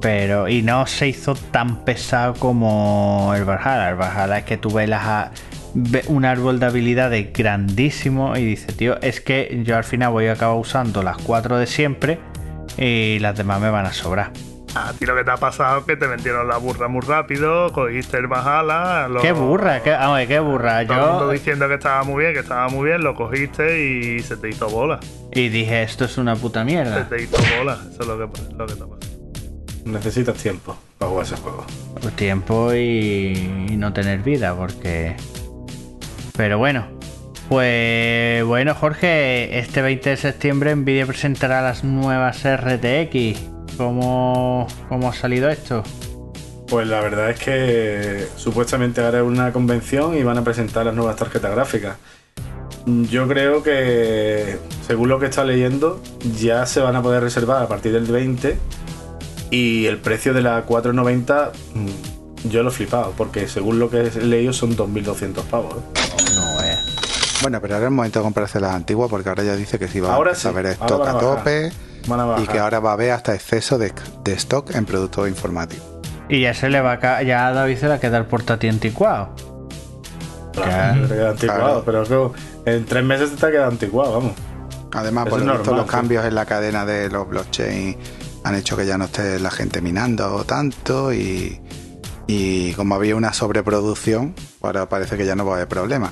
Pero, 0.01 0.49
y 0.49 0.61
no 0.61 0.85
se 0.85 1.07
hizo 1.07 1.33
tan 1.33 1.85
pesado 1.85 2.33
como 2.33 3.33
el 3.35 3.45
Valhalla. 3.45 3.89
El 3.89 3.95
Valhalla 3.95 4.37
es 4.39 4.43
que 4.43 4.57
tú 4.57 4.69
ves 4.69 4.89
las, 4.89 5.31
ve 5.73 6.03
un 6.07 6.25
árbol 6.25 6.59
de 6.59 6.65
habilidades 6.67 7.33
grandísimo 7.33 8.35
y 8.37 8.45
dice, 8.45 8.71
tío, 8.73 8.99
es 9.01 9.21
que 9.21 9.61
yo 9.63 9.75
al 9.77 9.83
final 9.83 10.11
voy 10.11 10.27
a 10.27 10.33
acabar 10.33 10.57
usando 10.57 11.01
las 11.03 11.17
cuatro 11.17 11.57
de 11.57 11.67
siempre 11.67 12.19
y 12.77 13.19
las 13.19 13.35
demás 13.37 13.59
me 13.61 13.69
van 13.69 13.85
a 13.85 13.93
sobrar. 13.93 14.31
A 14.75 14.91
ti 14.93 15.05
lo 15.05 15.15
que 15.15 15.23
te 15.23 15.29
ha 15.29 15.37
pasado 15.37 15.79
es 15.81 15.85
que 15.85 15.95
te 15.95 16.07
vendieron 16.07 16.47
la 16.47 16.57
burra 16.57 16.87
muy 16.87 17.01
rápido, 17.01 17.71
cogiste 17.71 18.17
el 18.17 18.25
Valhalla. 18.25 19.07
lo- 19.07 19.21
¿Qué 19.21 19.31
burra? 19.31 19.83
¿Qué, 19.83 19.91
vamos, 19.91 20.19
qué 20.27 20.39
burra? 20.39 20.83
Todo 20.87 20.97
el 20.97 21.03
mundo 21.11 21.25
Yo 21.27 21.31
diciendo 21.31 21.67
que 21.67 21.75
estaba 21.75 22.03
muy 22.03 22.23
bien, 22.23 22.33
que 22.33 22.39
estaba 22.39 22.67
muy 22.69 22.87
bien, 22.87 23.03
lo 23.03 23.13
cogiste 23.13 23.83
y 23.87 24.19
se 24.21 24.35
te 24.37 24.49
hizo 24.49 24.67
bola. 24.69 24.99
y 25.31 25.49
dije, 25.49 25.83
esto 25.83 26.05
es 26.05 26.17
una 26.17 26.35
puta 26.35 26.61
Se 26.61 26.65
mierda. 26.65 27.07
te 27.07 27.21
hizo 27.21 27.37
bola. 27.59 27.77
Eso 27.91 28.01
es 28.01 28.07
lo 28.07 28.17
que, 28.17 28.53
lo 28.57 28.65
que 28.65 28.73
te 28.73 28.83
ha 28.83 28.87
pasado. 28.87 29.13
Necesitas 29.85 30.37
tiempo 30.37 30.75
para 30.97 31.09
jugar 31.11 31.25
ese 31.27 31.35
juego. 31.35 31.65
Pues 32.01 32.15
tiempo 32.15 32.73
y, 32.73 33.67
y 33.69 33.75
no 33.77 33.93
tener 33.93 34.19
vida, 34.23 34.55
porque. 34.55 35.15
Pero 36.35 36.57
bueno. 36.57 36.87
Pues 37.49 38.43
bueno, 38.45 38.73
Jorge, 38.73 39.59
este 39.59 39.81
20 39.81 40.11
de 40.11 40.17
septiembre 40.17 40.75
Nvidia 40.75 41.05
presentará 41.05 41.61
las 41.61 41.83
nuevas 41.83 42.41
RTX. 42.43 43.39
¿Cómo, 43.77 44.67
cómo 44.89 45.09
ha 45.09 45.13
salido 45.13 45.49
esto? 45.49 45.83
Pues 46.67 46.87
la 46.87 47.01
verdad 47.01 47.29
es 47.29 47.39
que 47.39 48.27
supuestamente 48.37 49.01
ahora 49.01 49.19
es 49.19 49.25
una 49.25 49.51
convención 49.51 50.17
y 50.17 50.23
van 50.23 50.37
a 50.37 50.43
presentar 50.43 50.85
las 50.85 50.95
nuevas 50.95 51.15
tarjetas 51.15 51.51
gráficas. 51.51 51.97
Yo 52.85 53.27
creo 53.27 53.61
que, 53.61 54.57
según 54.87 55.09
lo 55.09 55.19
que 55.19 55.27
está 55.27 55.43
leyendo, 55.43 56.01
ya 56.39 56.65
se 56.65 56.79
van 56.79 56.95
a 56.95 57.01
poder 57.01 57.23
reservar 57.23 57.61
a 57.61 57.67
partir 57.67 57.93
del 57.93 58.05
20 58.05 58.57
y 59.51 59.85
el 59.85 59.99
precio 59.99 60.33
de 60.33 60.41
la 60.41 60.63
490 60.63 61.51
mm, 61.75 62.49
yo 62.49 62.63
lo 62.63 62.69
he 62.69 62.73
flipado, 62.73 63.13
porque 63.15 63.47
según 63.47 63.79
lo 63.79 63.89
que 63.89 64.01
he 64.01 64.25
leído 64.25 64.51
son 64.51 64.75
2.200 64.75 65.43
pavos. 65.43 65.77
¿eh? 65.77 66.02
No. 67.43 67.49
Bueno, 67.49 67.61
pero 67.61 67.75
ahora 67.75 67.85
es 67.85 67.89
el 67.89 67.95
momento 67.95 68.19
de 68.19 68.23
comprarse 68.23 68.59
las 68.59 68.73
antiguas 68.73 69.09
porque 69.09 69.29
ahora 69.29 69.43
ya 69.43 69.55
dice 69.55 69.77
que 69.77 69.87
sí 69.87 69.99
va 69.99 70.13
Ahora 70.15 70.31
a 70.31 70.35
sí, 70.35 70.47
haber 70.47 70.65
ahora 70.67 70.71
stock 70.71 70.99
van 70.99 71.15
a 71.15 71.19
tope 71.19 71.71
a 72.09 72.41
y 72.41 72.47
que 72.47 72.59
ahora 72.59 72.79
va 72.79 72.91
a 72.91 72.93
haber 72.93 73.11
hasta 73.11 73.33
exceso 73.33 73.77
de, 73.77 73.93
de 74.23 74.33
stock 74.33 74.73
en 74.75 74.85
productos 74.85 75.27
informáticos. 75.27 75.85
Y 76.29 76.41
ya 76.41 76.53
se 76.53 76.69
le 76.69 76.81
va 76.81 76.93
a 76.93 77.23
ya 77.23 77.47
a 77.47 77.53
David 77.53 77.75
se 77.75 77.83
le 77.83 77.89
va 77.89 77.95
a 77.95 77.99
quedar 77.99 78.27
portátil 78.27 78.69
anticuado. 78.71 79.29
Claro, 80.53 81.07
te 81.07 81.15
queda 81.15 81.29
anticuado, 81.31 81.83
pero 81.83 82.03
que 82.63 82.71
en 82.71 82.85
tres 82.85 83.03
meses 83.03 83.29
te 83.29 83.35
está 83.35 83.51
quedando 83.51 83.71
anticuado, 83.71 84.13
vamos. 84.13 84.33
Además, 84.93 85.27
por 85.27 85.41
lo 85.41 85.53
visto, 85.53 85.73
los 85.75 85.85
sí. 85.85 85.89
cambios 85.89 86.25
en 86.25 86.35
la 86.35 86.45
cadena 86.45 86.85
de 86.85 87.09
los 87.09 87.27
blockchain 87.27 87.97
han 88.43 88.55
hecho 88.55 88.77
que 88.77 88.85
ya 88.85 88.97
no 88.97 89.05
esté 89.05 89.39
la 89.39 89.49
gente 89.49 89.81
minando 89.81 90.43
tanto 90.43 91.11
y, 91.13 91.59
y 92.27 92.73
como 92.73 92.95
había 92.95 93.15
una 93.15 93.33
sobreproducción, 93.33 94.35
ahora 94.63 94.87
parece 94.87 95.17
que 95.17 95.25
ya 95.25 95.35
no 95.35 95.45
va 95.45 95.53
a 95.53 95.55
haber 95.57 95.67
problema. 95.67 96.11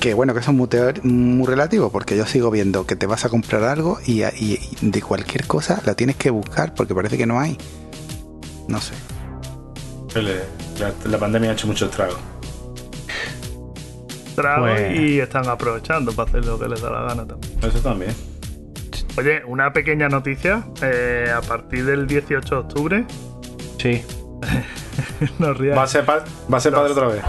Que 0.00 0.12
bueno, 0.14 0.34
que 0.34 0.40
eso 0.40 0.50
es 0.50 0.56
muy, 0.56 0.66
teor- 0.66 1.02
muy 1.04 1.46
relativo, 1.46 1.90
porque 1.90 2.16
yo 2.16 2.26
sigo 2.26 2.50
viendo 2.50 2.84
que 2.86 2.96
te 2.96 3.06
vas 3.06 3.24
a 3.24 3.28
comprar 3.28 3.62
algo 3.64 3.98
y, 4.04 4.22
y- 4.24 4.58
y 4.80 4.90
de 4.90 5.00
cualquier 5.02 5.46
cosa 5.46 5.80
la 5.86 5.94
tienes 5.94 6.16
que 6.16 6.30
buscar 6.30 6.74
porque 6.74 6.94
parece 6.94 7.16
que 7.16 7.26
no 7.26 7.38
hay. 7.38 7.56
No 8.68 8.80
sé. 8.80 8.92
La, 10.78 10.92
la 11.08 11.18
pandemia 11.18 11.50
ha 11.50 11.52
hecho 11.52 11.66
mucho 11.68 11.86
estrago. 11.86 12.16
Trago 14.34 14.66
Pues- 14.66 14.98
y 14.98 15.20
están 15.20 15.46
aprovechando 15.48 16.12
para 16.12 16.28
hacer 16.28 16.44
lo 16.44 16.58
que 16.58 16.68
les 16.68 16.80
da 16.80 16.90
la 16.90 17.02
gana 17.02 17.26
también. 17.26 17.52
Eso 17.62 17.78
también. 17.80 18.14
Oye, 19.18 19.42
una 19.46 19.72
pequeña 19.72 20.08
noticia. 20.08 20.64
eh, 20.82 21.30
a 21.34 21.40
partir 21.42 21.84
del 21.84 22.06
18 22.06 22.54
de 22.54 22.60
octubre, 22.60 23.04
Sí. 23.78 24.02
Nos 25.38 25.56
rías. 25.58 25.76
Va 25.76 25.82
a 25.84 25.86
ser, 25.86 26.04
pa- 26.04 26.24
va 26.52 26.58
a 26.58 26.60
ser 26.60 26.72
padre 26.72 26.92
otra 26.92 27.06
vez. 27.08 27.22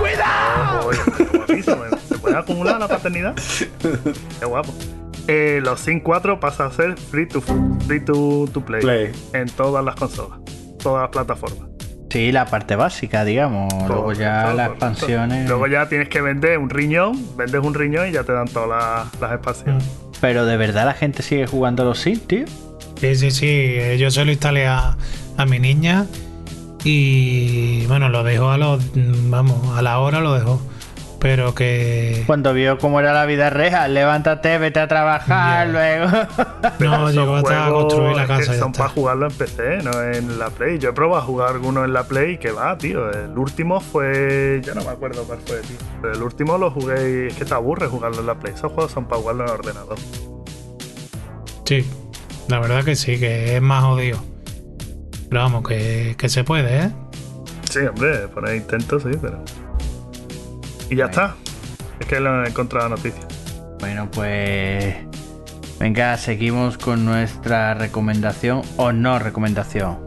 Guapísimo, 1.33 1.85
¿eh? 1.85 1.97
¿Se 2.07 2.17
puede 2.17 2.37
acumular 2.37 2.79
la 2.79 2.87
paternidad? 2.87 3.35
Qué 4.39 4.45
guapo. 4.45 4.73
Eh, 5.27 5.59
los 5.63 5.79
Sim 5.79 6.01
4 6.01 6.39
pasa 6.39 6.65
a 6.65 6.71
ser 6.71 6.97
free 6.97 7.27
to, 7.27 7.41
free 7.87 8.01
to, 8.03 8.45
to 8.53 8.61
play, 8.65 8.81
Play. 8.81 9.11
en 9.33 9.47
todas 9.49 9.83
las 9.85 9.95
consolas, 9.95 10.39
todas 10.81 11.03
las 11.03 11.09
plataformas. 11.11 11.69
Sí, 12.09 12.31
la 12.31 12.45
parte 12.45 12.75
básica, 12.75 13.23
digamos. 13.25 13.71
Luego 13.87 14.13
ya 14.13 14.53
las 14.53 14.69
expansiones. 14.69 15.47
Luego 15.49 15.65
ya 15.67 15.87
tienes 15.89 16.09
que 16.09 16.21
vender 16.21 16.59
un 16.59 16.69
riñón, 16.69 17.35
vendes 17.37 17.61
un 17.63 17.73
riñón 17.73 18.09
y 18.09 18.11
ya 18.11 18.23
te 18.23 18.33
dan 18.33 18.47
todas 18.47 18.69
las, 18.69 19.21
las 19.21 19.31
expansiones. 19.33 19.83
Pero 20.21 20.45
de 20.45 20.55
verdad 20.57 20.85
la 20.85 20.93
gente 20.93 21.23
sigue 21.23 21.47
jugando 21.47 21.81
a 21.83 21.85
los 21.87 21.99
Sims, 21.99 22.27
tío. 22.27 22.45
Sí, 22.99 23.15
sí, 23.15 23.31
sí. 23.31 23.97
Yo 23.97 24.11
se 24.11 24.23
lo 24.25 24.31
instalé 24.31 24.67
a, 24.67 24.95
a 25.37 25.45
mi 25.45 25.57
niña 25.59 26.05
y 26.83 27.85
bueno, 27.87 28.09
lo 28.09 28.23
dejo 28.23 28.49
a 28.49 28.57
los. 28.57 28.83
Vamos, 29.29 29.77
a 29.77 29.81
la 29.81 29.99
hora 29.99 30.19
lo 30.21 30.33
dejo. 30.33 30.61
Pero 31.19 31.55
que. 31.55 32.23
Cuando 32.27 32.53
vio 32.53 32.77
cómo 32.77 32.99
era 32.99 33.13
la 33.13 33.25
vida 33.25 33.49
real, 33.49 33.93
levántate, 33.93 34.57
vete 34.57 34.81
a 34.81 34.89
trabajar, 34.89 35.67
Ya. 35.67 35.71
luego. 35.71 36.07
No, 36.79 37.09
llegó 37.11 37.35
hasta 37.37 37.67
a 37.67 37.69
construir 37.69 38.15
la 38.17 38.27
casa. 38.27 38.51
ya 38.53 38.59
son 38.59 38.73
para 38.73 38.89
jugarlo 38.89 39.27
en 39.27 39.31
PC, 39.33 39.83
no 39.83 40.01
en 40.01 40.37
la 40.37 40.49
Play. 40.49 40.79
Yo 40.79 40.89
he 40.89 40.93
probado 40.93 41.21
a 41.21 41.25
jugar 41.25 41.49
alguno 41.51 41.85
en 41.85 41.93
la 41.93 42.03
Play 42.03 42.33
y 42.33 42.37
que 42.39 42.51
va, 42.51 42.77
tío. 42.77 43.09
El 43.09 43.37
último 43.37 43.79
fue. 43.79 44.61
Yo 44.65 44.75
no 44.75 44.83
me 44.83 44.89
acuerdo 44.89 45.23
cuál 45.23 45.39
fue, 45.45 45.61
tío. 45.61 45.77
Pero 46.01 46.13
el 46.13 46.21
último 46.23 46.57
lo 46.57 46.71
jugué 46.71 47.23
y 47.25 47.27
es 47.31 47.35
que 47.37 47.45
te 47.45 47.53
aburre 47.53 47.87
jugarlo 47.87 48.19
en 48.19 48.27
la 48.27 48.35
Play. 48.35 48.53
Esos 48.53 48.73
juegos 48.73 48.91
son 48.91 49.05
para 49.05 49.21
jugarlo 49.21 49.43
en 49.45 49.49
el 49.49 49.55
ordenador. 49.55 49.97
Sí, 51.63 51.85
la 52.49 52.59
verdad 52.59 52.83
que 52.83 52.97
sí, 52.97 53.17
que 53.17 53.55
es 53.55 53.61
más 53.61 53.81
jodido. 53.85 54.17
Pero 55.33 55.45
vamos, 55.45 55.67
que, 55.67 56.13
que 56.15 56.29
se 56.29 56.43
puede, 56.43 56.83
¿eh? 56.83 56.91
Sí, 57.67 57.79
hombre, 57.79 58.27
poner 58.27 58.55
intentos, 58.55 59.01
sí, 59.01 59.09
pero. 59.19 59.43
Y 60.91 60.95
ya 60.95 61.05
está. 61.05 61.35
Es 61.99 62.05
que 62.05 62.19
lo 62.19 62.45
he 62.45 62.49
encontrado 62.49 62.87
la 62.87 62.97
noticia. 62.97 63.23
Bueno, 63.79 64.07
pues. 64.11 64.95
Venga, 65.79 66.17
seguimos 66.17 66.77
con 66.77 67.03
nuestra 67.03 67.73
recomendación 67.73 68.61
o 68.77 68.91
no 68.91 69.17
recomendación. 69.17 69.97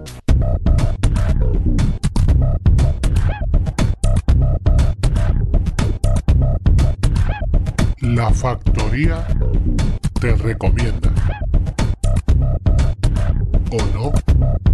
La 8.00 8.30
factoría 8.30 9.26
te 10.20 10.36
recomienda. 10.36 11.10
¿O 13.72 13.84
no? 13.92 14.65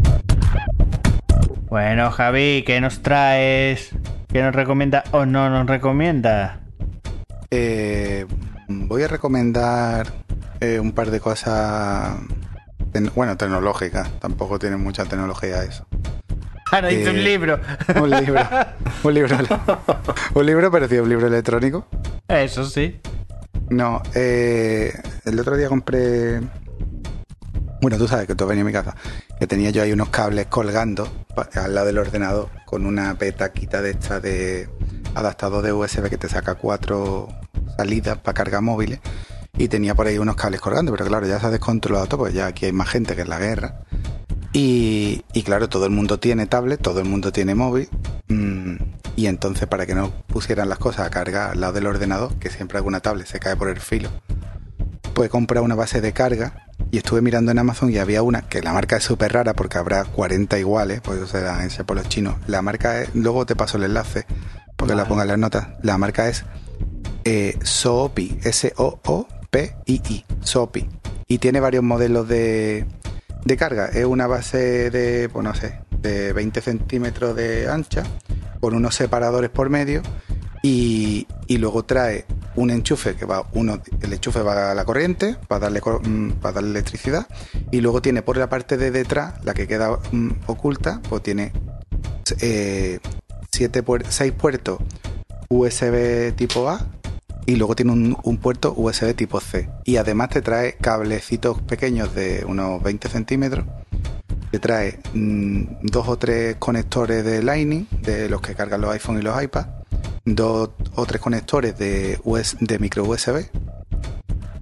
Bueno, 1.72 2.10
Javi, 2.10 2.64
¿qué 2.66 2.82
nos 2.82 3.00
traes? 3.00 3.92
¿Qué 4.30 4.42
nos 4.42 4.54
recomienda 4.54 5.04
o 5.12 5.24
no 5.24 5.48
nos 5.48 5.66
recomienda? 5.66 6.60
Eh, 7.50 8.26
voy 8.68 9.02
a 9.04 9.08
recomendar 9.08 10.12
eh, 10.60 10.78
un 10.78 10.92
par 10.92 11.10
de 11.10 11.18
cosas, 11.18 12.18
bueno, 13.14 13.38
tecnológicas. 13.38 14.10
Tampoco 14.20 14.58
tiene 14.58 14.76
mucha 14.76 15.06
tecnología 15.06 15.64
eso. 15.64 15.86
Ahora 16.70 16.88
dice 16.88 17.08
Eh, 17.08 17.14
un 17.14 17.24
libro. 17.24 17.58
Un 17.98 18.10
libro, 18.10 18.42
un 19.04 19.14
libro, 19.14 19.36
un 20.34 20.44
libro, 20.46 20.70
pero 20.70 20.88
sí, 20.88 20.98
un 20.98 21.08
libro 21.08 21.26
electrónico. 21.26 21.86
Eso 22.28 22.66
sí. 22.66 23.00
No, 23.70 24.02
eh, 24.14 24.92
el 25.24 25.40
otro 25.40 25.56
día 25.56 25.70
compré. 25.70 26.38
Bueno, 27.80 27.96
tú 27.96 28.06
sabes 28.06 28.26
que 28.26 28.34
tú 28.34 28.46
venido 28.46 28.66
a 28.66 28.68
mi 28.68 28.74
casa. 28.74 28.94
Que 29.40 29.46
tenía 29.46 29.70
yo 29.70 29.82
ahí 29.82 29.92
unos 29.92 30.10
cables 30.10 30.46
colgando 30.48 31.21
al 31.54 31.74
lado 31.74 31.86
del 31.86 31.98
ordenador 31.98 32.48
con 32.64 32.86
una 32.86 33.14
petaquita 33.16 33.82
de 33.82 33.90
esta 33.90 34.20
de 34.20 34.68
adaptador 35.14 35.62
de 35.62 35.72
USB 35.72 36.08
que 36.08 36.18
te 36.18 36.28
saca 36.28 36.54
cuatro 36.54 37.28
salidas 37.76 38.18
para 38.18 38.34
cargar 38.34 38.62
móviles. 38.62 39.00
Y 39.58 39.68
tenía 39.68 39.94
por 39.94 40.06
ahí 40.06 40.18
unos 40.18 40.36
cables 40.36 40.60
colgando, 40.60 40.92
pero 40.92 41.04
claro, 41.04 41.26
ya 41.26 41.38
se 41.38 41.46
ha 41.46 41.50
descontrolado 41.50 42.06
todo, 42.06 42.20
pues 42.20 42.32
ya 42.34 42.46
aquí 42.46 42.66
hay 42.66 42.72
más 42.72 42.88
gente 42.88 43.14
que 43.14 43.22
en 43.22 43.28
la 43.28 43.38
guerra. 43.38 43.84
Y, 44.54 45.24
y 45.32 45.42
claro, 45.42 45.68
todo 45.68 45.84
el 45.84 45.90
mundo 45.90 46.18
tiene 46.18 46.46
tablet, 46.46 46.80
todo 46.80 47.00
el 47.00 47.06
mundo 47.06 47.32
tiene 47.32 47.54
móvil. 47.54 47.88
mm, 48.28 48.76
y 49.14 49.26
entonces, 49.26 49.68
para 49.68 49.84
que 49.84 49.94
no 49.94 50.10
pusieran 50.26 50.68
las 50.68 50.78
cosas 50.78 51.06
a 51.06 51.10
cargar 51.10 51.50
al 51.50 51.60
lado 51.60 51.74
del 51.74 51.86
ordenador, 51.86 52.34
que 52.38 52.48
siempre 52.48 52.78
alguna 52.78 53.00
tablet 53.00 53.26
se 53.26 53.40
cae 53.40 53.56
por 53.56 53.68
el 53.68 53.80
filo, 53.80 54.10
pues 55.14 55.28
compré 55.28 55.60
una 55.60 55.74
base 55.74 56.00
de 56.00 56.12
carga. 56.12 56.66
Y 56.92 56.98
estuve 56.98 57.22
mirando 57.22 57.50
en 57.50 57.58
Amazon 57.58 57.90
y 57.90 57.96
había 57.96 58.22
una 58.22 58.42
que 58.42 58.60
la 58.60 58.74
marca 58.74 58.98
es 58.98 59.04
súper 59.04 59.32
rara 59.32 59.54
porque 59.54 59.78
habrá 59.78 60.04
40 60.04 60.58
iguales, 60.58 61.00
porque 61.00 61.26
se 61.26 61.40
dan 61.40 61.62
ese 61.62 61.84
por 61.84 61.96
los 61.96 62.06
chinos. 62.06 62.34
La 62.46 62.60
marca 62.60 63.00
es, 63.00 63.14
luego 63.14 63.46
te 63.46 63.56
paso 63.56 63.78
el 63.78 63.84
enlace, 63.84 64.26
porque 64.76 64.94
la 64.94 65.06
ponga 65.06 65.22
en 65.22 65.28
las 65.28 65.38
notas. 65.38 65.68
La 65.80 65.96
marca 65.96 66.28
es 66.28 66.44
eh, 67.24 67.58
Soopi, 67.62 68.40
S-O-O-P-I-I, 68.44 70.24
Soopi. 70.42 70.90
Y 71.28 71.38
tiene 71.38 71.60
varios 71.60 71.82
modelos 71.82 72.28
de, 72.28 72.84
de 73.42 73.56
carga. 73.56 73.86
Es 73.86 74.04
una 74.04 74.26
base 74.26 74.90
de, 74.90 75.30
pues 75.30 75.44
no 75.44 75.54
sé, 75.54 75.80
de 75.98 76.34
20 76.34 76.60
centímetros 76.60 77.34
de 77.34 77.70
ancha, 77.70 78.02
con 78.60 78.74
unos 78.74 78.94
separadores 78.94 79.48
por 79.48 79.70
medio. 79.70 80.02
Y, 80.62 81.26
y 81.48 81.58
luego 81.58 81.84
trae 81.84 82.24
un 82.54 82.70
enchufe 82.70 83.16
que 83.16 83.24
va, 83.24 83.46
uno, 83.52 83.82
el 84.00 84.12
enchufe 84.12 84.42
va 84.42 84.70
a 84.70 84.74
la 84.74 84.84
corriente 84.84 85.36
para 85.48 85.70
darle, 85.70 85.80
mm, 85.80 86.32
para 86.40 86.54
darle 86.54 86.70
electricidad 86.70 87.26
y 87.70 87.80
luego 87.80 88.00
tiene 88.00 88.22
por 88.22 88.36
la 88.36 88.48
parte 88.48 88.76
de 88.76 88.90
detrás, 88.90 89.44
la 89.44 89.54
que 89.54 89.66
queda 89.66 89.98
mm, 90.12 90.30
oculta, 90.46 91.00
pues 91.08 91.22
tiene 91.22 91.52
eh, 92.40 93.00
siete 93.50 93.82
seis 94.08 94.32
puertos 94.32 94.78
USB 95.48 96.34
tipo 96.36 96.68
A 96.68 96.86
y 97.46 97.56
luego 97.56 97.74
tiene 97.74 97.92
un, 97.92 98.16
un 98.22 98.36
puerto 98.38 98.72
USB 98.76 99.14
tipo 99.14 99.40
C. 99.40 99.68
Y 99.84 99.96
además 99.96 100.30
te 100.30 100.42
trae 100.42 100.74
cablecitos 100.74 101.60
pequeños 101.62 102.14
de 102.14 102.44
unos 102.46 102.82
20 102.82 103.08
centímetros. 103.08 103.66
Te 104.50 104.58
trae 104.58 105.00
mm, 105.14 105.64
dos 105.82 106.08
o 106.08 106.16
tres 106.18 106.56
conectores 106.56 107.24
de 107.24 107.42
Lightning, 107.42 107.88
de 108.02 108.28
los 108.28 108.40
que 108.40 108.54
cargan 108.54 108.80
los 108.80 108.92
iPhone 108.92 109.18
y 109.18 109.22
los 109.22 109.42
iPad. 109.42 109.66
Dos 110.24 110.70
o 110.94 111.06
tres 111.06 111.20
conectores 111.20 111.76
de, 111.78 112.18
de 112.60 112.78
micro 112.78 113.04
USB. 113.04 113.46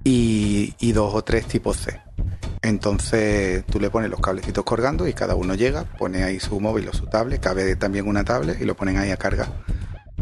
Y, 0.03 0.73
y 0.79 0.91
dos 0.93 1.13
o 1.13 1.23
tres 1.23 1.45
tipo 1.45 1.73
C. 1.73 1.99
Entonces 2.63 3.63
tú 3.65 3.79
le 3.79 3.89
pones 3.89 4.09
los 4.09 4.19
cablecitos 4.19 4.63
colgando 4.63 5.07
y 5.07 5.13
cada 5.13 5.35
uno 5.35 5.55
llega, 5.55 5.83
pone 5.97 6.23
ahí 6.23 6.39
su 6.39 6.59
móvil 6.59 6.87
o 6.89 6.93
su 6.93 7.07
tablet, 7.07 7.41
cabe 7.41 7.75
también 7.75 8.07
una 8.07 8.23
tablet 8.23 8.59
y 8.61 8.65
lo 8.65 8.75
ponen 8.75 8.97
ahí 8.97 9.09
a 9.11 9.17
carga. 9.17 9.47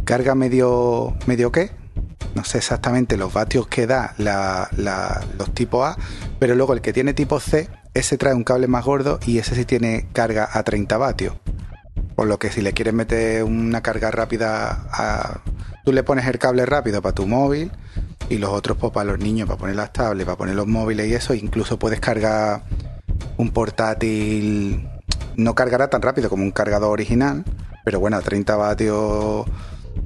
Carga 0.05 0.35
medio, 0.35 1.15
medio 1.27 1.51
qué, 1.51 1.71
no 2.35 2.43
sé 2.45 2.57
exactamente 2.59 3.17
los 3.17 3.33
vatios 3.33 3.67
que 3.67 3.87
da 3.87 4.15
la- 4.17 4.69
los 5.37 5.53
tipo 5.53 5.83
A, 5.85 5.97
pero 6.39 6.55
luego 6.55 6.73
el 6.73 6.81
que 6.81 6.93
tiene 6.93 7.13
tipo 7.13 7.39
C, 7.41 7.69
ese 7.93 8.17
trae 8.17 8.33
un 8.33 8.43
cable 8.45 8.67
más 8.67 8.85
gordo 8.85 9.19
y 9.25 9.37
ese 9.39 9.55
sí 9.55 9.65
tiene 9.65 10.07
carga 10.13 10.47
a 10.51 10.63
30 10.63 10.97
vatios. 10.97 11.33
Por 12.19 12.27
lo 12.27 12.37
que 12.37 12.51
si 12.51 12.59
le 12.59 12.73
quieres 12.73 12.93
meter 12.93 13.45
una 13.45 13.79
carga 13.81 14.11
rápida, 14.11 14.83
a- 14.91 15.39
tú 15.85 15.93
le 15.93 16.03
pones 16.03 16.27
el 16.27 16.37
cable 16.37 16.65
rápido 16.65 17.01
para 17.01 17.15
tu 17.15 17.25
móvil 17.25 17.71
y 18.27 18.39
los 18.39 18.49
otros 18.49 18.75
pues, 18.77 18.91
para 18.91 19.05
los 19.13 19.19
niños, 19.19 19.47
para 19.47 19.57
poner 19.57 19.77
las 19.77 19.93
tablets, 19.93 20.25
para 20.25 20.37
poner 20.37 20.55
los 20.55 20.67
móviles 20.67 21.07
y 21.07 21.13
eso. 21.13 21.33
Incluso 21.33 21.79
puedes 21.79 22.01
cargar 22.01 22.63
un 23.37 23.51
portátil, 23.51 24.85
no 25.37 25.55
cargará 25.55 25.89
tan 25.89 26.01
rápido 26.01 26.29
como 26.29 26.43
un 26.43 26.51
cargador 26.51 26.89
original, 26.91 27.45
pero 27.85 28.01
bueno, 28.01 28.17
a 28.17 28.21
30 28.21 28.57
vatios 28.57 29.45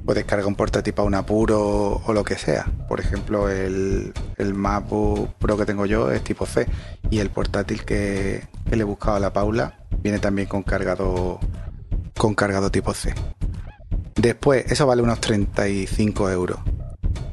puedes 0.04 0.24
cargar 0.24 0.46
un 0.46 0.54
portátil 0.54 0.94
para 0.94 1.08
un 1.08 1.16
apuro 1.16 2.00
o 2.06 2.12
lo 2.12 2.22
que 2.22 2.36
sea. 2.38 2.64
Por 2.86 3.00
ejemplo, 3.00 3.48
el, 3.50 4.12
el 4.36 4.54
MacBook 4.54 5.30
Pro 5.40 5.56
que 5.56 5.66
tengo 5.66 5.84
yo 5.84 6.12
es 6.12 6.22
tipo 6.22 6.46
C 6.46 6.68
y 7.10 7.18
el 7.18 7.30
portátil 7.30 7.84
que, 7.84 8.44
que 8.70 8.76
le 8.76 8.82
he 8.82 8.84
buscado 8.84 9.16
a 9.16 9.20
la 9.20 9.32
Paula 9.32 9.80
viene 10.00 10.20
también 10.20 10.46
con 10.46 10.62
cargado 10.62 11.40
con 12.16 12.34
cargado 12.34 12.70
tipo 12.70 12.94
C. 12.94 13.14
Después, 14.16 14.70
eso 14.70 14.86
vale 14.86 15.02
unos 15.02 15.20
35 15.20 16.30
euros. 16.30 16.58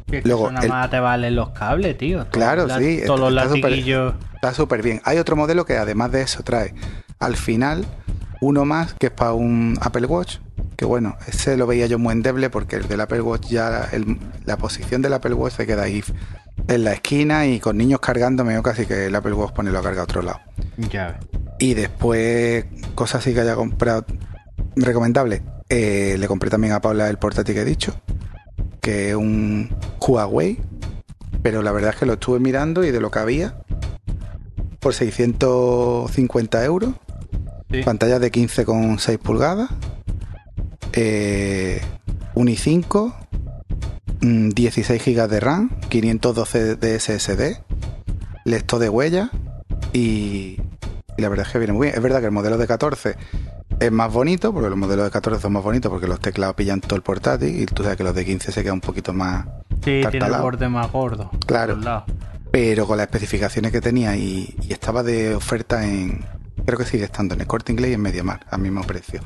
Que 0.08 0.18
es 0.18 0.24
que 0.24 0.28
Luego, 0.30 0.46
eso 0.46 0.52
nada 0.54 0.66
el- 0.66 0.72
más 0.72 0.90
te 0.90 1.00
valen 1.00 1.36
los 1.36 1.50
cables, 1.52 1.98
tío. 1.98 2.28
Claro, 2.32 2.68
sí, 2.78 3.02
Todos 3.06 3.20
los 3.20 3.32
latiguillos. 3.34 4.14
Está 4.36 4.54
súper 4.54 4.82
bien. 4.82 5.02
Hay 5.06 5.18
otro 5.20 5.36
modelo 5.36 5.66
que 5.66 5.78
además 5.78 6.12
de 6.12 6.24
eso 6.24 6.44
trae 6.44 6.74
al 7.20 7.36
final 7.38 7.86
uno 8.42 8.66
más 8.66 8.96
que 8.96 9.08
es 9.08 9.12
para 9.14 9.34
un 9.34 9.78
Apple 9.82 10.08
Watch. 10.08 10.38
Que 10.76 10.86
bueno, 10.86 11.16
ese 11.28 11.56
lo 11.58 11.68
veía 11.68 11.86
yo 11.86 12.00
muy 12.00 12.12
endeble 12.14 12.50
porque 12.50 12.76
el 12.78 12.88
del 12.88 13.00
Apple 13.02 13.22
Watch 13.22 13.48
ya, 13.50 13.88
el- 13.92 14.18
la 14.46 14.58
posición 14.58 15.04
del 15.04 15.14
Apple 15.14 15.36
Watch 15.36 15.54
se 15.54 15.68
queda 15.68 15.84
ahí 15.84 16.04
en 16.68 16.84
la 16.84 16.94
esquina 16.94 17.46
y 17.46 17.60
con 17.60 17.78
niños 17.78 18.00
cargando 18.00 18.44
me 18.44 18.54
veo 18.54 18.64
casi 18.64 18.88
que 18.88 19.06
el 19.06 19.16
Apple 19.16 19.34
Watch 19.34 19.54
pone 19.54 19.72
la 19.72 19.82
carga 19.82 20.02
a 20.02 20.04
otro 20.06 20.24
lado. 20.24 20.40
Ya. 20.90 21.20
Y 21.60 21.76
después, 21.76 22.66
cosas 22.96 23.22
así 23.22 23.34
que 23.36 23.42
haya 23.42 23.54
comprado 23.56 24.06
recomendable. 24.76 25.42
eh, 25.70 26.18
le 26.20 26.28
compré 26.28 26.50
también 26.50 26.74
a 26.74 26.82
Paula 26.82 27.10
el 27.10 27.18
portátil 27.18 27.56
que 27.56 27.62
he 27.62 27.66
dicho, 27.66 27.94
que 28.82 29.10
es 29.12 29.16
un 29.16 29.70
Huawei, 30.06 30.60
pero 31.42 31.62
la 31.62 31.72
verdad 31.72 31.92
es 31.92 31.96
que 31.98 32.06
lo 32.06 32.14
estuve 32.14 32.40
mirando 32.40 32.84
y 32.84 32.92
de 32.92 33.00
lo 33.00 33.10
que 33.10 33.20
había, 33.20 33.56
por 34.80 34.94
650 34.94 36.64
euros, 36.66 36.94
Sí. 37.72 37.84
pantalla 37.84 38.20
de 38.20 38.32
15,6 38.32 39.18
pulgadas, 39.18 39.70
eh, 40.94 41.80
un 42.36 42.48
i5, 42.50 43.14
mm, 44.22 44.50
16 44.50 45.02
GB 45.06 45.28
de 45.30 45.40
RAM, 45.40 45.70
512 45.90 46.76
de 46.76 46.96
SSD, 47.00 47.62
lector 48.44 48.80
de 48.80 48.90
huella 48.90 49.32
y, 49.94 50.58
y 51.18 51.22
la 51.22 51.30
verdad 51.30 51.46
es 51.48 51.54
que 51.54 51.60
viene 51.60 51.74
muy 51.74 51.88
bien. 51.88 51.96
Es 51.96 52.02
verdad 52.04 52.20
que 52.20 52.26
el 52.26 52.32
modelo 52.34 52.58
de 52.58 52.68
14 52.68 53.16
es 53.82 53.92
más 53.92 54.14
bonito, 54.14 54.54
porque 54.54 54.70
los 54.70 54.78
modelos 54.78 55.06
de 55.06 55.12
14 55.12 55.42
son 55.42 55.54
más 55.54 55.64
bonitos 55.64 55.92
porque 55.92 56.08
los 56.08 56.20
teclados 56.20 56.56
pillan 56.56 56.80
todo 56.82 56.96
el 56.96 57.02
portátil 57.02 57.60
y 57.62 57.66
tú 57.66 57.84
sabes 57.84 57.98
que 57.98 58.04
los 58.04 58.16
de 58.16 58.24
15 58.26 58.52
se 58.52 58.62
quedan 58.64 58.76
un 58.76 58.82
poquito 58.82 59.12
más 59.14 59.46
Sí, 59.84 60.02
tiene 60.12 60.26
el 60.28 60.42
borde 60.42 60.70
más 60.70 60.92
gordo. 60.92 61.32
Claro. 61.48 62.06
pero 62.52 62.86
con 62.86 62.98
las 62.98 63.06
especificaciones 63.08 63.72
que 63.72 63.82
tenía 63.82 64.16
y, 64.16 64.56
y 64.62 64.72
estaba 64.74 65.02
de 65.04 65.34
oferta 65.36 65.84
en 65.88 66.24
creo 66.66 66.78
que 66.78 66.86
sigue 66.86 67.06
estando 67.06 67.34
en 67.34 67.42
el 67.42 67.48
Corte 67.48 67.72
Inglés 67.72 67.92
y 67.92 67.94
en 67.96 68.02
MediaMarkt 68.02 68.54
al 68.54 68.62
mismo 68.62 68.82
precio 68.84 69.22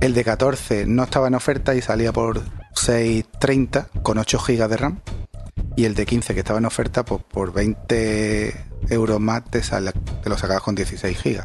el 0.00 0.14
de 0.14 0.22
14 0.22 0.86
no 0.86 1.02
estaba 1.02 1.26
en 1.26 1.34
oferta 1.34 1.74
y 1.74 1.82
salía 1.82 2.12
por 2.12 2.42
6.30 2.74 3.86
con 4.02 4.18
8 4.18 4.38
GB 4.46 4.68
de 4.68 4.76
RAM 4.76 5.00
y 5.74 5.84
el 5.84 5.94
de 5.94 6.06
15 6.06 6.32
que 6.34 6.40
estaba 6.40 6.58
en 6.60 6.64
oferta 6.66 7.04
pues 7.04 7.22
por 7.24 7.52
20 7.52 8.54
euros 8.90 9.20
más 9.20 9.44
te, 9.50 9.62
sale- 9.62 9.92
te 10.22 10.28
lo 10.28 10.38
sacabas 10.38 10.62
con 10.62 10.74
16 10.74 11.18
GB 11.24 11.44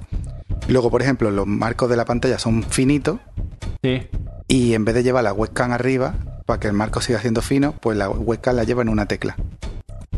luego 0.72 0.90
por 0.90 1.02
ejemplo 1.02 1.32
los 1.32 1.46
marcos 1.48 1.90
de 1.90 1.96
la 1.98 2.06
pantalla 2.06 2.40
son 2.40 2.64
finitos 2.64 3.20
Sí. 3.84 4.08
y 4.48 4.74
en 4.74 4.86
vez 4.86 4.96
de 4.96 5.04
llevar 5.04 5.24
la 5.24 5.34
webcam 5.34 5.72
arriba 5.72 6.16
para 6.46 6.60
que 6.60 6.68
el 6.68 6.74
marco 6.74 7.02
siga 7.02 7.20
siendo 7.20 7.42
fino, 7.42 7.74
pues 7.74 7.98
la 7.98 8.10
webcam 8.10 8.56
la 8.56 8.64
lleva 8.64 8.82
en 8.82 8.90
una 8.90 9.06
tecla. 9.08 9.36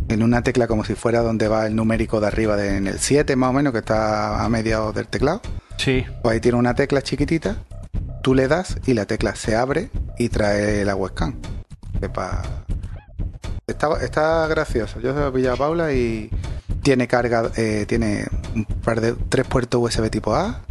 En 0.09 0.21
una 0.21 0.41
tecla 0.41 0.67
como 0.67 0.83
si 0.83 0.95
fuera 0.95 1.21
donde 1.21 1.47
va 1.47 1.65
el 1.67 1.75
numérico 1.75 2.19
de 2.19 2.27
arriba, 2.27 2.55
de, 2.57 2.77
en 2.77 2.87
el 2.87 2.99
7 2.99 3.35
más 3.35 3.49
o 3.51 3.53
menos, 3.53 3.71
que 3.73 3.79
está 3.79 4.43
a 4.43 4.49
mediados 4.49 4.93
del 4.95 5.07
teclado. 5.07 5.41
Sí. 5.77 6.03
Pues 6.21 6.33
ahí 6.33 6.39
tiene 6.41 6.57
una 6.57 6.75
tecla 6.75 7.01
chiquitita, 7.01 7.55
tú 8.21 8.33
le 8.35 8.47
das 8.47 8.77
y 8.85 8.93
la 8.93 9.05
tecla 9.05 9.35
se 9.35 9.55
abre 9.55 9.89
y 10.17 10.29
trae 10.29 10.83
la 10.85 10.95
webcam. 10.95 11.35
Que 11.99 12.09
pa- 12.09 12.41
Está, 13.65 13.87
está 14.03 14.45
gracioso. 14.47 14.99
Yo 14.99 15.13
se 15.13 15.19
lo 15.21 15.29
he 15.29 15.31
pillado 15.31 15.55
a 15.55 15.57
Paula 15.57 15.93
y 15.93 16.29
tiene 16.83 17.07
carga, 17.07 17.49
eh, 17.55 17.85
tiene 17.87 18.25
un 18.55 18.65
par 18.65 19.01
de 19.01 19.13
tres 19.29 19.47
puertos 19.47 19.81
USB 19.81 20.09
tipo 20.09 20.35
A, 20.35 20.61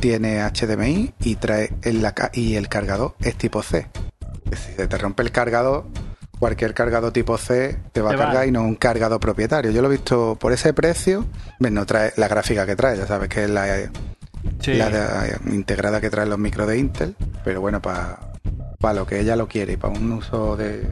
tiene 0.00 0.40
HDMI 0.42 1.14
y 1.20 1.36
trae 1.36 1.72
el, 1.82 2.02
la 2.02 2.14
y 2.32 2.54
el 2.56 2.68
cargador 2.68 3.14
es 3.20 3.36
tipo 3.36 3.62
C. 3.62 3.88
Si 4.52 4.72
se 4.74 4.86
te 4.86 4.98
rompe 4.98 5.22
el 5.22 5.32
cargador, 5.32 5.86
cualquier 6.38 6.74
cargador 6.74 7.12
tipo 7.12 7.36
C 7.38 7.78
te 7.92 8.00
va 8.02 8.10
Te 8.10 8.14
a 8.16 8.18
va. 8.18 8.24
cargar 8.26 8.48
y 8.48 8.50
no 8.52 8.62
un 8.62 8.76
cargador 8.76 9.18
propietario. 9.20 9.70
Yo 9.70 9.82
lo 9.82 9.88
he 9.88 9.92
visto 9.92 10.36
por 10.38 10.52
ese 10.52 10.72
precio, 10.72 11.26
ves, 11.58 11.72
no 11.72 11.86
trae 11.86 12.12
la 12.16 12.28
gráfica 12.28 12.66
que 12.66 12.76
trae, 12.76 12.96
ya 12.96 13.06
sabes 13.06 13.28
que 13.28 13.44
es 13.44 13.50
la, 13.50 13.66
Sí. 14.60 14.74
la 14.74 14.90
de- 14.90 15.54
integrada 15.54 16.00
que 16.00 16.10
traen 16.10 16.28
los 16.28 16.38
micros 16.38 16.68
de 16.68 16.78
Intel, 16.78 17.16
pero 17.44 17.60
bueno, 17.62 17.80
para 17.80 18.18
lo 18.94 19.06
que 19.06 19.18
ella 19.20 19.34
lo 19.36 19.48
quiere 19.48 19.72
y 19.72 19.76
para 19.78 19.94
un 19.98 20.12
uso 20.12 20.56
de 20.56 20.86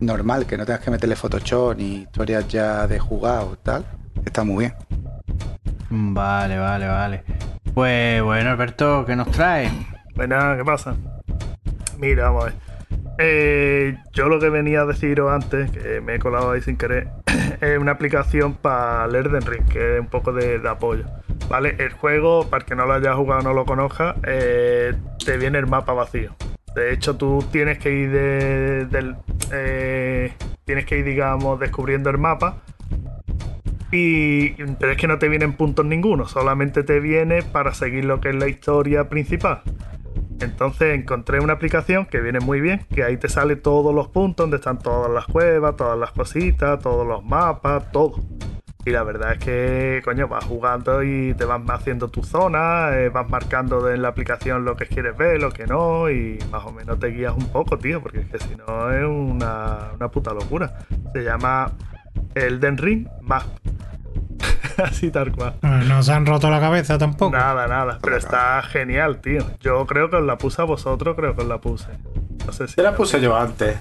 normal, 0.00 0.46
que 0.46 0.56
no 0.56 0.66
tengas 0.66 0.80
que 0.80 0.90
meterle 0.90 1.16
Photoshop 1.16 1.76
ni 1.76 2.02
historias 2.02 2.48
ya 2.48 2.86
de 2.86 2.98
jugado 2.98 3.56
tal, 3.62 3.84
está 4.24 4.44
muy 4.44 4.64
bien. 4.64 4.74
Vale, 5.90 6.58
vale, 6.58 6.86
vale. 6.86 7.24
Pues 7.74 8.22
bueno, 8.22 8.50
Alberto, 8.50 9.04
¿qué 9.06 9.14
nos 9.14 9.30
trae? 9.30 9.70
Pues 10.14 10.28
nada, 10.28 10.56
¿qué 10.56 10.64
pasa? 10.64 10.96
Mira, 11.98 12.24
vamos 12.30 12.42
a 12.42 12.46
ver. 12.46 12.54
Eh, 13.22 13.98
yo 14.12 14.28
lo 14.28 14.40
que 14.40 14.48
venía 14.48 14.80
a 14.80 14.86
deciros 14.86 15.30
antes, 15.30 15.70
que 15.70 16.00
me 16.00 16.14
he 16.14 16.18
colado 16.18 16.52
ahí 16.52 16.62
sin 16.62 16.76
querer, 16.76 17.08
es 17.60 17.78
una 17.78 17.92
aplicación 17.92 18.54
para 18.54 19.04
el 19.04 19.14
Elden 19.14 19.42
Ring, 19.42 19.66
que 19.68 19.96
es 19.96 20.00
un 20.00 20.06
poco 20.06 20.32
de, 20.32 20.58
de 20.58 20.68
apoyo. 20.68 21.04
¿Vale? 21.48 21.76
El 21.78 21.92
juego, 21.92 22.48
para 22.48 22.62
el 22.62 22.68
que 22.68 22.76
no 22.76 22.86
lo 22.86 22.94
haya 22.94 23.14
jugado 23.14 23.40
o 23.40 23.44
no 23.44 23.52
lo 23.52 23.66
conozca, 23.66 24.16
eh, 24.22 24.94
te 25.24 25.36
viene 25.36 25.58
el 25.58 25.66
mapa 25.66 25.92
vacío. 25.92 26.34
De 26.74 26.92
hecho, 26.92 27.16
tú 27.16 27.44
tienes 27.50 27.78
que 27.78 27.92
ir 27.92 28.10
de- 28.10 29.14
eh, 29.52 30.32
tienes 30.64 30.84
que 30.86 30.98
ir, 30.98 31.04
digamos, 31.04 31.58
descubriendo 31.58 32.10
el 32.10 32.18
mapa. 32.18 32.58
Y 33.92 34.50
pero 34.78 34.92
es 34.92 34.98
que 34.98 35.08
no 35.08 35.18
te 35.18 35.28
vienen 35.28 35.54
puntos 35.54 35.84
ninguno, 35.84 36.28
solamente 36.28 36.84
te 36.84 37.00
viene 37.00 37.42
para 37.42 37.74
seguir 37.74 38.04
lo 38.04 38.20
que 38.20 38.28
es 38.28 38.36
la 38.36 38.46
historia 38.46 39.08
principal. 39.08 39.62
Entonces 40.40 40.96
encontré 40.96 41.40
una 41.40 41.54
aplicación 41.54 42.06
que 42.06 42.20
viene 42.20 42.38
muy 42.40 42.60
bien, 42.60 42.86
que 42.94 43.02
ahí 43.02 43.16
te 43.16 43.28
sale 43.28 43.56
todos 43.56 43.92
los 43.94 44.08
puntos, 44.08 44.44
donde 44.44 44.56
están 44.58 44.78
todas 44.78 45.10
las 45.10 45.26
cuevas, 45.26 45.76
todas 45.76 45.98
las 45.98 46.12
cositas, 46.12 46.78
todos 46.78 47.06
los 47.06 47.24
mapas, 47.24 47.90
todo. 47.90 48.14
Y 48.84 48.90
la 48.90 49.02
verdad 49.02 49.32
es 49.34 49.38
que, 49.38 50.00
coño, 50.04 50.26
vas 50.26 50.44
jugando 50.44 51.02
y 51.02 51.34
te 51.34 51.44
vas 51.44 51.60
haciendo 51.68 52.08
tu 52.08 52.22
zona, 52.22 52.96
eh, 52.96 53.10
vas 53.10 53.28
marcando 53.28 53.90
en 53.90 54.00
la 54.00 54.08
aplicación 54.08 54.64
lo 54.64 54.74
que 54.76 54.86
quieres 54.86 55.16
ver, 55.16 55.40
lo 55.40 55.50
que 55.50 55.66
no, 55.66 56.08
y 56.10 56.38
más 56.50 56.64
o 56.64 56.72
menos 56.72 56.98
te 56.98 57.08
guías 57.08 57.34
un 57.36 57.46
poco, 57.48 57.76
tío, 57.76 58.00
porque 58.00 58.20
es 58.20 58.26
que 58.28 58.38
si 58.38 58.56
no 58.56 58.90
es 58.90 59.04
una, 59.04 59.90
una 59.94 60.08
puta 60.08 60.32
locura. 60.32 60.78
Se 61.12 61.22
llama 61.22 61.70
Elden 62.34 62.78
Ring 62.78 63.06
Map. 63.20 63.42
Así 64.82 65.10
tal 65.10 65.32
cual. 65.32 65.54
Eh, 65.62 65.84
No 65.86 66.02
se 66.02 66.12
han 66.12 66.24
roto 66.24 66.48
la 66.50 66.60
cabeza 66.60 66.96
tampoco. 66.96 67.36
Nada, 67.36 67.66
nada, 67.66 67.98
pero 68.02 68.16
está 68.16 68.62
genial, 68.62 69.20
tío. 69.20 69.44
Yo 69.60 69.86
creo 69.86 70.08
que 70.08 70.16
os 70.16 70.24
la 70.24 70.38
puse 70.38 70.62
a 70.62 70.64
vosotros, 70.64 71.16
creo 71.16 71.34
que 71.36 71.42
os 71.42 71.48
la 71.48 71.58
puse. 71.58 71.88
No 72.46 72.52
sé 72.52 72.66
si. 72.66 72.76
Yo 72.76 72.82
la 72.82 72.94
puse 72.94 73.20
yo 73.20 73.36
antes. 73.36 73.76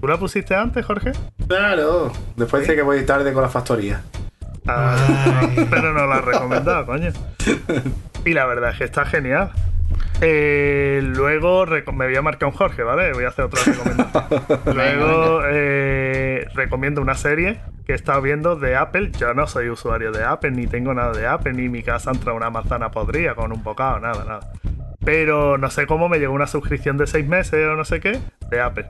¿Tú 0.00 0.06
la 0.06 0.16
pusiste 0.16 0.54
antes, 0.54 0.84
Jorge? 0.86 1.12
Claro. 1.48 2.12
Después 2.36 2.62
dice 2.62 2.76
que 2.76 2.82
voy 2.82 3.04
tarde 3.04 3.32
con 3.32 3.42
la 3.42 3.48
factoría. 3.48 4.02
Ah, 4.66 4.96
pero 5.70 5.92
no 5.92 6.06
la 6.06 6.18
he 6.18 6.22
recomendado, 6.22 6.86
coño. 6.86 7.12
Y 8.24 8.32
la 8.32 8.46
verdad 8.46 8.70
es 8.70 8.78
que 8.78 8.84
está 8.84 9.04
genial. 9.04 9.50
Eh, 10.20 11.00
luego 11.02 11.66
me 11.66 12.06
voy 12.06 12.16
a 12.16 12.22
marcar 12.22 12.48
un 12.48 12.54
Jorge, 12.54 12.82
¿vale? 12.82 13.12
Voy 13.12 13.24
a 13.24 13.28
hacer 13.28 13.44
otra 13.44 13.60
recomendación. 13.64 14.60
luego 14.74 15.42
eh, 15.46 16.48
recomiendo 16.54 17.02
una 17.02 17.14
serie 17.14 17.60
que 17.84 17.92
he 17.92 17.94
estado 17.94 18.22
viendo 18.22 18.56
de 18.56 18.76
Apple. 18.76 19.12
Yo 19.18 19.34
no 19.34 19.46
soy 19.46 19.68
usuario 19.68 20.12
de 20.12 20.24
Apple, 20.24 20.52
ni 20.52 20.66
tengo 20.66 20.94
nada 20.94 21.12
de 21.12 21.26
Apple, 21.26 21.52
ni 21.52 21.68
mi 21.68 21.82
casa 21.82 22.10
entra 22.10 22.32
una 22.32 22.50
manzana 22.50 22.90
podrida 22.90 23.34
con 23.34 23.52
un 23.52 23.62
bocado, 23.62 24.00
nada, 24.00 24.24
nada. 24.24 24.52
Pero 25.04 25.58
no 25.58 25.68
sé 25.70 25.86
cómo 25.86 26.08
me 26.08 26.18
llegó 26.18 26.32
una 26.32 26.46
suscripción 26.46 26.96
de 26.96 27.06
seis 27.06 27.26
meses 27.26 27.66
o 27.66 27.76
no 27.76 27.84
sé 27.84 28.00
qué 28.00 28.18
de 28.48 28.60
Apple. 28.60 28.86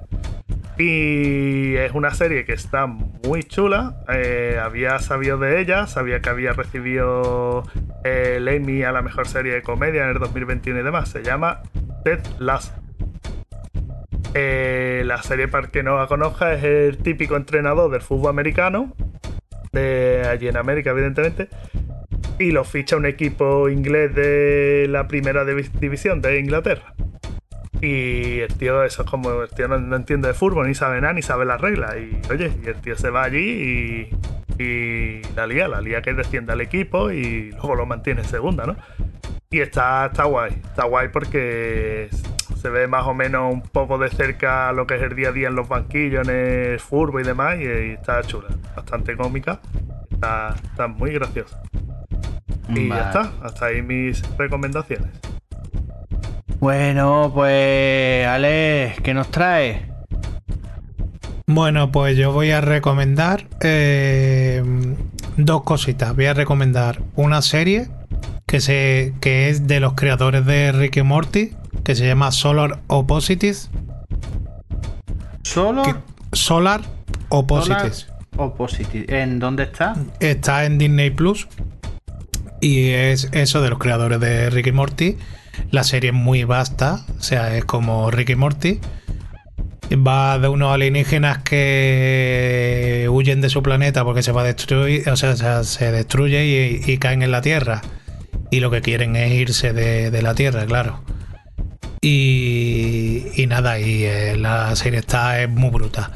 Y 0.76 1.76
es 1.76 1.92
una 1.92 2.12
serie 2.14 2.44
que 2.44 2.52
está 2.52 2.86
muy 2.86 3.44
chula. 3.44 3.96
Eh, 4.12 4.58
había 4.62 4.98
sabido 4.98 5.38
de 5.38 5.60
ella, 5.60 5.86
sabía 5.86 6.20
que 6.20 6.30
había 6.30 6.52
recibido 6.52 7.62
el 8.02 8.48
Emmy 8.48 8.82
a 8.82 8.90
la 8.92 9.00
mejor 9.02 9.28
serie 9.28 9.52
de 9.52 9.62
comedia 9.62 10.02
en 10.04 10.10
el 10.10 10.18
2021 10.18 10.80
y 10.80 10.82
demás. 10.82 11.10
Se 11.10 11.22
llama 11.22 11.62
Ted 12.04 12.20
Lasso. 12.38 12.72
Eh, 14.34 15.02
la 15.06 15.22
serie, 15.22 15.46
para 15.46 15.68
que 15.68 15.84
no 15.84 15.96
la 15.96 16.08
conozca, 16.08 16.54
es 16.54 16.64
el 16.64 16.98
típico 16.98 17.36
entrenador 17.36 17.88
del 17.92 18.00
fútbol 18.00 18.30
americano, 18.30 18.92
de 19.72 20.24
allí 20.28 20.48
en 20.48 20.56
América, 20.56 20.90
evidentemente, 20.90 21.48
y 22.40 22.50
lo 22.50 22.64
ficha 22.64 22.96
un 22.96 23.06
equipo 23.06 23.68
inglés 23.68 24.12
de 24.12 24.86
la 24.88 25.06
primera 25.06 25.44
divi- 25.44 25.70
división 25.78 26.20
de 26.20 26.40
Inglaterra. 26.40 26.94
Y 27.80 28.40
el 28.40 28.54
tío, 28.54 28.82
eso 28.84 29.02
es 29.02 29.10
como, 29.10 29.42
el 29.42 29.50
tío 29.50 29.68
no, 29.68 29.78
no 29.78 29.96
entiende 29.96 30.28
de 30.28 30.34
fútbol, 30.34 30.68
ni 30.68 30.74
sabe 30.74 31.00
nada, 31.00 31.12
ni 31.12 31.22
sabe 31.22 31.44
las 31.44 31.60
reglas. 31.60 31.94
Y 31.96 32.32
oye, 32.32 32.52
y 32.64 32.68
el 32.68 32.76
tío 32.76 32.96
se 32.96 33.10
va 33.10 33.24
allí 33.24 34.08
y, 34.58 34.62
y 34.62 35.22
la 35.34 35.46
lía, 35.46 35.68
la 35.68 35.80
lía 35.80 36.00
que 36.00 36.14
desciende 36.14 36.52
al 36.52 36.60
equipo 36.60 37.10
y 37.10 37.50
luego 37.50 37.74
lo 37.74 37.86
mantiene 37.86 38.22
en 38.22 38.28
segunda, 38.28 38.66
¿no? 38.66 38.76
Y 39.50 39.60
está, 39.60 40.06
está 40.06 40.24
guay, 40.24 40.52
está 40.64 40.84
guay 40.84 41.08
porque 41.08 42.08
se 42.56 42.70
ve 42.70 42.86
más 42.88 43.06
o 43.06 43.14
menos 43.14 43.52
un 43.52 43.62
poco 43.62 43.98
de 43.98 44.08
cerca 44.08 44.72
lo 44.72 44.86
que 44.86 44.96
es 44.96 45.02
el 45.02 45.14
día 45.14 45.28
a 45.28 45.32
día 45.32 45.48
en 45.48 45.54
los 45.54 45.68
banquillos, 45.68 46.26
en 46.26 46.34
el 46.34 46.80
fútbol 46.80 47.20
y 47.20 47.24
demás, 47.24 47.56
y, 47.58 47.64
y 47.64 47.90
está 47.92 48.22
chula, 48.22 48.48
bastante 48.74 49.16
cómica, 49.16 49.60
está, 50.10 50.54
está 50.64 50.88
muy 50.88 51.12
graciosa. 51.12 51.60
Y 52.68 52.88
Vale. 52.88 53.02
ya 53.02 53.06
está, 53.08 53.32
hasta 53.42 53.66
ahí 53.66 53.82
mis 53.82 54.22
recomendaciones. 54.38 55.10
Bueno, 56.64 57.30
pues, 57.34 58.26
Ale, 58.26 58.94
¿qué 59.02 59.12
nos 59.12 59.30
trae? 59.30 59.82
Bueno, 61.46 61.92
pues 61.92 62.16
yo 62.16 62.32
voy 62.32 62.52
a 62.52 62.62
recomendar 62.62 63.46
eh, 63.60 64.62
dos 65.36 65.62
cositas. 65.64 66.16
Voy 66.16 66.24
a 66.24 66.32
recomendar 66.32 67.02
una 67.16 67.42
serie 67.42 67.88
que, 68.46 68.62
se, 68.62 69.12
que 69.20 69.50
es 69.50 69.66
de 69.66 69.78
los 69.78 69.92
creadores 69.92 70.46
de 70.46 70.72
Rick 70.72 70.96
y 70.96 71.02
Morty, 71.02 71.50
que 71.84 71.94
se 71.94 72.06
llama 72.06 72.32
Solar 72.32 72.78
Opposites. 72.86 73.68
Que- 75.42 75.94
Solar 76.32 76.80
Opposites. 77.28 78.08
o 78.38 78.54
Positive? 78.54 79.04
¿En 79.22 79.38
dónde 79.38 79.64
está? 79.64 79.96
Está 80.18 80.64
en 80.64 80.78
Disney 80.78 81.10
Plus. 81.10 81.46
Y 82.62 82.88
es 82.88 83.28
eso 83.32 83.60
de 83.60 83.68
los 83.68 83.78
creadores 83.78 84.18
de 84.18 84.48
Rick 84.48 84.68
y 84.68 84.72
Morty. 84.72 85.18
La 85.70 85.84
serie 85.84 86.10
es 86.10 86.16
muy 86.16 86.44
vasta. 86.44 87.04
O 87.18 87.22
sea, 87.22 87.56
es 87.56 87.64
como 87.64 88.10
Rick 88.10 88.30
y 88.30 88.36
Morty. 88.36 88.80
Va 89.92 90.38
de 90.38 90.48
unos 90.48 90.72
alienígenas 90.72 91.38
que 91.38 93.06
huyen 93.10 93.40
de 93.40 93.50
su 93.50 93.62
planeta 93.62 94.04
porque 94.04 94.22
se 94.22 94.32
va 94.32 94.42
a 94.42 94.44
destruir. 94.44 95.08
O 95.08 95.16
sea, 95.16 95.64
se, 95.64 95.92
destruye 95.92 96.80
y, 96.86 96.98
caen 96.98 97.22
en 97.22 97.30
la 97.30 97.42
Tierra. 97.42 97.82
Y 98.50 98.60
lo 98.60 98.70
que 98.70 98.80
quieren 98.80 99.16
es 99.16 99.32
irse 99.32 99.72
de, 99.72 100.10
de 100.10 100.22
la 100.22 100.34
Tierra, 100.34 100.64
claro. 100.66 101.02
Y, 102.00 103.28
y 103.34 103.46
nada, 103.46 103.80
y 103.80 104.04
eh, 104.04 104.36
la 104.36 104.76
serie 104.76 104.98
está 104.98 105.42
es 105.42 105.48
muy 105.48 105.70
bruta. 105.70 106.10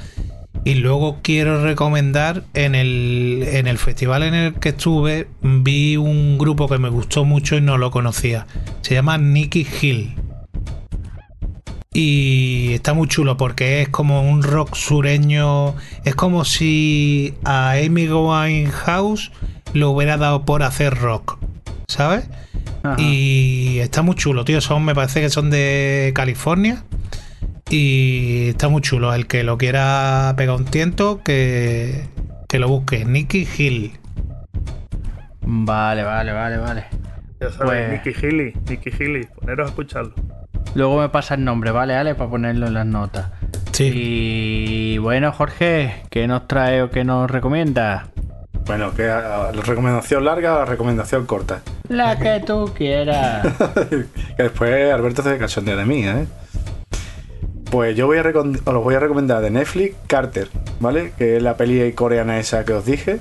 Y 0.68 0.74
luego 0.74 1.20
quiero 1.22 1.64
recomendar 1.64 2.44
en 2.52 2.74
el, 2.74 3.42
en 3.52 3.66
el 3.66 3.78
festival 3.78 4.22
en 4.22 4.34
el 4.34 4.54
que 4.56 4.68
estuve, 4.68 5.26
vi 5.40 5.96
un 5.96 6.36
grupo 6.36 6.68
que 6.68 6.76
me 6.76 6.90
gustó 6.90 7.24
mucho 7.24 7.56
y 7.56 7.62
no 7.62 7.78
lo 7.78 7.90
conocía. 7.90 8.46
Se 8.82 8.92
llama 8.92 9.16
Nicky 9.16 9.66
Hill. 9.80 10.14
Y 11.94 12.72
está 12.74 12.92
muy 12.92 13.08
chulo 13.08 13.38
porque 13.38 13.80
es 13.80 13.88
como 13.88 14.30
un 14.30 14.42
rock 14.42 14.74
sureño. 14.74 15.74
Es 16.04 16.14
como 16.14 16.44
si 16.44 17.32
a 17.44 17.70
Amy 17.70 18.06
Winehouse 18.06 19.32
lo 19.72 19.92
hubiera 19.92 20.18
dado 20.18 20.44
por 20.44 20.62
hacer 20.62 20.98
rock. 20.98 21.38
¿Sabes? 21.86 22.28
Ajá. 22.82 23.00
Y 23.00 23.78
está 23.78 24.02
muy 24.02 24.16
chulo, 24.16 24.44
tío. 24.44 24.60
Son, 24.60 24.84
me 24.84 24.94
parece 24.94 25.22
que 25.22 25.30
son 25.30 25.48
de 25.48 26.12
California. 26.14 26.84
Y 27.70 28.48
está 28.50 28.68
muy 28.68 28.80
chulo. 28.82 29.12
El 29.14 29.26
que 29.26 29.42
lo 29.44 29.58
quiera 29.58 30.32
pegar 30.36 30.56
un 30.56 30.64
tiento, 30.64 31.22
que, 31.22 32.04
que 32.48 32.58
lo 32.58 32.68
busque. 32.68 33.04
Nicky 33.04 33.46
Hill. 33.56 33.92
Vale, 35.40 36.02
vale, 36.02 36.32
vale, 36.32 36.56
vale. 36.58 36.84
Ya 37.40 37.50
sabéis, 37.50 37.86
Pues- 37.88 38.04
Nicky 38.04 38.26
Healy, 38.26 38.52
Nicky 38.68 38.90
Healy, 38.90 39.26
poneros 39.26 39.66
a 39.66 39.68
escucharlo. 39.70 40.12
Luego 40.74 41.00
me 41.00 41.08
pasa 41.08 41.34
el 41.34 41.44
nombre, 41.44 41.70
¿vale, 41.70 41.94
Ale? 41.94 42.14
Para 42.14 42.30
ponerlo 42.30 42.66
en 42.66 42.74
las 42.74 42.86
notas. 42.86 43.30
Sí. 43.72 43.90
Y 43.94 44.98
bueno, 44.98 45.32
Jorge, 45.32 46.02
¿qué 46.10 46.26
nos 46.26 46.46
trae 46.48 46.82
o 46.82 46.90
qué 46.90 47.04
nos 47.04 47.30
recomienda? 47.30 48.08
Bueno, 48.66 48.92
que 48.92 49.08
ah, 49.08 49.50
la 49.54 49.62
recomendación 49.62 50.24
larga 50.24 50.56
o 50.56 50.58
la 50.58 50.64
recomendación 50.66 51.24
corta. 51.26 51.62
La 51.88 52.18
que 52.18 52.42
tú 52.44 52.70
quieras. 52.76 53.46
que 54.36 54.42
después 54.42 54.92
Alberto 54.92 55.22
se 55.22 55.38
cachondea 55.38 55.76
de 55.76 55.86
mí, 55.86 56.04
¿eh? 56.06 56.26
Pues 57.70 57.94
yo 57.96 58.06
voy 58.06 58.18
a 58.18 58.22
os 58.22 58.82
voy 58.84 58.94
a 58.94 59.00
recomendar 59.00 59.42
de 59.42 59.50
Netflix 59.50 59.94
Carter, 60.06 60.48
¿vale? 60.80 61.12
Que 61.18 61.36
es 61.36 61.42
la 61.42 61.56
peli 61.56 61.92
coreana 61.92 62.38
esa 62.38 62.64
que 62.64 62.72
os 62.72 62.84
dije. 62.86 63.20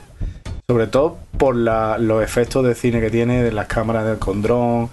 Sobre 0.70 0.88
todo 0.88 1.18
por 1.38 1.56
los 1.56 2.24
efectos 2.24 2.66
de 2.66 2.76
cine 2.76 3.00
que 3.02 3.10
tiene, 3.10 3.44
de 3.44 3.52
las 3.52 3.68
cámaras 3.68 4.06
del 4.06 4.18
con 4.20 4.42
dron, 4.42 4.90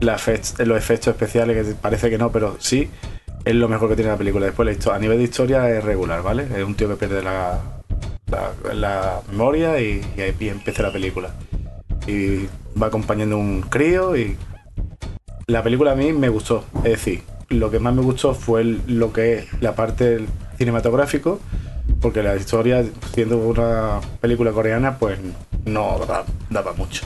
la 0.00 0.16
efect- 0.16 0.62
los 0.64 0.76
efectos 0.78 1.08
especiales, 1.08 1.66
que 1.66 1.74
parece 1.74 2.10
que 2.10 2.18
no, 2.18 2.30
pero 2.32 2.56
sí, 2.58 2.88
es 3.44 3.54
lo 3.54 3.68
mejor 3.68 3.88
que 3.90 3.96
tiene 3.96 4.10
la 4.10 4.16
película. 4.16 4.46
Después 4.46 4.86
la 4.86 4.94
a 4.94 4.98
nivel 4.98 5.18
de 5.18 5.24
historia 5.24 5.68
es 5.68 5.84
regular, 5.84 6.22
¿vale? 6.22 6.46
Es 6.56 6.64
un 6.64 6.74
tío 6.74 6.88
que 6.88 6.96
pierde 6.96 7.22
la 7.22 9.20
memoria 9.30 9.80
y, 9.80 10.02
y 10.16 10.20
ahí 10.20 10.34
empieza 10.48 10.82
la 10.82 10.92
película. 10.92 11.30
Y 12.06 12.46
va 12.80 12.88
acompañando 12.88 13.38
un 13.38 13.62
crío 13.62 14.16
y 14.16 14.36
la 15.46 15.62
película 15.62 15.92
a 15.92 15.94
mí 15.94 16.12
me 16.12 16.28
gustó. 16.28 16.64
Es 16.78 16.92
decir, 16.92 17.22
lo 17.54 17.70
que 17.70 17.78
más 17.78 17.94
me 17.94 18.02
gustó 18.02 18.34
fue 18.34 18.60
el- 18.62 18.80
lo 18.86 19.12
que 19.12 19.34
es 19.38 19.46
la 19.60 19.74
parte 19.74 20.24
cinematográfico, 20.58 21.40
porque 22.00 22.22
la 22.22 22.36
historia, 22.36 22.84
siendo 23.12 23.38
una 23.38 24.00
película 24.20 24.52
coreana, 24.52 24.98
pues 24.98 25.18
no 25.64 25.98
daba, 25.98 26.24
daba 26.50 26.72
mucho. 26.74 27.04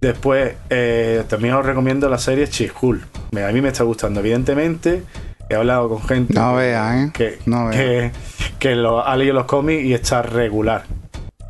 Después, 0.00 0.54
eh, 0.70 1.24
también 1.28 1.54
os 1.54 1.64
recomiendo 1.64 2.08
la 2.08 2.18
serie 2.18 2.48
Chihul. 2.48 3.02
A 3.32 3.52
mí 3.52 3.60
me 3.60 3.68
está 3.68 3.82
gustando, 3.84 4.20
evidentemente. 4.20 5.02
He 5.48 5.54
hablado 5.54 5.88
con 5.88 6.02
gente 6.02 6.34
No 6.34 6.60
¿eh? 6.60 7.10
que, 7.14 7.38
No 7.46 7.70
que, 7.70 8.10
que 8.58 8.74
lo, 8.74 9.06
ha 9.06 9.16
leído 9.16 9.34
los 9.34 9.44
cómics 9.46 9.84
y 9.84 9.94
está 9.94 10.22
regular. 10.22 10.84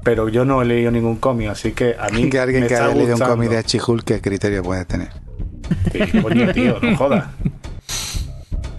Pero 0.05 0.29
yo 0.29 0.45
no 0.45 0.63
he 0.63 0.65
leído 0.65 0.91
ningún 0.91 1.17
cómic, 1.17 1.49
así 1.49 1.73
que 1.73 1.97
a 1.99 2.09
mí 2.11 2.31
que 2.31 2.39
alguien 2.39 2.63
me 2.63 2.69
que 2.69 2.75
está 2.75 2.87
haya 2.87 2.95
leído 2.95 3.15
un 3.17 3.21
cómic 3.21 3.51
de 3.51 3.65
Chihul, 3.65 4.05
¿qué 4.05 4.21
criterio 4.21 4.63
puedes 4.63 4.87
tener? 4.87 5.09
Sí, 5.93 6.21
coño, 6.23 6.53
tío, 6.53 6.79
no 6.81 6.97
jodas. 6.97 7.25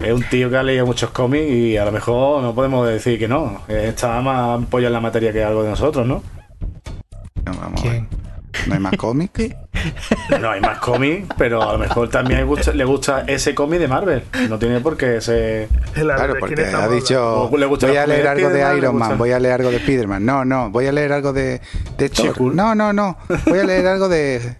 Es 0.00 0.12
un 0.12 0.22
tío 0.30 0.48
que 0.50 0.56
ha 0.56 0.62
leído 0.62 0.86
muchos 0.86 1.10
cómics 1.10 1.50
y 1.50 1.76
a 1.76 1.84
lo 1.84 1.92
mejor 1.92 2.42
no 2.42 2.54
podemos 2.54 2.86
decir 2.88 3.18
que 3.18 3.26
no. 3.28 3.62
Está 3.68 4.20
más 4.20 4.62
apoya 4.62 4.86
en 4.88 4.92
la 4.92 5.00
materia 5.00 5.32
que 5.32 5.42
algo 5.42 5.62
de 5.64 5.70
nosotros, 5.70 6.06
¿no? 6.06 6.22
No, 7.44 7.52
vamos 7.60 7.80
a 7.80 7.88
ver. 7.88 7.92
¿Quién? 7.92 8.68
¿No 8.68 8.74
hay 8.74 8.80
más 8.80 8.96
cómics? 8.96 9.42
No 10.40 10.50
hay 10.50 10.60
más 10.60 10.78
cómics, 10.78 11.28
pero 11.38 11.62
a 11.62 11.72
lo 11.74 11.78
mejor 11.78 12.08
también 12.08 12.40
le 12.40 12.44
gusta, 12.44 12.72
le 12.72 12.84
gusta 12.84 13.22
ese 13.28 13.54
cómic 13.54 13.78
de 13.78 13.86
Marvel. 13.86 14.24
No 14.48 14.58
tiene 14.58 14.80
por 14.80 14.96
qué 14.96 15.20
ser. 15.20 15.68
La- 15.94 16.16
Claro, 16.16 16.34
¿de 16.34 16.40
quién 16.40 16.56
porque 16.56 16.64
ha 16.64 16.88
dicho, 16.88 17.42
O 17.48 17.56
le 17.56 17.66
gusta 17.66 17.86
voy 17.86 17.96
a 17.96 18.04
leer 18.06 18.26
algo 18.26 18.48
de 18.50 18.76
Iron 18.76 18.92
gusta- 18.94 19.08
Man, 19.10 19.18
voy 19.18 19.30
a 19.30 19.38
leer 19.38 19.54
algo 19.54 19.70
de 19.70 19.78
Spiderman. 19.78 20.26
No, 20.26 20.44
no, 20.44 20.70
voy 20.70 20.86
a 20.86 20.92
leer 20.92 21.12
algo 21.12 21.32
de, 21.32 21.60
de 21.96 22.08
Thor. 22.08 22.54
No, 22.54 22.74
no, 22.74 22.92
no, 22.92 23.16
voy 23.46 23.60
a 23.60 23.64
leer 23.64 23.86
algo 23.86 24.08
de 24.08 24.56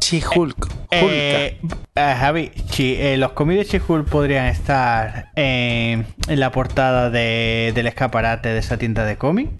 She-Hulk. 0.00 0.68
Eh, 0.92 1.58
eh, 1.94 2.14
Javi, 2.18 2.50
sí, 2.70 2.96
eh, 2.98 3.16
los 3.16 3.32
cómics 3.32 3.70
de 3.70 3.78
She-Hulk 3.78 4.08
podrían 4.08 4.46
estar 4.46 5.30
eh, 5.36 6.04
en 6.28 6.40
la 6.40 6.50
portada 6.52 7.10
de- 7.10 7.72
del 7.74 7.86
escaparate 7.86 8.48
de 8.50 8.58
esa 8.58 8.76
tienda 8.78 9.04
de 9.04 9.16
cómics. 9.18 9.50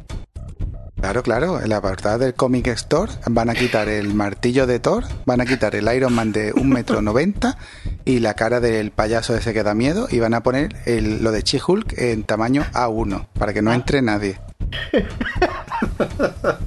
Claro, 1.00 1.24
claro, 1.24 1.60
en 1.60 1.68
la 1.68 1.80
portada 1.80 2.16
del 2.16 2.34
Comic 2.34 2.68
Store 2.68 3.10
van 3.28 3.50
a 3.50 3.54
quitar 3.54 3.88
el 3.88 4.14
martillo 4.14 4.68
de 4.68 4.78
Thor, 4.78 5.02
van 5.26 5.40
a 5.40 5.46
quitar 5.46 5.74
el 5.74 5.92
Iron 5.92 6.12
Man 6.12 6.30
de 6.30 6.52
un 6.52 6.68
metro 6.68 7.02
noventa 7.02 7.58
y 8.04 8.20
la 8.20 8.34
cara 8.34 8.60
del 8.60 8.92
payaso 8.92 9.34
ese 9.36 9.52
que 9.52 9.64
da 9.64 9.74
miedo 9.74 10.06
y 10.08 10.20
van 10.20 10.32
a 10.34 10.44
poner 10.44 10.76
el- 10.86 11.24
lo 11.24 11.32
de 11.32 11.42
She-Hulk 11.42 11.98
en 11.98 12.22
tamaño 12.22 12.64
A1 12.72 13.26
para 13.36 13.52
que 13.52 13.62
no 13.62 13.72
entre 13.72 14.00
nadie. 14.00 14.38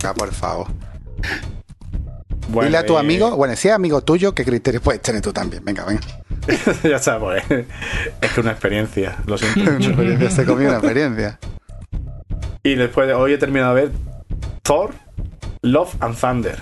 Ah, 0.04 0.14
por 0.14 0.34
favor. 0.34 0.68
Bueno, 2.48 2.68
Dile 2.68 2.78
a 2.78 2.86
tu 2.86 2.96
eh, 2.96 3.00
amigo, 3.00 3.36
bueno, 3.36 3.56
si 3.56 3.68
es 3.70 3.74
amigo 3.74 4.02
tuyo, 4.02 4.34
¿qué 4.36 4.46
criterios 4.46 4.84
puedes 4.84 5.02
tener 5.02 5.22
tú 5.22 5.34
también? 5.34 5.64
Venga, 5.66 5.84
venga. 5.86 6.02
ya 6.84 6.98
está, 6.98 7.20
pues. 7.20 7.44
Es 8.22 8.32
que 8.34 8.42
una 8.42 8.52
experiencia, 8.52 9.18
lo 9.26 9.38
siento 9.38 9.60
Una 9.72 9.78
experiencia, 9.86 10.30
se 10.30 10.46
comió 10.46 10.68
una 10.70 10.78
experiencia. 10.78 11.40
Y 12.64 12.76
después, 12.76 13.12
hoy 13.14 13.34
he 13.34 13.38
terminado 13.38 13.76
de 13.76 13.82
ver 13.84 13.92
Thor, 14.62 14.94
Love 15.62 15.96
and 16.00 16.18
Thunder. 16.20 16.62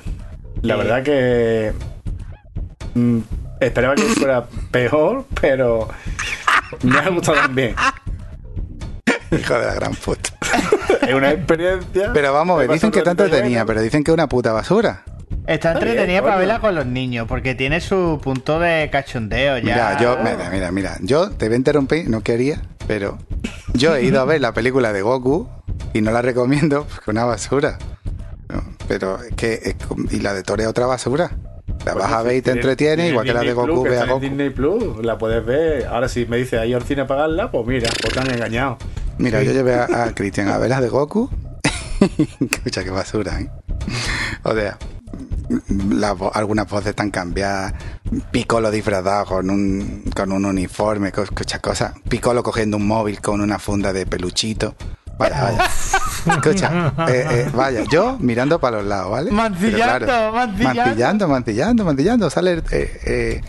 La 0.62 0.76
Sí. 0.76 0.82
verdad 0.82 1.04
que. 1.04 1.74
mm, 2.94 3.20
esperaba 3.60 3.96
que 3.96 4.04
fuera 4.04 4.46
peor, 4.72 5.26
pero. 5.42 5.90
Me 6.82 6.98
ha 6.98 7.10
gustado 7.10 7.38
también. 7.38 7.76
Hijo 9.32 9.54
de 9.56 9.66
la 9.66 9.74
gran 9.74 9.94
puta. 9.96 10.30
Es 11.08 11.14
una 11.14 11.32
experiencia. 11.32 12.12
Pero 12.14 12.32
vamos 12.34 12.56
a 12.56 12.60
ver, 12.60 12.72
dicen 12.72 12.92
que 12.92 13.02
tanto 13.02 13.30
tenía, 13.30 13.66
pero 13.66 13.82
dicen 13.82 14.04
que 14.04 14.12
es 14.12 14.14
una 14.14 14.28
puta 14.28 14.54
basura. 14.54 15.04
Está 15.48 15.74
entretenida 15.74 16.22
para 16.22 16.38
verla 16.38 16.60
con 16.60 16.74
los 16.76 16.86
niños, 16.86 17.28
porque 17.28 17.54
tiene 17.56 17.82
su 17.82 18.20
punto 18.24 18.60
de 18.60 18.90
cachondeo 18.92 19.58
ya. 19.58 19.64
Mira, 19.64 20.00
yo, 20.02 20.18
mira, 20.24 20.50
mira, 20.50 20.72
mira, 20.72 20.98
yo 21.02 21.32
te 21.32 21.48
voy 21.48 21.56
a 21.56 21.58
interrumpir, 21.58 22.10
no 22.10 22.22
quería, 22.22 22.62
pero 22.88 23.18
yo 23.74 23.96
he 23.96 24.04
ido 24.04 24.22
a 24.22 24.26
ver 24.26 24.40
la 24.40 24.54
película 24.54 24.94
de 24.94 25.02
Goku 25.02 25.50
y 25.94 26.02
no 26.02 26.12
la 26.12 26.22
recomiendo 26.22 26.84
porque 26.90 27.02
es 27.02 27.08
una 27.10 27.26
basura. 27.26 27.78
No, 28.50 28.64
pero 28.88 29.22
es 29.22 29.36
que, 29.36 29.54
es 29.64 29.76
y 30.12 30.20
la 30.22 30.34
de 30.34 30.44
Thor 30.44 30.62
es 30.62 30.68
otra 30.68 30.86
basura. 30.86 31.32
La 31.86 31.94
vas 31.94 32.12
a 32.14 32.22
ver 32.24 32.36
y 32.36 32.42
te 32.42 32.44
tiene- 32.54 32.60
entretiene, 32.62 32.96
tiene 32.96 33.10
igual 33.10 33.26
que 33.26 33.34
la 33.34 33.42
de 33.42 33.54
Goku, 33.54 33.84
ve 33.84 34.00
a 34.00 34.06
Goku. 34.06 34.20
Disney 34.22 34.50
Plus, 34.52 35.04
la 35.04 35.18
puedes 35.18 35.46
ver. 35.46 35.86
Ahora 35.88 36.08
si 36.08 36.26
me 36.26 36.38
dice 36.38 36.58
ahí 36.58 36.74
al 36.74 36.84
cine 36.84 37.02
a 37.02 37.08
pagarla, 37.08 37.52
pues 37.52 37.66
mira, 37.68 37.90
pues 38.02 38.14
te 38.14 38.20
han 38.20 38.32
engañado. 38.32 38.78
Mira, 39.18 39.44
yo 39.44 39.52
llevé 39.52 39.76
a, 39.76 40.04
a 40.06 40.16
Cristian 40.16 40.48
a 40.48 40.58
ver 40.58 40.70
las 40.70 40.82
de 40.82 40.88
Goku. 40.88 41.30
Escucha, 42.40 42.84
qué 42.86 42.90
basura, 42.90 43.40
¿eh? 43.42 43.50
O 44.44 44.54
sea, 44.54 44.78
vo- 45.50 46.32
algunas 46.34 46.68
voces 46.70 46.90
están 46.92 47.12
cambiadas. 47.12 47.74
Piccolo 48.32 48.72
disfrazado 48.72 49.26
con 49.26 49.50
un, 49.50 50.04
con 50.16 50.32
un 50.32 50.46
uniforme, 50.46 51.12
escucha 51.16 51.60
cosas. 51.60 51.94
Piccolo 52.08 52.44
cogiendo 52.44 52.78
un 52.78 52.88
móvil 52.88 53.22
con 53.22 53.42
una 53.42 53.60
funda 53.60 53.94
de 53.94 54.06
peluchito. 54.06 54.76
Vaya, 55.18 55.44
vaya. 55.44 55.70
Escucha, 56.26 56.94
eh, 57.08 57.28
eh, 57.30 57.50
vaya, 57.54 57.84
yo 57.92 58.18
mirando 58.20 58.60
para 58.60 58.78
los 58.78 58.86
lados, 58.88 59.12
¿vale? 59.12 59.30
Mancillando, 59.30 60.06
Pero 60.08 60.32
mancillando. 60.32 60.82
mancillando, 60.84 61.28
mancillando, 61.28 61.86
mancillando. 61.86 62.30
Sale 62.30 62.52
el, 62.54 62.64
eh, 62.72 63.00
eh, 63.06 63.42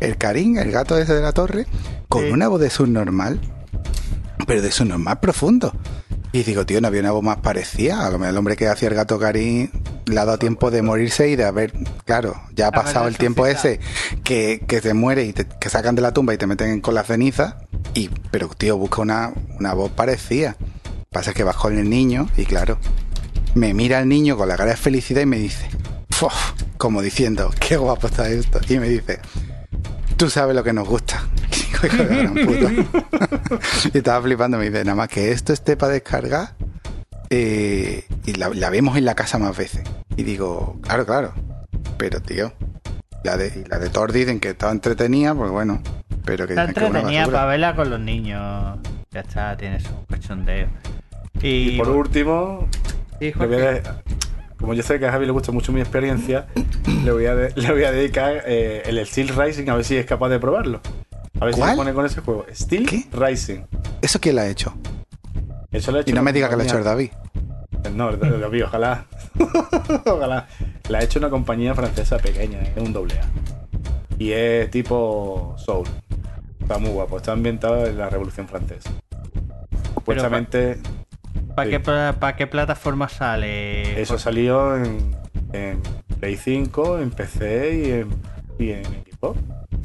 el 0.00 0.16
Karim, 0.16 0.58
el 0.58 0.70
gato 0.70 0.96
ese 0.98 1.14
de 1.14 1.22
la 1.22 1.32
torre, 1.32 1.66
con 2.08 2.22
Sí. 2.24 2.30
una 2.30 2.46
voz 2.48 2.60
de 2.60 2.70
subnormal 2.70 3.40
pero 4.46 4.62
de 4.62 4.70
subnormal 4.70 5.18
profundo. 5.20 5.74
Y 6.32 6.42
digo, 6.44 6.64
tío, 6.64 6.80
no 6.80 6.86
había 6.88 7.00
una 7.00 7.10
voz 7.10 7.22
más 7.24 7.38
parecida. 7.38 8.06
A 8.06 8.10
lo 8.10 8.18
mejor 8.18 8.28
el 8.30 8.36
hombre 8.38 8.56
que 8.56 8.68
hacía 8.68 8.88
el 8.88 8.94
gato 8.94 9.18
Karim 9.18 9.70
le 10.08 10.20
ha 10.20 10.24
dado 10.24 10.38
tiempo 10.38 10.70
de 10.70 10.82
morirse 10.82 11.28
y 11.28 11.36
de 11.36 11.44
haber, 11.44 11.72
claro, 12.04 12.40
ya 12.54 12.68
ha 12.68 12.72
pasado 12.72 13.08
el 13.08 13.16
tiempo 13.16 13.46
ese 13.46 13.80
que, 14.24 14.64
que 14.66 14.80
te 14.80 14.94
muere 14.94 15.24
y 15.24 15.32
te 15.32 15.46
que 15.46 15.68
sacan 15.68 15.94
de 15.94 16.02
la 16.02 16.12
tumba 16.12 16.34
y 16.34 16.38
te 16.38 16.46
meten 16.46 16.80
con 16.80 16.94
la 16.94 17.04
ceniza. 17.04 17.58
Y, 17.94 18.10
pero, 18.30 18.48
tío, 18.48 18.76
busca 18.76 19.02
una, 19.02 19.32
una 19.58 19.74
voz 19.74 19.90
parecida. 19.90 20.56
Pasa 21.10 21.32
que 21.32 21.44
vas 21.44 21.56
con 21.56 21.78
el 21.78 21.88
niño 21.88 22.28
y, 22.36 22.44
claro, 22.44 22.78
me 23.54 23.74
mira 23.74 24.00
el 24.00 24.08
niño 24.08 24.36
con 24.36 24.48
la 24.48 24.56
cara 24.56 24.70
de 24.70 24.76
felicidad 24.76 25.22
y 25.22 25.26
me 25.26 25.38
dice, 25.38 25.68
como 26.76 27.02
diciendo, 27.02 27.50
qué 27.60 27.76
guapo 27.76 28.08
está 28.08 28.28
esto. 28.28 28.60
Y 28.68 28.78
me 28.78 28.88
dice, 28.88 29.20
tú 30.16 30.30
sabes 30.30 30.54
lo 30.54 30.64
que 30.64 30.72
nos 30.72 30.88
gusta. 30.88 31.28
Y 33.94 33.98
estaba 33.98 34.22
flipando, 34.22 34.58
me 34.58 34.68
dice, 34.68 34.84
nada 34.84 34.96
más 34.96 35.08
que 35.08 35.30
esto 35.30 35.52
esté 35.52 35.76
para 35.76 35.92
descargar. 35.92 36.54
Eh, 37.30 38.04
y 38.26 38.32
la, 38.34 38.48
la 38.50 38.70
vemos 38.70 38.96
en 38.96 39.04
la 39.04 39.14
casa 39.14 39.38
más 39.38 39.56
veces. 39.56 39.82
Y 40.16 40.22
digo, 40.22 40.78
claro, 40.82 41.04
claro. 41.06 41.32
Pero, 41.96 42.20
tío, 42.20 42.52
la 43.24 43.36
de, 43.36 43.64
la 43.68 43.78
de 43.78 43.88
Thor 43.90 44.12
dicen 44.12 44.40
que 44.40 44.50
estaba 44.50 44.72
entretenida, 44.72 45.34
pues 45.34 45.50
bueno. 45.50 45.82
Pero 46.24 46.46
que 46.46 46.52
Está 46.52 46.64
entretenida 46.64 47.24
para 47.26 47.44
verla 47.46 47.74
con 47.76 47.90
los 47.90 48.00
niños. 48.00 48.78
Ya 49.10 49.20
está, 49.20 49.56
tiene 49.56 49.80
su 49.80 49.90
cachondeo. 50.08 50.68
Y, 51.40 51.70
Y 51.70 51.78
por 51.78 51.88
último, 51.88 52.68
Sí, 53.18 53.32
de- 53.32 53.82
como 54.58 54.74
yo 54.74 54.82
sé 54.82 54.98
que 54.98 55.06
a 55.06 55.12
Javi 55.12 55.26
le 55.26 55.32
gusta 55.32 55.52
mucho 55.52 55.72
mi 55.72 55.80
experiencia, 55.80 56.46
le 57.04 57.12
voy 57.12 57.26
a, 57.26 57.34
de- 57.34 57.52
le 57.60 57.72
voy 57.72 57.84
a 57.84 57.92
dedicar 57.92 58.42
eh, 58.46 58.82
el 58.86 59.04
Steel 59.06 59.28
Rising 59.28 59.68
a 59.70 59.74
ver 59.76 59.84
si 59.84 59.96
es 59.96 60.04
capaz 60.06 60.28
de 60.28 60.38
probarlo. 60.38 60.80
A 61.40 61.44
ver 61.44 61.54
si 61.54 61.60
se 61.62 61.74
pone 61.76 61.92
con 61.92 62.04
ese 62.04 62.20
juego. 62.20 62.44
Steel 62.52 62.86
¿Qué? 62.86 63.06
Rising. 63.12 63.60
¿Eso 64.02 64.20
quién 64.20 64.36
la 64.36 64.42
ha 64.42 64.48
hecho? 64.48 64.74
Eso 65.70 65.92
lo 65.92 65.98
ha 65.98 66.00
hecho 66.00 66.10
Y 66.10 66.14
no 66.14 66.22
me 66.22 66.32
diga 66.32 66.48
que 66.48 66.56
lo 66.56 66.62
ha 66.62 66.64
hecho 66.64 66.78
el 66.78 66.84
David. 66.84 67.10
No, 67.94 68.10
el 68.10 68.18
David, 68.18 68.64
ojalá. 68.64 69.04
ojalá. 70.06 70.46
La 70.88 70.98
ha 70.98 71.02
hecho 71.02 71.18
una 71.18 71.30
compañía 71.30 71.74
francesa 71.74 72.18
pequeña, 72.18 72.60
es 72.62 72.76
un 72.82 72.92
doble 72.92 73.14
A. 73.18 73.24
Y 74.18 74.32
es 74.32 74.70
tipo 74.70 75.54
Soul. 75.58 75.86
Está 76.60 76.78
muy 76.78 76.90
guapo, 76.90 77.16
está 77.18 77.32
ambientado 77.32 77.86
en 77.86 77.96
la 77.98 78.10
Revolución 78.10 78.48
Francesa. 78.48 78.90
Supuestamente 79.94 80.78
¿Para 81.54 81.66
sí. 81.66 81.70
qué, 81.72 81.80
pla- 81.80 82.16
pa' 82.18 82.36
qué 82.36 82.46
plataforma 82.46 83.08
sale? 83.08 84.00
eso 84.00 84.18
salió 84.18 84.76
en, 84.76 85.16
en 85.52 85.80
Play 86.20 86.36
5, 86.36 86.98
en 87.00 87.10
PC 87.10 87.74
y 87.74 87.90
en, 87.92 88.08
y 88.58 88.70
en 88.72 88.84
Xbox. 88.84 89.38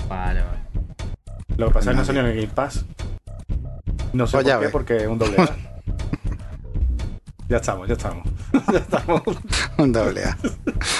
Vale, 0.07 0.41
vale. 0.41 0.59
Lo 1.57 1.67
que 1.67 1.73
pasa 1.73 1.91
es 1.91 1.95
que 1.95 1.99
no 1.99 2.05
salió 2.05 2.21
en 2.21 2.27
el 2.27 2.35
Game 2.35 2.47
Pass. 2.53 2.85
No 4.13 4.27
sé 4.27 4.37
Pues 4.37 4.47
por 4.53 4.61
qué, 4.61 4.69
porque 4.69 4.97
es 4.97 5.07
un 5.07 5.17
doble 5.19 5.37
A. 5.41 5.49
ya 7.49 7.57
estamos, 7.57 7.87
ya 7.87 7.93
estamos. 7.93 8.27
ya 8.71 8.79
estamos. 8.79 9.21
Un 9.77 9.91
doble 9.91 10.23
A. 10.23 10.37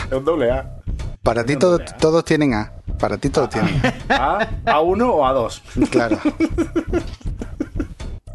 Es 0.06 0.14
un 0.14 0.26
doble 0.26 0.52
A. 0.52 0.78
Para 1.22 1.46
ti 1.46 1.56
todos, 1.56 1.82
A. 1.82 1.98
todos 1.98 2.26
tienen 2.26 2.54
A. 2.54 2.72
Para 3.00 3.18
ti 3.18 3.30
todos 3.30 3.50
tienen 3.50 3.82
A. 4.10 4.38
A, 4.66 4.80
A1 4.80 5.02
o 5.02 5.24
A2. 5.24 5.90
Claro. 5.90 6.20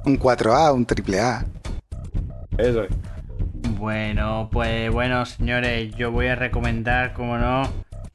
Un 0.04 0.18
4A, 0.18 0.74
un 0.74 0.86
triple 0.86 1.20
A. 1.20 1.44
Eso 2.56 2.82
es. 2.84 2.90
Bueno, 3.78 4.48
pues 4.50 4.90
bueno, 4.90 5.24
señores, 5.26 5.94
yo 5.94 6.10
voy 6.10 6.26
a 6.26 6.34
recomendar, 6.34 7.12
como 7.12 7.38
no, 7.38 7.62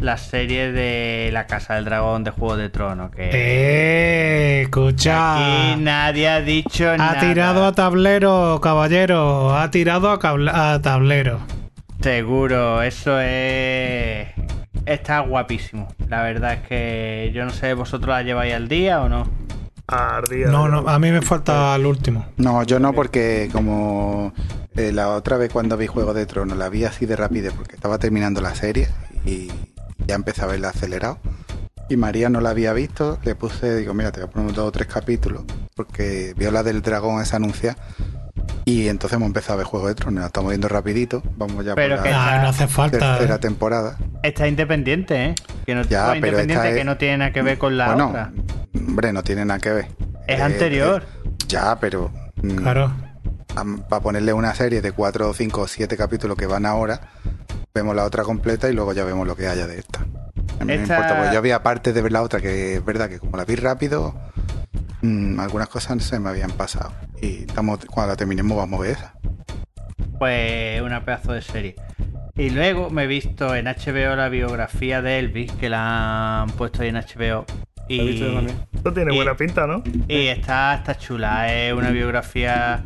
la 0.03 0.17
serie 0.17 0.71
de 0.73 1.29
La 1.31 1.47
Casa 1.47 1.75
del 1.75 1.85
Dragón 1.85 2.23
de 2.25 2.31
Juego 2.31 2.57
de 2.57 2.69
Tronos. 2.69 3.09
Que 3.11 3.29
Eh, 3.33 4.61
escucha. 4.63 5.35
aquí 5.71 5.81
nadie 5.81 6.27
ha 6.27 6.41
dicho 6.41 6.89
Ha 6.91 6.97
nada. 6.97 7.19
tirado 7.21 7.65
a 7.65 7.71
tablero, 7.71 8.59
caballero. 8.61 9.55
Ha 9.57 9.71
tirado 9.71 10.09
a 10.11 10.79
tablero. 10.81 11.39
Seguro, 12.01 12.81
eso 12.81 13.19
es. 13.21 14.27
Está 14.85 15.19
guapísimo. 15.21 15.87
La 16.09 16.21
verdad 16.21 16.53
es 16.53 16.67
que 16.67 17.31
yo 17.33 17.45
no 17.45 17.51
sé, 17.51 17.73
¿vosotros 17.73 18.09
la 18.13 18.23
lleváis 18.23 18.53
al 18.53 18.67
día 18.67 19.01
o 19.01 19.07
no? 19.07 19.25
Ardía. 19.87 20.47
No, 20.47 20.67
no, 20.67 20.89
a 20.89 20.99
mí 20.99 21.11
me 21.11 21.21
falta 21.21 21.73
el 21.75 21.85
último. 21.85 22.25
No, 22.35 22.63
yo 22.63 22.79
no, 22.79 22.91
porque 22.93 23.47
como 23.53 24.33
eh, 24.75 24.91
la 24.91 25.09
otra 25.09 25.37
vez 25.37 25.51
cuando 25.53 25.77
vi 25.77 25.87
Juego 25.87 26.13
de 26.13 26.25
Tronos 26.25 26.57
la 26.57 26.67
vi 26.67 26.83
así 26.83 27.05
de 27.05 27.15
rápido 27.15 27.53
porque 27.55 27.75
estaba 27.75 27.97
terminando 27.99 28.41
la 28.41 28.53
serie 28.55 28.89
y 29.25 29.49
ya 30.07 30.15
empecé 30.15 30.41
a 30.43 30.47
verla 30.47 30.69
acelerado. 30.69 31.19
Y 31.89 31.97
María 31.97 32.29
no 32.29 32.39
la 32.41 32.51
había 32.51 32.71
visto, 32.73 33.19
le 33.23 33.35
puse, 33.35 33.75
digo, 33.75 33.93
mira, 33.93 34.11
te 34.11 34.21
voy 34.21 34.29
a 34.29 34.31
poner 34.31 34.53
dos 34.53 34.67
o 34.67 34.71
tres 34.71 34.87
capítulos 34.87 35.43
porque 35.75 36.33
vio 36.37 36.49
la 36.51 36.63
del 36.63 36.81
dragón 36.81 37.21
esa 37.21 37.35
anuncia 37.37 37.75
y 38.65 38.87
entonces 38.87 39.17
hemos 39.17 39.27
empezado 39.27 39.55
a 39.55 39.57
ver 39.57 39.65
Juego 39.65 39.87
de 39.89 39.95
Tronos, 39.95 40.21
la 40.21 40.27
estamos 40.27 40.49
viendo 40.51 40.67
rapidito, 40.69 41.21
vamos 41.35 41.65
ya 41.65 41.75
Pero 41.75 41.95
por 41.97 42.03
que- 42.05 42.11
la 42.11 42.39
Ah, 42.39 42.41
no 42.41 42.49
hace 42.49 42.67
falta. 42.67 42.97
tercera 43.17 43.37
temporada. 43.39 43.97
Está 44.23 44.47
independiente, 44.47 45.25
¿eh? 45.25 45.35
Que 45.65 45.75
no, 45.75 45.81
Ya, 45.83 46.13
pero 46.13 46.27
independiente 46.27 46.73
que 46.73 46.83
no 46.85 46.97
tiene 46.97 47.17
nada 47.17 47.33
que 47.33 47.41
ver 47.41 47.57
con 47.57 47.77
la 47.77 47.87
bueno, 47.87 48.09
otra. 48.09 48.31
hombre, 48.75 49.11
no 49.13 49.21
tiene 49.23 49.43
nada 49.45 49.59
que 49.59 49.71
ver. 49.71 49.87
Es 50.27 50.39
Eh, 50.39 50.43
anterior. 50.43 51.03
eh, 51.25 51.29
ya, 51.49 51.77
pero... 51.79 52.11
mm, 52.41 52.55
Claro. 52.55 52.93
para 53.89 54.01
ponerle 54.01 54.33
una 54.33 54.55
serie 54.55 54.81
de 54.81 54.91
cuatro, 54.93 55.29
o 55.29 55.33
cinco 55.33 55.61
o 55.61 55.67
siete 55.67 55.95
capítulos 55.97 56.37
que 56.37 56.47
van 56.47 56.65
ahora, 56.65 57.01
vemos 57.76 57.95
la 57.95 58.03
otra 58.05 58.24
completa 58.24 58.69
y 58.69 58.74
luego 58.74 58.93
ya 58.93 59.03
vemos 59.03 59.26
lo 59.26 59.36
que 59.36 59.47
haya 59.47 59.65
de 59.65 59.80
esta. 59.80 60.01
A 60.01 60.03
mí 60.05 60.15
no 60.59 60.65
me 60.67 60.76
Esta- 60.76 60.93
importa, 60.95 61.15
porque 61.17 61.32
yo 61.34 61.39
había 61.39 61.55
aparte 61.55 61.91
de 61.91 62.01
ver 62.03 62.11
la 62.11 62.21
otra, 62.21 62.39
que 62.39 62.76
es 62.76 62.86
verdad 62.86 63.09
que 63.09 63.17
como 63.17 63.36
la 63.36 63.45
vi 63.45 63.55
rápido, 63.55 64.13
mm, 65.01 65.39
algunas 65.39 65.69
cosas 65.69 66.03
se 66.03 66.19
me 66.19 66.30
habían 66.30 66.51
pasado. 66.51 66.91
Y 67.19 67.45
estamos, 67.45 67.84
cuando 67.86 68.13
la 68.13 68.15
terminemos 68.15 68.55
vamos 68.55 68.80
a 68.80 68.84
ver 68.84 68.91
esa. 68.91 69.13
Pues 70.19 70.82
una 70.84 71.03
pedazo 71.03 71.34
de 71.34 71.41
serie. 71.41 71.76
Y 72.36 72.51
luego 72.51 72.91
me 72.91 73.05
he 73.05 73.07
visto 73.07 73.55
en 73.55 73.65
HBO 73.67 74.15
la 74.15 74.30
biografía 74.30 75.01
de 75.01 75.17
Elvis, 75.17 75.51
que 75.53 75.69
la 75.69 76.43
han 76.43 76.51
puesto 76.51 76.84
ahí 76.84 76.89
en 76.89 76.97
HBO. 76.97 77.45
¿Lo 77.89 78.01
has 78.03 78.07
visto 78.07 78.26
Y? 78.26 78.47
Esto 78.76 78.93
tiene 78.93 79.13
y- 79.13 79.15
buena 79.15 79.36
pinta, 79.36 79.65
¿no? 79.65 79.82
y 80.07 80.28
está, 80.28 80.76
está 80.76 80.95
chula, 80.95 81.51
es 81.51 81.74
una 81.74 81.89
biografía 81.89 82.84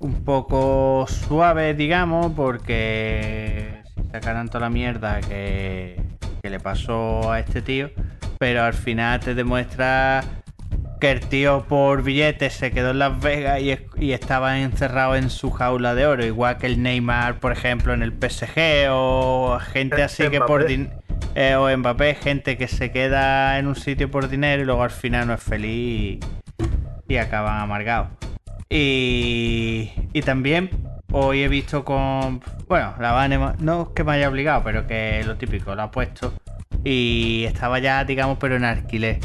un 0.00 0.24
poco 0.24 1.06
suave, 1.08 1.72
digamos, 1.74 2.32
porque 2.32 3.75
sacaran 4.12 4.48
toda 4.48 4.60
la 4.60 4.70
mierda 4.70 5.20
que, 5.20 6.00
que 6.42 6.50
le 6.50 6.60
pasó 6.60 7.32
a 7.32 7.40
este 7.40 7.62
tío, 7.62 7.90
pero 8.38 8.62
al 8.62 8.74
final 8.74 9.20
te 9.20 9.34
demuestra 9.34 10.24
que 11.00 11.10
el 11.10 11.20
tío 11.20 11.64
por 11.68 12.02
billetes 12.02 12.54
se 12.54 12.70
quedó 12.70 12.90
en 12.90 12.98
Las 12.98 13.20
Vegas 13.20 13.60
y, 13.60 13.76
y, 13.98 14.12
estaba 14.12 14.58
encerrado 14.58 15.16
en 15.16 15.30
su 15.30 15.50
jaula 15.50 15.94
de 15.94 16.06
oro, 16.06 16.24
igual 16.24 16.56
que 16.58 16.66
el 16.66 16.82
Neymar, 16.82 17.38
por 17.38 17.52
ejemplo, 17.52 17.92
en 17.92 18.02
el 18.02 18.12
PSG, 18.12 18.88
o 18.90 19.58
gente 19.60 20.02
así 20.02 20.28
que 20.30 20.40
por 20.40 20.66
eh, 21.34 21.54
o 21.54 21.76
Mbappé, 21.76 22.14
gente 22.14 22.56
que 22.56 22.66
se 22.66 22.90
queda 22.90 23.58
en 23.58 23.66
un 23.66 23.76
sitio 23.76 24.10
por 24.10 24.28
dinero 24.28 24.62
y 24.62 24.64
luego 24.64 24.82
al 24.82 24.90
final 24.90 25.26
no 25.26 25.34
es 25.34 25.42
feliz 25.42 26.18
y, 27.08 27.12
y 27.12 27.16
acaban 27.18 27.60
amargados. 27.60 28.08
Y, 28.70 29.92
y 30.12 30.22
también 30.22 30.70
hoy 31.16 31.42
he 31.42 31.48
visto 31.48 31.84
con. 31.84 32.40
Bueno, 32.68 32.94
la 33.00 33.12
Vane, 33.12 33.38
no 33.58 33.82
es 33.82 33.88
que 33.94 34.04
me 34.04 34.12
haya 34.12 34.28
obligado, 34.28 34.62
pero 34.62 34.86
que 34.86 35.22
lo 35.24 35.36
típico, 35.36 35.74
lo 35.74 35.82
ha 35.82 35.90
puesto. 35.90 36.34
Y 36.84 37.44
estaba 37.44 37.78
ya, 37.78 38.04
digamos, 38.04 38.38
pero 38.38 38.56
en 38.56 38.64
alquiler. 38.64 39.18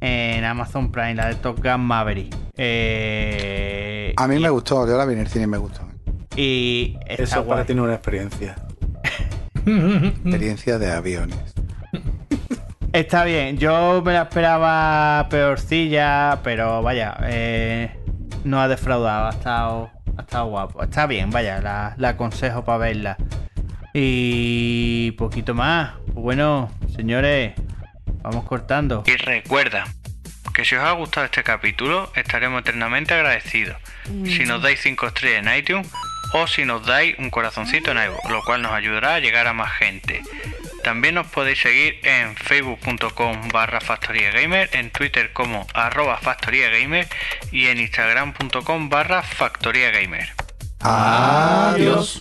En 0.00 0.44
Amazon 0.44 0.92
Prime, 0.92 1.14
la 1.14 1.26
de 1.28 1.34
Top 1.36 1.62
Gun 1.62 1.80
Maverick. 1.80 2.34
Eh, 2.56 4.14
A 4.16 4.28
mí 4.28 4.36
y, 4.36 4.40
me 4.40 4.50
gustó, 4.50 4.86
yo 4.86 4.96
la 4.96 5.04
vi 5.04 5.14
en 5.14 5.20
el 5.20 5.26
cine 5.28 5.44
y 5.44 5.48
me 5.48 5.58
gustó. 5.58 5.80
Y 6.36 6.96
está 7.06 7.22
Eso 7.22 7.36
guay. 7.42 7.48
para 7.56 7.64
ti 7.66 7.74
no 7.74 7.82
una 7.84 7.94
experiencia. 7.94 8.54
Experiencia 9.66 10.78
de 10.78 10.92
aviones. 10.92 11.54
Está 12.92 13.24
bien, 13.24 13.58
yo 13.58 14.00
me 14.04 14.12
la 14.12 14.22
esperaba 14.22 15.26
peorcilla, 15.28 16.38
pero 16.42 16.82
vaya, 16.82 17.16
eh, 17.24 17.90
no 18.44 18.60
ha 18.60 18.68
defraudado, 18.68 19.26
ha 19.26 19.30
estado, 19.30 19.90
estado 20.22 20.46
guapo. 20.46 20.82
Está 20.82 21.06
bien, 21.06 21.30
vaya, 21.30 21.60
la, 21.60 21.94
la 21.96 22.10
aconsejo 22.10 22.64
para 22.64 22.78
verla. 22.78 23.16
Y 23.92 25.12
poquito 25.12 25.54
más. 25.54 25.94
Pues 26.06 26.16
bueno, 26.16 26.70
señores, 26.94 27.54
vamos 28.22 28.44
cortando. 28.44 29.02
Y 29.06 29.16
recuerda 29.16 29.86
que 30.52 30.64
si 30.64 30.74
os 30.74 30.82
ha 30.82 30.92
gustado 30.92 31.26
este 31.26 31.42
capítulo, 31.42 32.10
estaremos 32.14 32.60
eternamente 32.60 33.14
agradecidos. 33.14 33.76
Si 34.24 34.44
nos 34.44 34.62
dais 34.62 34.80
5 34.80 35.06
estrellas 35.06 35.46
en 35.46 35.58
iTunes 35.58 35.88
o 36.32 36.46
si 36.46 36.64
nos 36.64 36.84
dais 36.86 37.18
un 37.18 37.30
corazoncito 37.30 37.90
en 37.90 37.98
iVoox, 37.98 38.30
lo 38.30 38.42
cual 38.42 38.62
nos 38.62 38.72
ayudará 38.72 39.16
a 39.16 39.20
llegar 39.20 39.46
a 39.46 39.52
más 39.52 39.72
gente. 39.72 40.22
También 40.86 41.16
nos 41.16 41.26
podéis 41.26 41.58
seguir 41.58 41.98
en 42.04 42.36
facebook.com 42.36 43.48
barra 43.48 43.80
factoriagamer, 43.80 44.70
en 44.72 44.92
twitter 44.92 45.32
como 45.32 45.66
arroba 45.74 46.16
factoriagamer 46.18 47.08
y 47.50 47.66
en 47.66 47.80
instagram.com 47.80 48.88
barra. 48.88 49.24
Adiós. 49.24 50.32
Adiós. 50.78 52.20